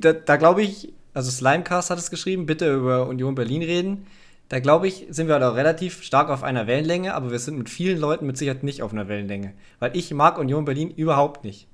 Da, 0.00 0.12
da 0.14 0.34
glaube 0.36 0.62
ich, 0.62 0.92
also 1.14 1.30
Slimecast 1.30 1.90
hat 1.90 1.98
es 1.98 2.10
geschrieben, 2.10 2.44
bitte 2.44 2.74
über 2.74 3.06
Union 3.06 3.36
Berlin 3.36 3.62
reden. 3.62 4.06
Da 4.48 4.58
glaube 4.58 4.88
ich, 4.88 5.06
sind 5.10 5.28
wir 5.28 5.34
halt 5.34 5.44
auch 5.44 5.54
relativ 5.54 6.02
stark 6.02 6.28
auf 6.28 6.42
einer 6.42 6.66
Wellenlänge, 6.66 7.14
aber 7.14 7.30
wir 7.30 7.38
sind 7.38 7.56
mit 7.56 7.70
vielen 7.70 8.00
Leuten 8.00 8.26
mit 8.26 8.36
Sicherheit 8.36 8.64
nicht 8.64 8.82
auf 8.82 8.92
einer 8.92 9.06
Wellenlänge. 9.06 9.52
Weil 9.78 9.96
ich 9.96 10.12
mag 10.12 10.38
Union 10.38 10.64
Berlin 10.64 10.90
überhaupt 10.90 11.44
nicht. 11.44 11.68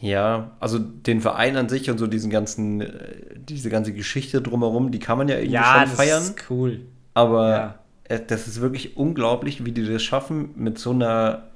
Ja, 0.00 0.52
also 0.58 0.78
den 0.78 1.20
Verein 1.20 1.58
an 1.58 1.68
sich 1.68 1.90
und 1.90 1.98
so 1.98 2.06
diesen 2.06 2.30
ganzen, 2.30 2.80
äh, 2.80 2.90
diese 3.36 3.68
ganze 3.68 3.92
Geschichte 3.92 4.40
drumherum, 4.40 4.90
die 4.90 5.00
kann 5.00 5.18
man 5.18 5.28
ja 5.28 5.36
irgendwie 5.36 5.58
schon 5.62 5.86
feiern. 5.88 6.22
ist 6.22 6.44
cool. 6.48 6.80
Aber 7.12 7.50
Ja. 7.50 7.78
äh, 8.04 8.20
das 8.26 8.48
ist 8.48 8.62
wirklich 8.62 8.96
unglaublich, 8.96 9.66
wie 9.66 9.72
die 9.72 9.86
das 9.86 10.02
schaffen 10.02 10.48
mit 10.56 10.78
so 10.78 10.92
einer 10.92 11.50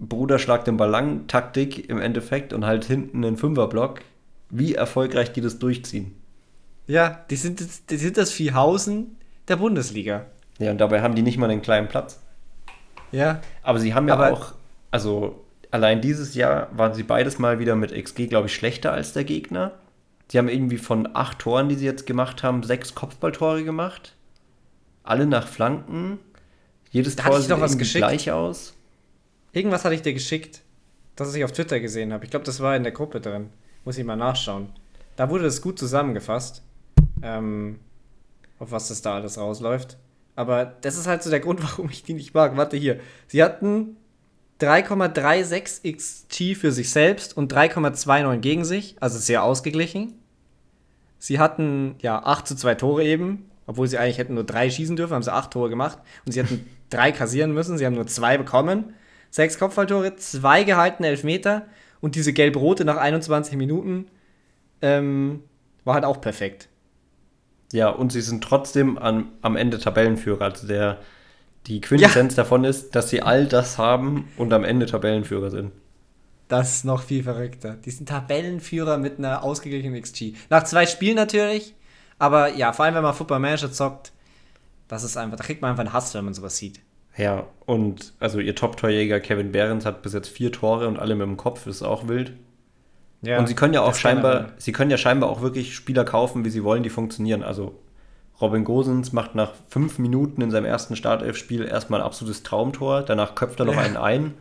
Bruderschlag 0.00 0.64
den 0.64 0.76
Ballon-Taktik 0.76 1.88
im 1.88 2.00
Endeffekt 2.00 2.52
und 2.52 2.64
halt 2.64 2.84
hinten 2.84 3.24
einen 3.24 3.36
Fünferblock, 3.36 4.00
wie 4.48 4.74
erfolgreich 4.74 5.32
die 5.32 5.40
das 5.42 5.58
durchziehen. 5.58 6.14
Ja, 6.86 7.24
die 7.30 7.36
sind, 7.36 7.62
die 7.90 7.96
sind 7.96 8.16
das 8.16 8.32
Viehhausen 8.32 9.16
der 9.48 9.56
Bundesliga. 9.56 10.26
Ja, 10.58 10.70
und 10.72 10.78
dabei 10.78 11.02
haben 11.02 11.14
die 11.14 11.22
nicht 11.22 11.38
mal 11.38 11.48
einen 11.50 11.62
kleinen 11.62 11.88
Platz. 11.88 12.18
Ja. 13.12 13.40
Aber 13.62 13.78
sie 13.78 13.94
haben 13.94 14.08
ja 14.08 14.14
Aber- 14.14 14.32
auch, 14.32 14.52
also 14.90 15.44
allein 15.70 16.00
dieses 16.00 16.34
Jahr 16.34 16.68
waren 16.76 16.94
sie 16.94 17.02
beides 17.02 17.38
mal 17.38 17.58
wieder 17.58 17.76
mit 17.76 17.92
XG, 17.92 18.26
glaube 18.26 18.46
ich, 18.48 18.54
schlechter 18.54 18.92
als 18.92 19.12
der 19.12 19.24
Gegner. 19.24 19.72
Die 20.30 20.38
haben 20.38 20.48
irgendwie 20.48 20.78
von 20.78 21.08
acht 21.14 21.40
Toren, 21.40 21.68
die 21.68 21.74
sie 21.74 21.84
jetzt 21.84 22.06
gemacht 22.06 22.42
haben, 22.42 22.62
sechs 22.62 22.94
Kopfballtore 22.94 23.64
gemacht. 23.64 24.14
Alle 25.02 25.26
nach 25.26 25.46
Flanken. 25.48 26.18
Jedes 26.90 27.16
Da 27.16 27.24
Tor 27.24 27.40
sieht 27.40 27.50
doch 27.50 27.60
was 27.60 27.78
geschickt. 27.78 27.98
gleich 28.04 28.30
aus. 28.30 28.74
Irgendwas 29.52 29.84
hatte 29.84 29.94
ich 29.94 30.02
dir 30.02 30.14
geschickt, 30.14 30.62
das 31.16 31.34
ich 31.34 31.44
auf 31.44 31.52
Twitter 31.52 31.80
gesehen 31.80 32.12
habe. 32.12 32.24
Ich 32.24 32.30
glaube, 32.30 32.44
das 32.44 32.60
war 32.60 32.76
in 32.76 32.82
der 32.82 32.92
Gruppe 32.92 33.20
drin. 33.20 33.50
Muss 33.84 33.98
ich 33.98 34.04
mal 34.04 34.16
nachschauen. 34.16 34.68
Da 35.16 35.28
wurde 35.28 35.44
das 35.44 35.60
gut 35.60 35.78
zusammengefasst, 35.78 36.62
ähm, 37.22 37.80
auf 38.58 38.70
was 38.72 38.88
das 38.88 39.02
da 39.02 39.14
alles 39.14 39.38
rausläuft. 39.38 39.98
Aber 40.36 40.64
das 40.64 40.96
ist 40.96 41.06
halt 41.06 41.22
so 41.22 41.30
der 41.30 41.40
Grund, 41.40 41.62
warum 41.62 41.90
ich 41.90 42.02
die 42.02 42.14
nicht 42.14 42.34
mag. 42.34 42.56
Warte 42.56 42.76
hier. 42.76 43.00
Sie 43.26 43.42
hatten 43.42 43.96
3,36 44.60 45.96
XG 45.96 46.54
für 46.54 46.70
sich 46.70 46.90
selbst 46.90 47.36
und 47.36 47.52
3,29 47.52 48.36
gegen 48.38 48.64
sich, 48.64 48.96
also 49.00 49.18
sehr 49.18 49.42
ausgeglichen. 49.42 50.14
Sie 51.18 51.38
hatten 51.38 51.96
ja 52.00 52.22
8 52.22 52.46
zu 52.46 52.56
2 52.56 52.74
Tore 52.76 53.04
eben, 53.04 53.50
obwohl 53.66 53.88
sie 53.88 53.98
eigentlich 53.98 54.18
hätten 54.18 54.34
nur 54.34 54.44
drei 54.44 54.70
schießen 54.70 54.96
dürfen, 54.96 55.14
haben 55.14 55.22
sie 55.22 55.32
8 55.32 55.50
Tore 55.50 55.70
gemacht 55.70 55.98
und 56.24 56.32
sie 56.32 56.40
hätten 56.42 56.66
drei 56.90 57.12
kassieren 57.12 57.52
müssen, 57.52 57.78
sie 57.78 57.86
haben 57.86 57.94
nur 57.94 58.06
zwei 58.06 58.38
bekommen. 58.38 58.94
Sechs 59.30 59.58
Kopfballtore, 59.58 60.16
zwei 60.16 60.64
gehaltene 60.64 61.08
Elfmeter 61.08 61.66
und 62.00 62.14
diese 62.14 62.32
gelb-rote 62.32 62.84
nach 62.84 62.96
21 62.96 63.56
Minuten 63.56 64.06
ähm, 64.82 65.44
war 65.84 65.94
halt 65.94 66.04
auch 66.04 66.20
perfekt. 66.20 66.68
Ja, 67.72 67.88
und 67.88 68.10
sie 68.10 68.20
sind 68.20 68.42
trotzdem 68.42 68.98
an, 68.98 69.28
am 69.42 69.56
Ende 69.56 69.78
Tabellenführer. 69.78 70.42
Also 70.42 70.66
der, 70.66 70.98
die 71.66 71.80
Quintessenz 71.80 72.34
davon 72.34 72.64
ist, 72.64 72.96
dass 72.96 73.10
sie 73.10 73.22
all 73.22 73.46
das 73.46 73.78
haben 73.78 74.28
und 74.36 74.52
am 74.52 74.64
Ende 74.64 74.86
Tabellenführer 74.86 75.50
sind. 75.50 75.72
Das 76.48 76.74
ist 76.74 76.84
noch 76.84 77.02
viel 77.02 77.22
verrückter. 77.22 77.76
Die 77.84 77.92
sind 77.92 78.08
Tabellenführer 78.08 78.98
mit 78.98 79.18
einer 79.18 79.44
ausgeglichenen 79.44 80.00
XG. 80.02 80.32
Nach 80.48 80.64
zwei 80.64 80.84
Spielen 80.86 81.14
natürlich, 81.14 81.76
aber 82.18 82.54
ja, 82.56 82.72
vor 82.72 82.84
allem 82.86 82.96
wenn 82.96 83.04
man 83.04 83.14
Football 83.14 83.38
Manager 83.38 83.70
zockt, 83.70 84.10
das 84.88 85.04
ist 85.04 85.16
einfach, 85.16 85.36
da 85.36 85.44
kriegt 85.44 85.62
man 85.62 85.70
einfach 85.70 85.84
einen 85.84 85.92
Hass, 85.92 86.12
wenn 86.14 86.24
man 86.24 86.34
sowas 86.34 86.56
sieht. 86.56 86.80
Ja, 87.20 87.44
und 87.66 88.14
also 88.18 88.40
ihr 88.40 88.54
Top-Torjäger 88.54 89.20
Kevin 89.20 89.52
Behrens 89.52 89.84
hat 89.86 90.02
bis 90.02 90.12
jetzt 90.14 90.28
vier 90.28 90.50
Tore 90.50 90.88
und 90.88 90.98
alle 90.98 91.14
mit 91.14 91.26
dem 91.26 91.36
Kopf, 91.36 91.66
ist 91.66 91.82
auch 91.82 92.08
wild. 92.08 92.32
Ja, 93.22 93.38
und 93.38 93.46
sie 93.46 93.54
können 93.54 93.74
ja 93.74 93.82
auch 93.82 93.94
scheinbar, 93.94 94.52
sie 94.56 94.72
können 94.72 94.90
ja 94.90 94.96
scheinbar 94.96 95.28
auch 95.28 95.42
wirklich 95.42 95.74
Spieler 95.74 96.04
kaufen, 96.04 96.44
wie 96.44 96.50
sie 96.50 96.64
wollen, 96.64 96.82
die 96.82 96.88
funktionieren. 96.88 97.42
Also 97.42 97.74
Robin 98.40 98.64
Gosens 98.64 99.12
macht 99.12 99.34
nach 99.34 99.52
fünf 99.68 99.98
Minuten 99.98 100.40
in 100.40 100.50
seinem 100.50 100.64
ersten 100.64 100.96
Startelf-Spiel 100.96 101.66
erstmal 101.66 102.00
ein 102.00 102.06
absolutes 102.06 102.42
Traumtor, 102.42 103.02
danach 103.02 103.34
köpft 103.34 103.60
er 103.60 103.66
noch 103.66 103.76
einen 103.76 103.98
ein. 103.98 104.32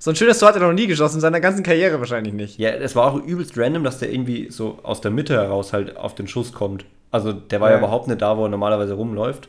So 0.00 0.10
ein 0.10 0.16
schönes 0.16 0.38
Tor 0.40 0.48
hat 0.48 0.56
er 0.56 0.62
noch 0.62 0.72
nie 0.72 0.88
geschossen, 0.88 1.18
in 1.18 1.20
seiner 1.20 1.40
ganzen 1.40 1.62
Karriere 1.62 2.00
wahrscheinlich 2.00 2.34
nicht. 2.34 2.58
Ja, 2.58 2.70
es 2.70 2.96
war 2.96 3.10
auch 3.12 3.16
übelst 3.22 3.56
random, 3.56 3.84
dass 3.84 4.00
der 4.00 4.12
irgendwie 4.12 4.50
so 4.50 4.80
aus 4.82 5.00
der 5.00 5.12
Mitte 5.12 5.34
heraus 5.34 5.72
halt 5.72 5.96
auf 5.96 6.16
den 6.16 6.26
Schuss 6.26 6.52
kommt. 6.52 6.84
Also 7.12 7.32
der 7.32 7.60
war 7.60 7.68
ja, 7.70 7.74
Ja. 7.76 7.78
überhaupt 7.78 8.08
nicht 8.08 8.20
da, 8.20 8.36
wo 8.36 8.44
er 8.44 8.48
normalerweise 8.48 8.94
rumläuft. 8.94 9.48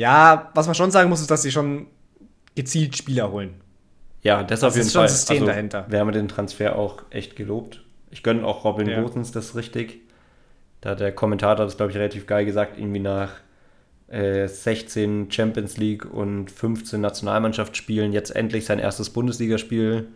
Ja, 0.00 0.50
was 0.54 0.66
man 0.66 0.74
schon 0.74 0.90
sagen 0.90 1.10
muss, 1.10 1.20
ist, 1.20 1.30
dass 1.30 1.42
sie 1.42 1.52
schon 1.52 1.86
gezielt 2.54 2.96
Spieler 2.96 3.30
holen. 3.30 3.54
Ja, 4.22 4.42
das, 4.42 4.60
Das 4.60 4.70
auf 4.70 4.74
jeden 4.74 4.86
ist 4.86 4.92
schon 4.92 5.00
Fall. 5.00 5.08
ein 5.08 5.14
System 5.14 5.46
dahinter. 5.46 5.86
Wir 5.88 6.00
haben 6.00 6.10
den 6.12 6.28
Transfer 6.28 6.76
auch 6.76 7.02
echt 7.10 7.36
gelobt. 7.36 7.82
Ich 8.10 8.22
gönne 8.22 8.44
auch 8.46 8.64
Robin 8.64 8.88
Ja. 8.88 9.00
Gosens 9.02 9.30
das 9.32 9.54
richtig. 9.56 10.00
Da 10.80 10.90
hat 10.90 11.00
der 11.00 11.12
Kommentator 11.12 11.64
das, 11.66 11.76
glaube 11.76 11.92
ich, 11.92 11.98
relativ 11.98 12.26
geil 12.26 12.44
gesagt, 12.46 12.78
irgendwie 12.78 13.00
nach 13.00 13.30
äh, 14.08 14.48
16 14.48 15.30
Champions 15.30 15.76
League 15.76 16.04
und 16.10 16.50
15 16.50 17.00
Nationalmannschaftsspielen 17.00 18.12
jetzt 18.12 18.34
endlich 18.34 18.64
sein 18.64 18.78
erstes 18.78 19.10
Bundesligaspiel. 19.10 20.08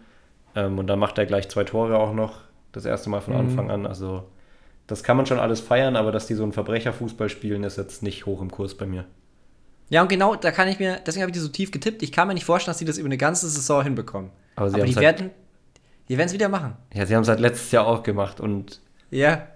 Ähm, 0.57 0.78
und 0.78 0.87
dann 0.87 0.99
macht 0.99 1.18
er 1.18 1.26
gleich 1.26 1.49
zwei 1.51 1.64
Tore 1.64 1.99
auch 1.99 2.14
noch. 2.14 2.39
Das 2.72 2.87
erste 2.87 3.11
Mal 3.11 3.20
von 3.20 3.35
Mhm. 3.35 3.41
Anfang 3.41 3.70
an. 3.70 3.87
Also 3.87 4.24
das 4.87 5.03
kann 5.03 5.16
man 5.18 5.26
schon 5.26 5.39
alles 5.39 5.61
feiern, 5.61 5.95
aber 5.97 6.11
dass 6.11 6.26
die 6.26 6.35
so 6.35 6.43
einen 6.43 6.53
Verbrecherfußball 6.53 7.28
spielen, 7.28 7.64
ist 7.64 7.76
jetzt 7.78 8.03
nicht 8.03 8.26
hoch 8.26 8.41
im 8.43 8.51
Kurs 8.51 8.74
bei 8.74 8.87
mir. 8.87 9.05
Ja, 9.91 10.03
und 10.03 10.09
genau, 10.09 10.35
da 10.35 10.51
kann 10.51 10.68
ich 10.68 10.78
mir, 10.78 11.01
deswegen 11.07 11.22
habe 11.22 11.30
ich 11.30 11.35
die 11.35 11.41
so 11.41 11.49
tief 11.49 11.70
getippt. 11.70 12.03
Ich 12.03 12.11
kann 12.12 12.26
mir 12.28 12.35
nicht 12.35 12.45
vorstellen, 12.47 12.72
dass 12.72 12.78
sie 12.78 12.85
das 12.85 12.99
über 12.99 13.07
eine 13.07 13.18
ganze 13.18 13.49
Saison 13.49 13.82
hinbekommen. 13.82 14.30
Aber 14.57 14.70
sie 14.70 14.76
Aber 14.76 14.87
die 14.87 14.95
halt- 14.95 15.03
werden, 15.03 15.30
die 16.09 16.16
werden 16.16 16.28
es 16.28 16.32
wieder 16.35 16.49
machen. 16.49 16.76
Ja, 16.93 17.07
sie 17.07 17.14
haben 17.14 17.22
es 17.22 17.28
halt 17.28 17.41
letztes 17.41 17.70
Jahr 17.72 17.87
auch 17.87 18.03
gemacht 18.03 18.41
und 18.41 18.80
Ja, 19.11 19.47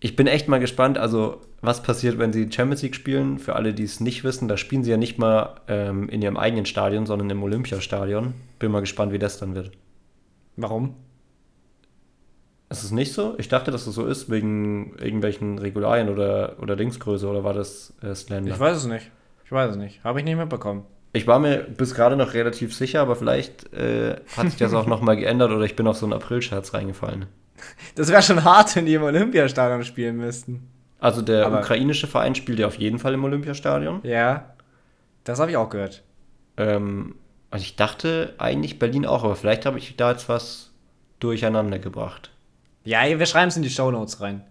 Ich 0.00 0.16
bin 0.16 0.26
echt 0.26 0.48
mal 0.48 0.58
gespannt, 0.58 0.98
also 0.98 1.40
was 1.60 1.82
passiert, 1.84 2.18
wenn 2.18 2.32
sie 2.32 2.50
Champions 2.50 2.82
League 2.82 2.96
spielen. 2.96 3.38
Für 3.38 3.54
alle, 3.54 3.72
die 3.72 3.84
es 3.84 4.00
nicht 4.00 4.24
wissen, 4.24 4.48
da 4.48 4.56
spielen 4.56 4.82
sie 4.82 4.90
ja 4.90 4.96
nicht 4.96 5.16
mal 5.16 5.60
ähm, 5.68 6.08
in 6.08 6.20
ihrem 6.22 6.36
eigenen 6.36 6.66
Stadion, 6.66 7.06
sondern 7.06 7.30
im 7.30 7.40
Olympiastadion. 7.42 8.34
Bin 8.58 8.72
mal 8.72 8.80
gespannt, 8.80 9.12
wie 9.12 9.20
das 9.20 9.38
dann 9.38 9.54
wird. 9.54 9.70
warum? 10.56 10.96
Ist 12.68 12.82
es 12.84 12.90
nicht 12.90 13.12
so? 13.12 13.34
Ich 13.38 13.48
dachte, 13.48 13.70
dass 13.70 13.86
es 13.86 13.94
so 13.94 14.06
ist, 14.06 14.30
wegen 14.30 14.96
irgendwelchen 14.98 15.58
Regularien 15.58 16.08
oder, 16.08 16.56
oder 16.60 16.74
Dingsgröße, 16.74 17.28
oder 17.28 17.44
war 17.44 17.52
das 17.52 17.92
äh, 18.02 18.14
Slender? 18.14 18.52
Ich 18.52 18.58
weiß 18.58 18.78
es 18.78 18.86
nicht. 18.86 19.10
Ich 19.52 19.54
weiß 19.54 19.72
es 19.72 19.76
nicht. 19.76 20.02
Habe 20.02 20.18
ich 20.18 20.24
nicht 20.24 20.38
mitbekommen. 20.38 20.86
Ich 21.12 21.26
war 21.26 21.38
mir 21.38 21.58
bis 21.58 21.94
gerade 21.94 22.16
noch 22.16 22.32
relativ 22.32 22.74
sicher, 22.74 23.02
aber 23.02 23.16
vielleicht 23.16 23.70
äh, 23.74 24.16
hat 24.34 24.46
sich 24.46 24.56
das 24.56 24.72
auch 24.72 24.86
nochmal 24.86 25.18
geändert 25.18 25.50
oder 25.50 25.66
ich 25.66 25.76
bin 25.76 25.86
auf 25.86 25.98
so 25.98 26.06
einen 26.06 26.14
April-Scherz 26.14 26.72
reingefallen. 26.72 27.26
Das 27.94 28.08
wäre 28.08 28.22
schon 28.22 28.42
hart, 28.44 28.74
wenn 28.74 28.86
die 28.86 28.94
im 28.94 29.02
Olympiastadion 29.02 29.84
spielen 29.84 30.16
müssten. 30.16 30.68
Also 30.98 31.20
der 31.20 31.44
Aber- 31.46 31.60
ukrainische 31.60 32.06
Verein 32.06 32.34
spielt 32.34 32.58
ja 32.60 32.66
auf 32.66 32.76
jeden 32.76 32.98
Fall 32.98 33.12
im 33.12 33.22
Olympiastadion. 33.24 34.00
Ja, 34.04 34.54
das 35.24 35.38
habe 35.38 35.50
ich 35.50 35.58
auch 35.58 35.68
gehört. 35.68 36.02
Ähm, 36.56 37.14
also 37.50 37.62
ich 37.62 37.76
dachte 37.76 38.34
eigentlich 38.38 38.78
Berlin 38.78 39.04
auch, 39.04 39.22
aber 39.22 39.36
vielleicht 39.36 39.66
habe 39.66 39.76
ich 39.78 39.96
da 39.96 40.12
jetzt 40.12 40.30
was 40.30 40.72
durcheinander 41.20 41.78
gebracht. 41.78 42.30
Ja, 42.84 43.02
wir 43.06 43.26
schreiben 43.26 43.48
es 43.48 43.56
in 43.58 43.62
die 43.62 43.70
Shownotes 43.70 44.22
rein. 44.22 44.44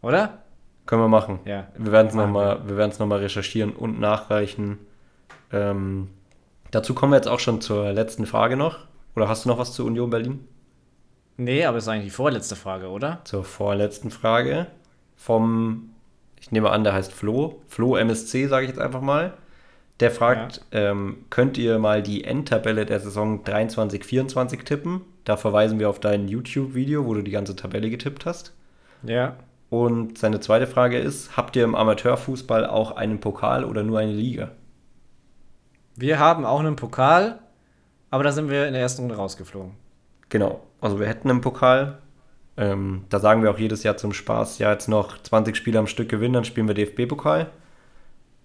Oder? 0.00 0.38
Können 0.86 1.02
wir 1.02 1.08
machen. 1.08 1.40
Ja. 1.44 1.66
Wir 1.76 1.92
werden 1.92 2.08
es 2.08 2.14
nochmal 2.14 2.60
noch 2.64 3.06
mal 3.06 3.18
recherchieren 3.18 3.72
und 3.72 4.00
nachreichen. 4.00 4.78
Ähm, 5.52 6.08
dazu 6.70 6.94
kommen 6.94 7.12
wir 7.12 7.16
jetzt 7.16 7.28
auch 7.28 7.40
schon 7.40 7.60
zur 7.60 7.92
letzten 7.92 8.24
Frage 8.24 8.56
noch. 8.56 8.78
Oder 9.16 9.28
hast 9.28 9.44
du 9.44 9.48
noch 9.48 9.58
was 9.58 9.72
zu 9.72 9.84
Union 9.84 10.10
Berlin? 10.10 10.46
Nee, 11.36 11.64
aber 11.64 11.76
das 11.76 11.84
ist 11.84 11.88
eigentlich 11.88 12.04
die 12.04 12.10
vorletzte 12.10 12.56
Frage, 12.56 12.88
oder? 12.88 13.20
Zur 13.24 13.44
vorletzten 13.44 14.10
Frage. 14.10 14.68
Vom, 15.16 15.90
ich 16.40 16.52
nehme 16.52 16.70
an, 16.70 16.84
der 16.84 16.92
heißt 16.92 17.12
Flo. 17.12 17.60
Flo 17.66 17.96
MSC, 17.96 18.46
sage 18.46 18.64
ich 18.64 18.70
jetzt 18.70 18.80
einfach 18.80 19.00
mal. 19.00 19.34
Der 20.00 20.10
fragt, 20.10 20.60
ähm, 20.72 21.24
könnt 21.30 21.56
ihr 21.56 21.78
mal 21.78 22.02
die 22.02 22.24
Endtabelle 22.24 22.84
der 22.84 23.00
Saison 23.00 23.42
23-24 23.44 24.64
tippen? 24.64 25.00
Da 25.24 25.36
verweisen 25.38 25.78
wir 25.78 25.88
auf 25.88 26.00
dein 26.00 26.28
YouTube-Video, 26.28 27.06
wo 27.06 27.14
du 27.14 27.22
die 27.22 27.30
ganze 27.30 27.56
Tabelle 27.56 27.88
getippt 27.88 28.26
hast. 28.26 28.52
Ja. 29.02 29.36
Und 29.68 30.18
seine 30.18 30.40
zweite 30.40 30.66
Frage 30.66 30.98
ist, 30.98 31.36
habt 31.36 31.56
ihr 31.56 31.64
im 31.64 31.74
Amateurfußball 31.74 32.66
auch 32.66 32.92
einen 32.92 33.20
Pokal 33.20 33.64
oder 33.64 33.82
nur 33.82 33.98
eine 33.98 34.12
Liga? 34.12 34.52
Wir 35.96 36.18
haben 36.18 36.44
auch 36.44 36.60
einen 36.60 36.76
Pokal, 36.76 37.40
aber 38.10 38.22
da 38.22 38.32
sind 38.32 38.48
wir 38.50 38.66
in 38.66 38.74
der 38.74 38.82
ersten 38.82 39.02
Runde 39.02 39.16
rausgeflogen. 39.16 39.72
Genau, 40.28 40.60
also 40.80 41.00
wir 41.00 41.06
hätten 41.06 41.30
einen 41.30 41.40
Pokal. 41.40 41.98
Ähm, 42.56 43.04
da 43.08 43.18
sagen 43.18 43.42
wir 43.42 43.50
auch 43.50 43.58
jedes 43.58 43.82
Jahr 43.82 43.96
zum 43.96 44.12
Spaß, 44.12 44.58
ja, 44.58 44.72
jetzt 44.72 44.88
noch 44.88 45.20
20 45.20 45.56
Spiele 45.56 45.78
am 45.78 45.86
Stück 45.86 46.08
gewinnen, 46.08 46.34
dann 46.34 46.44
spielen 46.44 46.68
wir 46.68 46.74
DFB-Pokal. 46.74 47.48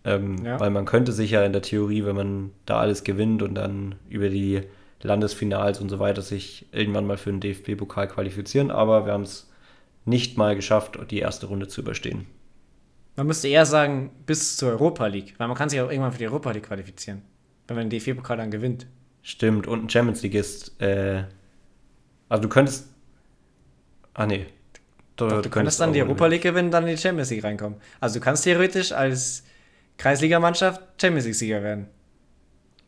Ähm, 0.04 0.44
Ja. 0.44 0.60
Weil 0.60 0.72
man 0.72 0.86
könnte 0.86 1.12
sich 1.12 1.32
ja 1.32 1.44
in 1.44 1.54
der 1.54 1.62
Theorie, 1.62 2.04
wenn 2.06 2.16
man 2.16 2.52
da 2.66 2.80
alles 2.80 3.04
gewinnt 3.04 3.44
und 3.44 3.56
dann 3.56 3.96
über 4.10 4.30
die 4.30 4.64
Landesfinals 5.02 5.80
und 5.80 5.90
so 5.90 6.00
weiter 6.00 6.22
sich 6.22 6.68
irgendwann 6.72 7.06
mal 7.08 7.18
für 7.18 7.32
den 7.32 7.40
DFB-Pokal 7.40 8.08
qualifizieren, 8.08 8.72
aber 8.72 9.06
wir 9.06 9.14
haben 9.14 9.24
es 9.24 9.51
nicht 10.06 10.38
mal 10.38 10.56
geschafft, 10.56 11.00
die 11.10 11.20
erste 11.20 11.48
Runde 11.48 11.68
zu 11.68 11.82
überstehen. 11.82 12.28
Man 13.16 13.28
müsste 13.28 13.48
eher 13.48 13.66
sagen, 13.66 14.12
bis 14.26 14.58
zur 14.58 14.72
Europa 14.72 15.06
League, 15.08 15.36
weil 15.38 15.48
man 15.48 15.58
kann 15.58 15.70
sich 15.70 15.80
auch 15.82 15.90
irgendwann 15.90 16.12
für 16.12 16.18
die 16.18 16.28
Europa 16.28 16.52
League 16.52 16.68
qualifizieren, 16.68 17.22
wenn 17.68 17.76
man 17.76 17.90
den 17.90 18.00
DFB-Pokal 18.00 18.38
dann 18.38 18.52
gewinnt. 18.52 18.88
Stimmt, 19.22 19.68
und 19.68 19.86
ein 19.86 19.90
Champions 19.90 20.24
League 20.24 20.34
ist, 20.34 20.82
äh, 20.82 21.24
also 22.30 22.44
du 22.44 22.50
könntest, 22.50 22.88
ah 24.14 24.26
nee. 24.26 24.48
Doch, 25.18 25.42
du 25.42 25.50
könntest 25.50 25.80
dann 25.80 25.94
die 25.94 26.02
Europa 26.02 26.26
League 26.26 26.42
gewinnen, 26.42 26.72
dann 26.72 26.88
in 26.88 26.96
die 26.96 27.02
Champions 27.02 27.30
League 27.30 27.44
reinkommen. 27.44 27.80
Also 28.00 28.20
du 28.20 28.26
kannst 28.26 28.46
theoretisch 28.46 28.92
als 28.92 29.44
Kreisligamannschaft 29.98 30.82
Champions 31.00 31.26
League-Sieger 31.26 31.62
werden. 31.62 31.88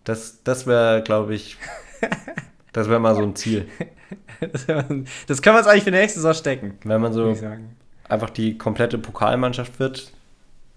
Das, 0.03 0.41
das 0.43 0.65
wäre, 0.65 1.03
glaube 1.03 1.35
ich, 1.35 1.57
das 2.73 2.89
wäre 2.89 2.99
mal 2.99 3.13
so 3.13 3.21
ein 3.21 3.35
Ziel. 3.35 3.67
Das 5.27 5.41
können 5.41 5.55
wir 5.55 5.59
uns 5.59 5.67
eigentlich 5.67 5.83
für 5.83 5.91
die 5.91 5.97
nächste 5.97 6.19
Saison 6.19 6.33
stecken, 6.33 6.73
Wenn 6.83 7.01
man 7.01 7.13
so 7.13 7.31
ich 7.31 7.41
einfach 8.09 8.29
die 8.29 8.57
komplette 8.57 8.97
Pokalmannschaft 8.97 9.79
wird, 9.79 10.11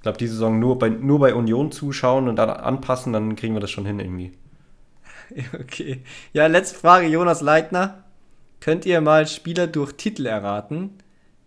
glaube, 0.07 0.18
die 0.18 0.28
Saison 0.28 0.61
nur 0.61 0.78
bei, 0.78 0.89
nur 0.89 1.18
bei 1.18 1.34
Union 1.34 1.72
zuschauen 1.72 2.28
und 2.28 2.37
dann 2.37 2.49
anpassen, 2.49 3.12
dann 3.12 3.34
kriegen 3.34 3.55
wir 3.55 3.61
das 3.61 3.70
schon 3.70 3.87
hin 3.87 4.01
irgendwie. 4.01 4.32
Okay. 5.61 6.03
Ja, 6.32 6.47
letzte 6.47 6.78
Frage, 6.78 7.09
Jonas 7.09 7.41
Leitner. 7.41 8.05
Könnt 8.61 8.87
ihr 8.87 9.01
mal 9.01 9.26
Spieler 9.26 9.66
durch 9.66 9.95
Titel 9.95 10.24
erraten? 10.24 10.91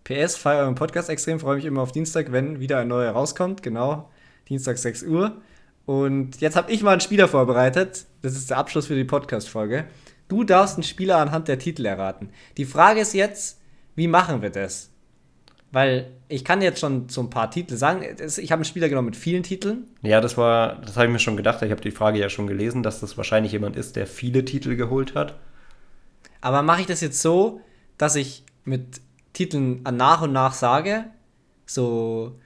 PS, 0.04 0.36
feier 0.36 0.64
euren 0.64 0.74
Podcast 0.74 1.08
extrem, 1.08 1.40
freue 1.40 1.56
mich 1.56 1.64
immer 1.64 1.80
auf 1.80 1.90
Dienstag, 1.90 2.30
wenn 2.30 2.60
wieder 2.60 2.76
ein 2.80 2.88
neuer 2.88 3.12
rauskommt. 3.12 3.62
Genau, 3.62 4.10
Dienstag 4.50 4.76
6 4.76 5.04
Uhr. 5.04 5.40
Und 5.86 6.42
jetzt 6.42 6.56
habe 6.56 6.70
ich 6.70 6.82
mal 6.82 6.92
einen 6.92 7.00
Spieler 7.00 7.26
vorbereitet. 7.26 8.04
Das 8.20 8.32
ist 8.32 8.50
der 8.50 8.58
Abschluss 8.58 8.88
für 8.88 8.96
die 8.96 9.04
Podcast-Folge. 9.04 9.86
Du 10.30 10.44
darfst 10.44 10.76
einen 10.76 10.84
Spieler 10.84 11.18
anhand 11.18 11.48
der 11.48 11.58
Titel 11.58 11.84
erraten. 11.84 12.30
Die 12.56 12.64
Frage 12.64 13.00
ist 13.00 13.12
jetzt, 13.14 13.60
wie 13.96 14.06
machen 14.06 14.42
wir 14.42 14.50
das? 14.50 14.90
Weil 15.72 16.12
ich 16.28 16.44
kann 16.44 16.62
jetzt 16.62 16.80
schon 16.80 17.08
so 17.08 17.20
ein 17.20 17.30
paar 17.30 17.50
Titel 17.50 17.76
sagen. 17.76 18.02
Ich 18.02 18.52
habe 18.52 18.60
einen 18.60 18.64
Spieler 18.64 18.88
genommen 18.88 19.06
mit 19.06 19.16
vielen 19.16 19.42
Titeln. 19.42 19.88
Ja, 20.02 20.20
das 20.20 20.36
war, 20.36 20.76
das 20.82 20.96
habe 20.96 21.06
ich 21.06 21.12
mir 21.12 21.18
schon 21.18 21.36
gedacht. 21.36 21.62
Ich 21.62 21.70
habe 21.72 21.80
die 21.80 21.90
Frage 21.90 22.20
ja 22.20 22.28
schon 22.28 22.46
gelesen, 22.46 22.84
dass 22.84 23.00
das 23.00 23.16
wahrscheinlich 23.16 23.52
jemand 23.52 23.76
ist, 23.76 23.96
der 23.96 24.06
viele 24.06 24.44
Titel 24.44 24.76
geholt 24.76 25.16
hat. 25.16 25.34
Aber 26.40 26.62
mache 26.62 26.82
ich 26.82 26.86
das 26.86 27.00
jetzt 27.00 27.20
so, 27.20 27.60
dass 27.98 28.14
ich 28.14 28.44
mit 28.64 29.00
Titeln 29.32 29.82
nach 29.82 30.22
und 30.22 30.32
nach 30.32 30.52
sage, 30.52 31.06
so 31.66 32.38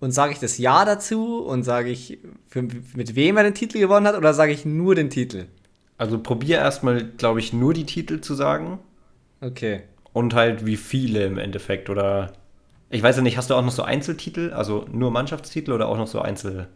und 0.00 0.10
sage 0.10 0.32
ich 0.32 0.40
das 0.40 0.58
Ja 0.58 0.84
dazu 0.84 1.38
und 1.44 1.62
sage 1.62 1.90
ich, 1.90 2.18
für, 2.48 2.62
mit 2.62 3.14
wem 3.14 3.36
er 3.36 3.44
den 3.44 3.54
Titel 3.54 3.78
gewonnen 3.78 4.08
hat 4.08 4.16
oder 4.16 4.34
sage 4.34 4.50
ich 4.50 4.64
nur 4.64 4.96
den 4.96 5.08
Titel? 5.08 5.46
Also 6.02 6.18
probier 6.18 6.58
erstmal, 6.58 7.04
glaube 7.04 7.38
ich, 7.38 7.52
nur 7.52 7.74
die 7.74 7.86
Titel 7.86 8.20
zu 8.20 8.34
sagen. 8.34 8.80
Okay. 9.40 9.84
Und 10.12 10.34
halt 10.34 10.66
wie 10.66 10.76
viele 10.76 11.24
im 11.24 11.38
Endeffekt 11.38 11.88
oder 11.90 12.32
ich 12.90 13.04
weiß 13.04 13.18
ja 13.18 13.22
nicht, 13.22 13.36
hast 13.36 13.50
du 13.50 13.54
auch 13.54 13.62
noch 13.62 13.70
so 13.70 13.84
Einzeltitel, 13.84 14.52
also 14.52 14.84
nur 14.90 15.12
Mannschaftstitel 15.12 15.70
oder 15.70 15.86
auch 15.86 15.96
noch 15.96 16.08
so 16.08 16.20
Einzel? 16.20 16.66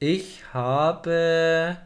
Ich 0.00 0.42
habe 0.52 1.78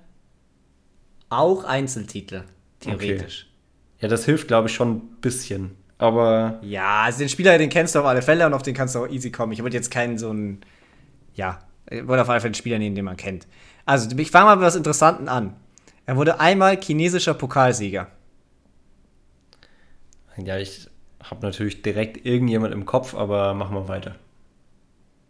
auch 1.29 1.63
Einzeltitel, 1.63 2.43
theoretisch. 2.81 3.47
Okay. 3.47 4.03
Ja, 4.03 4.09
das 4.09 4.25
hilft, 4.25 4.49
glaube 4.49 4.67
ich, 4.67 4.75
schon 4.75 4.91
ein 4.91 5.01
bisschen. 5.21 5.77
Aber. 5.99 6.59
Ja, 6.63 7.03
also 7.03 7.21
den 7.21 7.29
Spieler, 7.29 7.57
den 7.59 7.71
kennst 7.71 7.95
du 7.95 8.01
auf 8.01 8.07
alle 8.07 8.23
Fälle 8.23 8.45
und 8.45 8.55
auf 8.55 8.63
den 8.63 8.75
kannst 8.75 8.97
du 8.97 9.05
auch 9.05 9.09
easy 9.09 9.31
kommen. 9.31 9.53
Ich 9.53 9.63
wollte 9.63 9.77
jetzt 9.77 9.93
keinen 9.93 10.19
so 10.19 10.31
einen. 10.31 10.63
Ja, 11.37 11.61
ich 11.89 12.05
wollte 12.09 12.23
auf 12.23 12.29
alle 12.29 12.41
Fälle 12.41 12.49
einen 12.49 12.55
Spieler 12.55 12.81
nehmen, 12.81 12.97
den 12.97 13.05
man 13.05 13.17
kennt. 13.17 13.47
Also, 13.87 14.11
ich 14.19 14.33
fange 14.33 14.47
mal 14.47 14.57
mit 14.57 14.65
was 14.65 14.75
Interessanten 14.75 15.29
an. 15.29 15.55
Er 16.07 16.17
wurde 16.17 16.41
einmal 16.41 16.81
chinesischer 16.81 17.35
Pokalsieger. 17.35 18.09
Ja, 20.37 20.59
ich 20.59 20.89
habe 21.23 21.47
natürlich 21.47 21.83
direkt 21.83 22.27
irgendjemand 22.27 22.75
im 22.75 22.85
Kopf, 22.85 23.15
aber 23.15 23.55
machen 23.55 23.75
wir 23.75 23.89
weiter. 23.89 24.17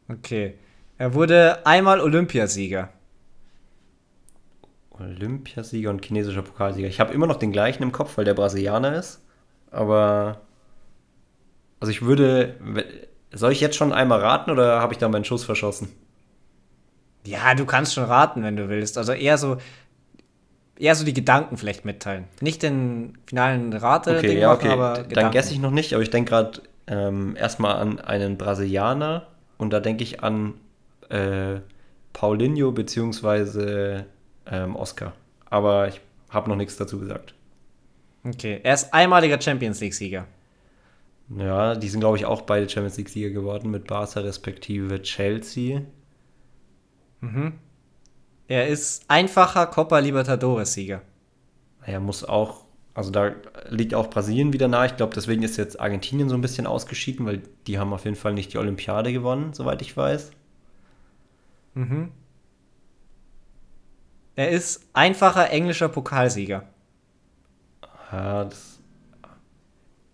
Okay. 0.08 0.54
Er 0.98 1.14
wurde 1.14 1.64
einmal 1.66 2.00
Olympiasieger. 2.00 2.88
Olympiasieger 4.90 5.90
und 5.90 6.04
chinesischer 6.04 6.42
Pokalsieger. 6.42 6.88
Ich 6.88 7.00
habe 7.00 7.12
immer 7.12 7.26
noch 7.26 7.36
den 7.36 7.52
gleichen 7.52 7.82
im 7.82 7.92
Kopf, 7.92 8.16
weil 8.16 8.24
der 8.24 8.34
Brasilianer 8.34 8.96
ist. 8.96 9.20
Aber. 9.70 10.40
Also 11.80 11.90
ich 11.90 12.02
würde. 12.02 12.54
Soll 13.32 13.52
ich 13.52 13.60
jetzt 13.60 13.76
schon 13.76 13.92
einmal 13.92 14.20
raten 14.20 14.50
oder 14.50 14.80
habe 14.80 14.92
ich 14.92 14.98
da 14.98 15.08
meinen 15.08 15.24
Schuss 15.24 15.44
verschossen? 15.44 15.88
Ja, 17.26 17.54
du 17.54 17.64
kannst 17.64 17.94
schon 17.94 18.04
raten, 18.04 18.44
wenn 18.44 18.56
du 18.56 18.68
willst. 18.68 18.96
Also 18.96 19.12
eher 19.12 19.38
so, 19.38 19.56
eher 20.78 20.94
so 20.94 21.04
die 21.04 21.14
Gedanken 21.14 21.56
vielleicht 21.56 21.84
mitteilen. 21.84 22.24
Nicht 22.40 22.62
den 22.62 23.18
finalen 23.26 23.72
Rate, 23.72 24.18
okay, 24.18 24.38
ja, 24.38 24.52
okay. 24.52 24.68
aber 24.68 24.94
Gedanken. 24.94 25.14
Dann 25.14 25.30
gesse 25.30 25.52
ich 25.52 25.60
noch 25.60 25.70
nicht, 25.70 25.94
aber 25.94 26.02
ich 26.02 26.10
denke 26.10 26.30
gerade 26.30 26.62
ähm, 26.86 27.36
erstmal 27.36 27.76
an 27.76 28.00
einen 28.00 28.36
Brasilianer 28.36 29.26
und 29.58 29.72
da 29.72 29.80
denke 29.80 30.02
ich 30.02 30.22
an 30.22 30.54
äh, 31.08 31.60
Paulinho 32.12 32.72
bzw. 32.72 34.02
Ähm, 34.46 34.76
Oscar. 34.76 35.14
Aber 35.48 35.88
ich 35.88 36.00
habe 36.28 36.48
noch 36.50 36.56
nichts 36.56 36.76
dazu 36.76 36.98
gesagt. 36.98 37.34
Okay, 38.24 38.60
er 38.62 38.74
ist 38.74 38.92
einmaliger 38.92 39.40
Champions 39.40 39.80
League-Sieger. 39.80 40.26
Ja, 41.38 41.74
die 41.74 41.88
sind, 41.88 42.00
glaube 42.00 42.16
ich, 42.16 42.26
auch 42.26 42.42
beide 42.42 42.68
Champions 42.68 42.96
League-Sieger 42.96 43.30
geworden 43.30 43.70
mit 43.70 43.86
Barca 43.86 44.20
respektive 44.20 45.00
Chelsea. 45.02 45.82
Mhm. 47.20 47.54
Er 48.48 48.68
ist 48.68 49.04
einfacher 49.08 49.66
Copa 49.66 49.98
Libertadores-Sieger. 49.98 51.02
Er 51.84 52.00
muss 52.00 52.24
auch, 52.24 52.64
also 52.94 53.10
da 53.10 53.32
liegt 53.68 53.94
auch 53.94 54.10
Brasilien 54.10 54.52
wieder 54.52 54.68
nahe. 54.68 54.86
Ich 54.86 54.96
glaube, 54.96 55.14
deswegen 55.14 55.42
ist 55.42 55.56
jetzt 55.56 55.80
Argentinien 55.80 56.28
so 56.28 56.34
ein 56.34 56.40
bisschen 56.40 56.66
ausgeschieden, 56.66 57.26
weil 57.26 57.42
die 57.66 57.78
haben 57.78 57.92
auf 57.92 58.04
jeden 58.04 58.16
Fall 58.16 58.34
nicht 58.34 58.52
die 58.52 58.58
Olympiade 58.58 59.12
gewonnen, 59.12 59.52
soweit 59.52 59.82
ich 59.82 59.96
weiß. 59.96 60.30
Mhm. 61.74 62.10
Er 64.36 64.50
ist 64.50 64.88
einfacher 64.92 65.50
englischer 65.50 65.88
Pokalsieger. 65.88 66.64
Ja, 68.12 68.44
das 68.44 68.74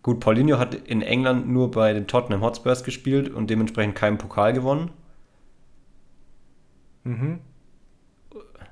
Gut, 0.03 0.21
Paulinho 0.21 0.59
hat 0.59 0.75
in 0.75 1.03
England 1.03 1.49
nur 1.49 1.71
bei 1.71 1.93
den 1.93 2.07
Tottenham 2.07 2.41
Hotspurs 2.41 2.85
gespielt 2.85 3.29
und 3.29 3.51
dementsprechend 3.51 3.95
keinen 3.95 4.17
Pokal 4.17 4.55
gewonnen. 4.55 4.91
Mhm. 7.05 7.41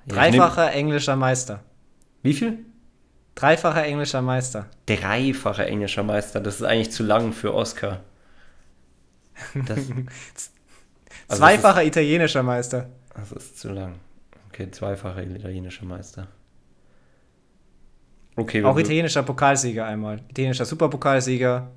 Dreifacher 0.08 0.72
englischer 0.72 1.16
Meister. 1.16 1.60
Wie 2.22 2.34
viel? 2.34 2.58
Dreifacher 3.34 3.84
englischer 3.84 4.22
Meister. 4.22 4.66
Dreifacher 4.86 5.66
englischer 5.66 6.02
Meister, 6.02 6.40
das 6.40 6.56
ist 6.56 6.62
eigentlich 6.62 6.90
zu 6.90 7.04
lang 7.04 7.32
für 7.32 7.54
Oscar. 7.54 8.00
Das, 9.54 9.78
also 11.28 11.42
zweifacher 11.42 11.82
ist, 11.82 11.88
italienischer 11.88 12.42
Meister. 12.42 12.88
Das 13.14 13.30
ist 13.32 13.60
zu 13.60 13.68
lang. 13.68 13.94
Okay, 14.48 14.70
zweifacher 14.70 15.22
italienischer 15.22 15.84
Meister. 15.84 16.26
Okay, 18.34 18.64
Auch 18.64 18.78
italienischer 18.78 19.22
Pokalsieger 19.22 19.86
einmal. 19.86 20.20
Italienischer 20.30 20.64
Superpokalsieger. 20.64 21.70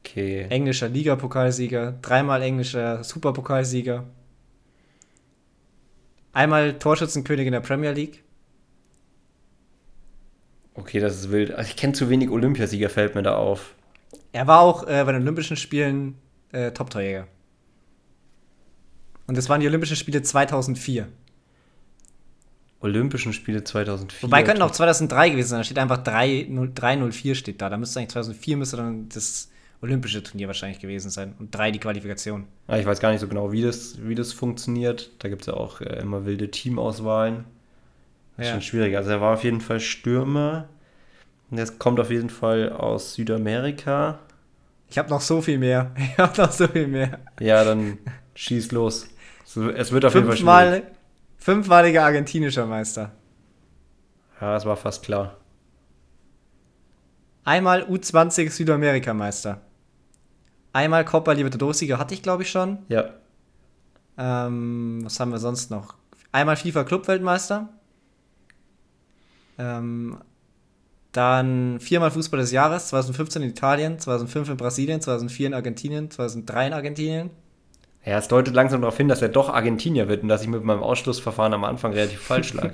Okay. 0.00 0.46
Englischer 0.48 0.88
Ligapokalsieger. 0.88 1.92
Dreimal 2.00 2.42
englischer 2.42 3.04
Superpokalsieger. 3.04 4.04
Einmal 6.32 6.78
Torschützenkönig 6.78 7.46
in 7.46 7.52
der 7.52 7.60
Premier 7.60 7.92
League. 7.92 8.22
Okay, 10.74 11.00
das 11.00 11.16
ist 11.16 11.30
wild. 11.30 11.52
Also 11.52 11.68
ich 11.68 11.76
kenne 11.76 11.92
zu 11.92 12.08
wenig 12.08 12.30
Olympiasieger, 12.30 12.88
fällt 12.88 13.14
mir 13.14 13.22
da 13.22 13.36
auf. 13.36 13.74
Er 14.32 14.46
war 14.46 14.60
auch 14.60 14.84
äh, 14.84 15.02
bei 15.04 15.12
den 15.12 15.22
Olympischen 15.22 15.56
Spielen 15.56 16.16
äh, 16.52 16.70
Top-Torjäger. 16.70 17.26
Und 19.26 19.36
das 19.36 19.48
waren 19.48 19.60
die 19.60 19.66
Olympischen 19.66 19.96
Spiele 19.96 20.22
2004. 20.22 21.08
Olympischen 22.80 23.32
Spiele 23.32 23.62
2004. 23.62 24.22
Wobei 24.22 24.42
könnten 24.42 24.62
auch 24.62 24.70
2003 24.70 25.30
gewesen 25.30 25.48
sein. 25.48 25.60
Da 25.60 25.64
steht 25.64 25.78
einfach 25.78 26.02
304 26.02 27.34
steht 27.34 27.60
da. 27.60 27.68
Da 27.68 27.76
müsste 27.76 28.00
eigentlich 28.00 28.10
2004 28.10 28.56
müsste 28.56 28.76
dann 28.78 29.08
das 29.08 29.50
olympische 29.82 30.22
Turnier 30.22 30.46
wahrscheinlich 30.46 30.80
gewesen 30.80 31.10
sein 31.10 31.34
und 31.38 31.54
drei 31.54 31.70
die 31.70 31.78
Qualifikation. 31.78 32.46
Ja, 32.68 32.76
ich 32.78 32.86
weiß 32.86 33.00
gar 33.00 33.10
nicht 33.10 33.20
so 33.20 33.28
genau, 33.28 33.52
wie 33.52 33.62
das, 33.62 33.98
wie 34.02 34.14
das 34.14 34.32
funktioniert. 34.32 35.10
Da 35.20 35.28
gibt 35.28 35.42
es 35.42 35.46
ja 35.46 35.54
auch 35.54 35.80
äh, 35.80 36.00
immer 36.00 36.26
wilde 36.26 36.50
Teamauswahlen. 36.50 37.44
Das 38.36 38.46
ist 38.46 38.48
ja. 38.48 38.52
schon 38.54 38.62
schwierig. 38.62 38.96
Also 38.96 39.10
er 39.10 39.20
war 39.20 39.34
auf 39.34 39.44
jeden 39.44 39.60
Fall 39.60 39.80
Stürmer. 39.80 40.68
Und 41.50 41.58
er 41.58 41.66
kommt 41.66 41.98
auf 41.98 42.10
jeden 42.10 42.30
Fall 42.30 42.72
aus 42.72 43.14
Südamerika. 43.14 44.20
Ich 44.88 44.98
habe 44.98 45.08
noch 45.08 45.20
so 45.20 45.40
viel 45.40 45.58
mehr. 45.58 45.92
Ich 45.96 46.18
habe 46.18 46.40
noch 46.40 46.52
so 46.52 46.68
viel 46.68 46.86
mehr. 46.86 47.18
Ja, 47.40 47.64
dann 47.64 47.98
schieß 48.34 48.72
los. 48.72 49.08
Es 49.44 49.92
wird 49.92 50.04
auf 50.04 50.14
jeden 50.14 50.26
Fall 50.26 50.36
schwierig. 50.36 50.84
Fünfmaliger 51.38 52.04
argentinischer 52.04 52.66
Meister. 52.66 53.12
Ja, 54.40 54.52
das 54.54 54.66
war 54.66 54.76
fast 54.76 55.04
klar. 55.04 55.36
Einmal 57.44 57.82
U20 57.84 58.50
Südamerika-Meister. 58.50 59.60
Einmal 60.72 61.04
Copa 61.04 61.32
Libertadores-Sieger 61.32 61.98
hatte 61.98 62.14
ich, 62.14 62.22
glaube 62.22 62.42
ich, 62.42 62.50
schon. 62.50 62.78
Ja. 62.88 63.10
Ähm, 64.16 65.00
was 65.04 65.18
haben 65.18 65.32
wir 65.32 65.38
sonst 65.38 65.70
noch? 65.70 65.94
Einmal 66.32 66.56
FIFA 66.56 66.84
Clubweltmeister. 66.84 67.68
Ähm, 69.58 70.18
dann 71.12 71.80
viermal 71.80 72.10
Fußball 72.10 72.38
des 72.38 72.52
Jahres, 72.52 72.88
2015 72.88 73.42
in 73.42 73.50
Italien, 73.50 73.98
2005 73.98 74.50
in 74.50 74.56
Brasilien, 74.56 75.00
2004 75.00 75.48
in 75.48 75.54
Argentinien, 75.54 76.10
2003 76.10 76.66
in 76.68 76.72
Argentinien. 76.72 77.30
Ja, 78.04 78.18
es 78.18 78.28
deutet 78.28 78.54
langsam 78.54 78.80
darauf 78.80 78.96
hin, 78.96 79.08
dass 79.08 79.20
er 79.20 79.28
doch 79.28 79.48
Argentinier 79.48 80.08
wird 80.08 80.22
und 80.22 80.28
dass 80.28 80.42
ich 80.42 80.48
mit 80.48 80.64
meinem 80.64 80.82
Ausschlussverfahren 80.82 81.52
am 81.52 81.64
Anfang 81.64 81.92
relativ 81.92 82.20
falsch 82.20 82.54
lag. 82.54 82.72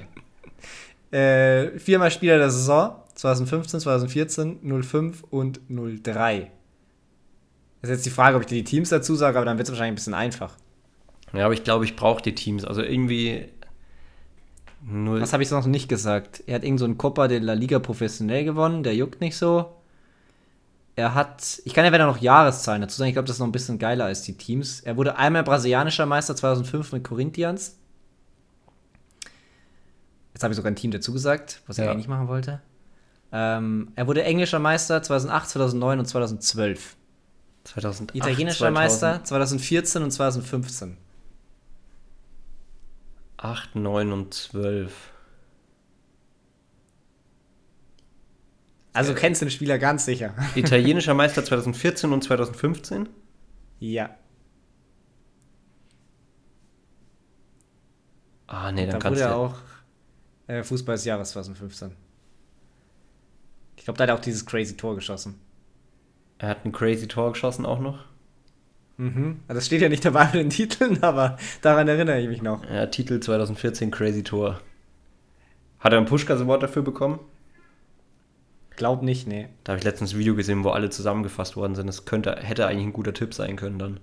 äh, 1.11 1.79
viermal 1.79 2.11
Spieler 2.11 2.39
der 2.39 2.51
Saison, 2.51 2.97
2015, 3.15 3.81
2014, 3.81 4.83
05 4.83 5.25
und 5.31 5.61
03. 5.69 6.53
Das 7.87 7.93
ist 7.93 7.99
jetzt 7.99 8.07
die 8.07 8.17
Frage, 8.17 8.37
ob 8.37 8.43
ich 8.43 8.49
dir 8.49 8.57
die 8.57 8.65
Teams 8.65 8.89
dazu 8.89 9.15
sage, 9.15 9.39
aber 9.39 9.47
dann 9.47 9.59
wird 9.59 9.69
es 9.69 9.73
wahrscheinlich 9.73 9.93
ein 9.93 9.95
bisschen 9.95 10.15
einfach. 10.15 10.55
Ja, 11.33 11.45
aber 11.45 11.55
ich 11.55 11.63
glaube, 11.63 11.85
ich 11.85 11.95
brauche 11.95 12.21
die 12.21 12.35
Teams. 12.35 12.65
Also 12.65 12.83
irgendwie. 12.83 13.49
Null. 14.83 15.21
Was 15.21 15.33
habe 15.33 15.43
ich 15.45 15.49
sonst 15.49 15.67
noch 15.67 15.71
nicht 15.71 15.89
gesagt? 15.89 16.43
Er 16.47 16.57
hat 16.57 16.65
irgend 16.65 16.81
so 16.81 16.85
einen 16.85 16.99
Copa 16.99 17.29
de 17.29 17.39
la 17.39 17.53
Liga 17.53 17.79
professionell 17.79 18.45
gewonnen, 18.45 18.83
der 18.83 18.97
juckt 18.97 19.21
nicht 19.21 19.37
so. 19.37 19.73
er 20.97 21.15
hat, 21.15 21.61
ich 21.65 21.75
kann 21.75 21.85
ja 21.85 21.93
wieder 21.93 22.07
noch 22.07 22.19
Jahreszahlen 22.19 22.83
dazu 22.83 22.97
sagen, 22.97 23.09
ich 23.09 23.15
glaube, 23.15 23.27
das 23.27 23.37
ist 23.37 23.41
noch 23.41 23.47
ein 23.47 23.53
bisschen 23.53 23.79
geiler 23.79 24.07
als 24.07 24.23
die 24.23 24.37
Teams. 24.37 24.81
Er 24.81 24.97
wurde 24.97 25.17
einmal 25.17 25.45
brasilianischer 25.45 26.07
Meister 26.07 26.35
2005 26.35 26.93
mit 26.93 27.05
Corinthians. 27.05 27.79
Jetzt 30.35 30.43
habe 30.43 30.53
ich 30.53 30.57
sogar 30.57 30.73
ein 30.73 30.77
Team 30.77 30.91
dazu 30.91 31.13
gesagt, 31.13 31.63
was 31.67 31.77
ja. 31.77 31.85
er 31.85 31.91
eigentlich 31.93 32.09
machen 32.09 32.29
wollte. 32.29 32.61
Ähm, 33.33 33.93
er 33.95 34.07
wurde 34.07 34.25
englischer 34.25 34.59
Meister 34.59 35.03
2008, 35.03 35.51
2009 35.51 35.99
und 36.01 36.07
2012. 36.07 36.97
2008, 37.67 38.17
Italienischer 38.17 38.71
2000. 38.71 38.75
Meister 38.75 39.25
2014 39.25 40.03
und 40.03 40.11
2015. 40.11 40.97
8, 43.37 43.77
9 43.77 44.13
und 44.13 44.35
12. 44.35 44.93
Also 48.93 49.13
äh, 49.13 49.15
kennst 49.15 49.43
du 49.43 49.47
den 49.47 49.51
Spieler 49.51 49.79
ganz 49.79 50.05
sicher. 50.05 50.35
Italienischer 50.55 51.15
Meister 51.15 51.45
2014 51.45 52.13
und 52.13 52.23
2015? 52.23 53.09
Ja. 53.81 54.17
Ah, 58.47 58.73
nee, 58.73 58.83
dann 58.87 58.93
da 58.93 58.99
kannst 58.99 59.21
du. 59.21 59.25
Da 59.25 59.37
wurde 59.37 59.55
auch 59.55 59.59
äh, 60.47 60.63
Fußball 60.63 60.95
des 60.95 61.05
Jahres 61.05 61.31
2015. 61.33 61.93
Ich 63.77 63.85
glaube, 63.85 63.99
da 63.99 64.05
hat 64.05 64.11
er 64.11 64.15
auch 64.15 64.21
dieses 64.21 64.47
crazy 64.47 64.77
Tor 64.77 64.95
geschossen. 64.95 65.41
Er 66.39 66.49
hat 66.49 66.65
ein 66.65 66.73
crazy 66.73 67.09
Tor 67.09 67.33
geschossen 67.33 67.65
auch 67.65 67.81
noch. 67.81 68.05
Mhm. 68.99 69.41
Also 69.47 69.59
das 69.59 69.67
steht 69.67 69.83
ja 69.83 69.89
nicht 69.89 70.05
dabei 70.05 70.27
in 70.27 70.39
den 70.39 70.51
Titeln, 70.51 71.03
aber 71.03 71.39
daran 71.63 71.89
erinnere 71.89 72.21
ich 72.21 72.29
mich 72.29 72.43
noch. 72.43 72.65
Ja, 72.71 72.87
Titel 72.87 73.21
2014 73.21 73.91
Crazy 73.91 74.23
Tor. 74.23 74.61
Hat 75.79 75.93
er 75.93 75.99
einen 75.99 76.07
Pushkas-Award 76.07 76.63
dafür 76.63 76.83
bekommen? 76.83 77.21
Glaub 78.77 79.03
nicht, 79.03 79.27
nee. 79.27 79.49
Da 79.65 79.73
habe 79.73 79.79
ich 79.79 79.85
letztens 79.85 80.13
ein 80.13 80.19
Video 80.19 80.35
gesehen, 80.35 80.65
wo 80.65 80.71
alle 80.71 80.91
zusammengefasst 80.91 81.57
worden 81.57 81.75
sind. 81.75 81.87
Das 81.87 82.05
könnte, 82.05 82.37
hätte 82.37 82.67
eigentlich 82.67 82.87
ein 82.87 82.93
guter 82.93 83.15
Tipp 83.15 83.33
sein 83.33 83.57
können 83.57 83.79
dann. 83.79 84.01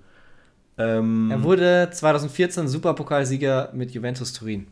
Ähm, 0.77 1.29
er 1.29 1.43
wurde 1.43 1.89
2014 1.91 2.67
Superpokalsieger 2.67 3.71
mit 3.73 3.91
Juventus 3.91 4.33
Turin. 4.33 4.67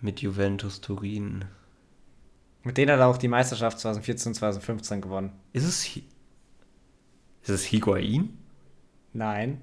Mit 0.00 0.20
Juventus 0.20 0.80
Turin. 0.80 1.44
Mit 2.64 2.78
denen 2.78 2.92
hat 2.92 3.00
er 3.00 3.06
auch 3.06 3.18
die 3.18 3.28
Meisterschaft 3.28 3.78
2014 3.78 4.30
und 4.30 4.34
2015 4.34 5.00
gewonnen. 5.02 5.32
Ist 5.52 5.64
es, 5.64 5.86
ist 7.42 7.50
es 7.50 7.64
Higuain? 7.64 8.38
Nein. 9.12 9.60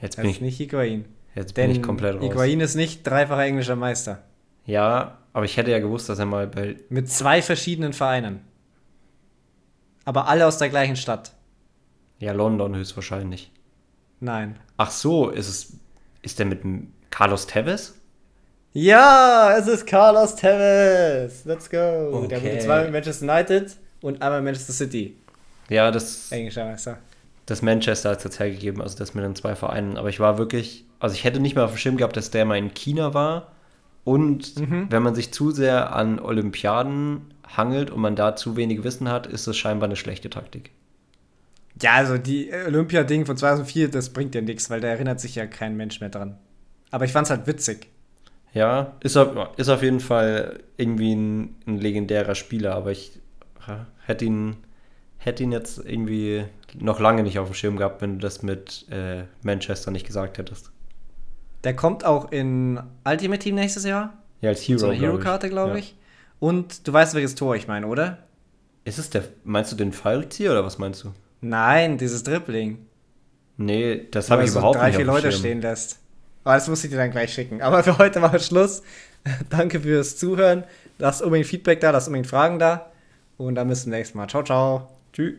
Jetzt 0.00 0.16
bin 0.16 0.26
das 0.26 0.34
ich 0.34 0.40
nicht 0.40 0.58
Higuain. 0.58 1.04
Jetzt 1.34 1.54
bin 1.54 1.70
ich 1.70 1.82
komplett 1.82 2.16
raus. 2.16 2.22
Higuain 2.24 2.60
ist 2.60 2.74
nicht 2.74 3.06
dreifacher 3.06 3.44
englischer 3.44 3.76
Meister. 3.76 4.24
Ja, 4.64 5.18
aber 5.32 5.44
ich 5.44 5.56
hätte 5.56 5.70
ja 5.70 5.78
gewusst, 5.78 6.08
dass 6.08 6.18
er 6.18 6.26
mal 6.26 6.48
bei. 6.48 6.76
Mit 6.88 7.08
zwei 7.08 7.42
verschiedenen 7.42 7.92
Vereinen. 7.92 8.40
Aber 10.04 10.26
alle 10.26 10.46
aus 10.46 10.58
der 10.58 10.68
gleichen 10.68 10.96
Stadt. 10.96 11.32
Ja, 12.18 12.32
London 12.32 12.74
höchstwahrscheinlich. 12.74 13.52
Nein. 14.20 14.58
Ach 14.76 14.90
so, 14.90 15.30
ist 15.30 15.48
es. 15.48 15.78
Ist 16.22 16.40
der 16.40 16.46
mit 16.46 16.62
Carlos 17.10 17.46
Tevez? 17.46 17.97
Ja, 18.80 19.56
es 19.58 19.66
ist 19.66 19.86
Carlos 19.86 20.36
Tevez. 20.36 21.44
Let's 21.44 21.68
go. 21.68 22.10
Okay. 22.12 22.28
Der 22.28 22.42
wurde 22.42 22.58
zweimal 22.58 22.84
mit 22.84 22.92
Manchester 22.92 23.24
United 23.24 23.76
und 24.02 24.22
einmal 24.22 24.40
Manchester 24.40 24.72
City. 24.72 25.16
Ja, 25.68 25.90
das. 25.90 26.30
Englischer 26.30 26.64
Meister. 26.64 26.98
Das 27.46 27.60
Manchester 27.60 28.10
hat 28.10 28.18
es 28.18 28.24
jetzt 28.24 28.38
hergegeben, 28.38 28.80
also 28.80 28.96
das 28.96 29.14
mit 29.14 29.24
den 29.24 29.34
zwei 29.34 29.56
Vereinen. 29.56 29.96
Aber 29.96 30.10
ich 30.10 30.20
war 30.20 30.38
wirklich. 30.38 30.84
Also 31.00 31.16
ich 31.16 31.24
hätte 31.24 31.40
nicht 31.40 31.56
mal 31.56 31.64
auf 31.64 31.72
dem 31.72 31.78
Schirm 31.78 31.96
gehabt, 31.96 32.16
dass 32.16 32.30
der 32.30 32.44
mal 32.44 32.56
in 32.56 32.72
China 32.72 33.14
war. 33.14 33.50
Und 34.04 34.60
mhm. 34.60 34.86
wenn 34.90 35.02
man 35.02 35.16
sich 35.16 35.32
zu 35.32 35.50
sehr 35.50 35.92
an 35.92 36.20
Olympiaden 36.20 37.34
hangelt 37.56 37.90
und 37.90 38.00
man 38.00 38.14
da 38.14 38.36
zu 38.36 38.56
wenig 38.56 38.84
Wissen 38.84 39.08
hat, 39.08 39.26
ist 39.26 39.48
das 39.48 39.56
scheinbar 39.56 39.88
eine 39.88 39.96
schlechte 39.96 40.30
Taktik. 40.30 40.70
Ja, 41.82 41.94
also 41.94 42.16
die 42.16 42.52
Olympia-Ding 42.52 43.26
von 43.26 43.36
2004, 43.36 43.88
das 43.88 44.10
bringt 44.10 44.36
ja 44.36 44.40
nichts, 44.40 44.70
weil 44.70 44.80
da 44.80 44.86
erinnert 44.86 45.18
sich 45.18 45.34
ja 45.34 45.46
kein 45.46 45.76
Mensch 45.76 46.00
mehr 46.00 46.10
dran. 46.10 46.38
Aber 46.92 47.04
ich 47.04 47.12
fand's 47.12 47.30
halt 47.30 47.48
witzig. 47.48 47.88
Ja, 48.52 48.94
ist 49.00 49.16
auf, 49.16 49.56
ist 49.56 49.68
auf 49.68 49.82
jeden 49.82 50.00
Fall 50.00 50.60
irgendwie 50.76 51.14
ein, 51.14 51.56
ein 51.66 51.78
legendärer 51.78 52.34
Spieler, 52.34 52.74
aber 52.74 52.90
ich 52.90 53.20
hätte 54.06 54.24
ihn, 54.24 54.56
hätte 55.18 55.42
ihn 55.42 55.52
jetzt 55.52 55.78
irgendwie 55.84 56.44
noch 56.78 57.00
lange 57.00 57.22
nicht 57.22 57.38
auf 57.38 57.48
dem 57.48 57.54
Schirm 57.54 57.76
gehabt, 57.76 58.00
wenn 58.02 58.14
du 58.14 58.18
das 58.20 58.42
mit 58.42 58.86
äh, 58.90 59.24
Manchester 59.42 59.90
nicht 59.90 60.06
gesagt 60.06 60.38
hättest. 60.38 60.70
Der 61.64 61.74
kommt 61.74 62.04
auch 62.04 62.30
in 62.30 62.80
Ultimate 63.04 63.40
Team 63.40 63.56
nächstes 63.56 63.84
Jahr. 63.84 64.14
Ja, 64.40 64.50
als 64.50 64.62
Hero. 64.62 64.78
So 64.78 64.88
eine 64.88 64.96
Hero-Karte, 64.96 65.48
glaube 65.48 65.78
ich. 65.78 65.90
Ja. 65.90 65.96
Und 66.40 66.86
du 66.86 66.92
weißt, 66.92 67.14
welches 67.14 67.34
Tor 67.34 67.56
ich 67.56 67.66
meine, 67.66 67.86
oder? 67.86 68.18
Ist 68.84 68.98
es 68.98 69.10
der. 69.10 69.24
Meinst 69.44 69.72
du 69.72 69.76
den 69.76 69.92
Fallzieher 69.92 70.52
oder 70.52 70.64
was 70.64 70.78
meinst 70.78 71.04
du? 71.04 71.12
Nein, 71.40 71.98
dieses 71.98 72.22
Dribbling. 72.22 72.86
Nee, 73.56 74.06
das 74.10 74.30
habe 74.30 74.44
ich 74.44 74.50
überhaupt 74.50 74.76
drei, 74.76 74.86
nicht. 74.86 74.98
Drei, 74.98 75.04
vier 75.04 75.06
Leute 75.06 75.32
stehen 75.32 75.60
lässt. 75.60 75.98
Aber 76.48 76.54
das 76.54 76.66
muss 76.66 76.82
ich 76.82 76.88
dir 76.88 76.96
dann 76.96 77.10
gleich 77.10 77.34
schicken. 77.34 77.60
Aber 77.60 77.84
für 77.84 77.98
heute 77.98 78.22
war 78.22 78.38
Schluss. 78.38 78.82
Danke 79.50 79.80
fürs 79.80 80.16
Zuhören. 80.16 80.64
Lasst 80.96 81.20
unbedingt 81.20 81.46
Feedback 81.46 81.80
da, 81.80 81.90
lasst 81.90 82.08
unbedingt 82.08 82.26
Fragen 82.26 82.58
da. 82.58 82.90
Und 83.36 83.56
dann 83.56 83.68
bis 83.68 83.82
zum 83.82 83.90
nächsten 83.90 84.16
Mal. 84.16 84.28
Ciao, 84.28 84.42
ciao. 84.42 84.88
Tschüss. 85.12 85.38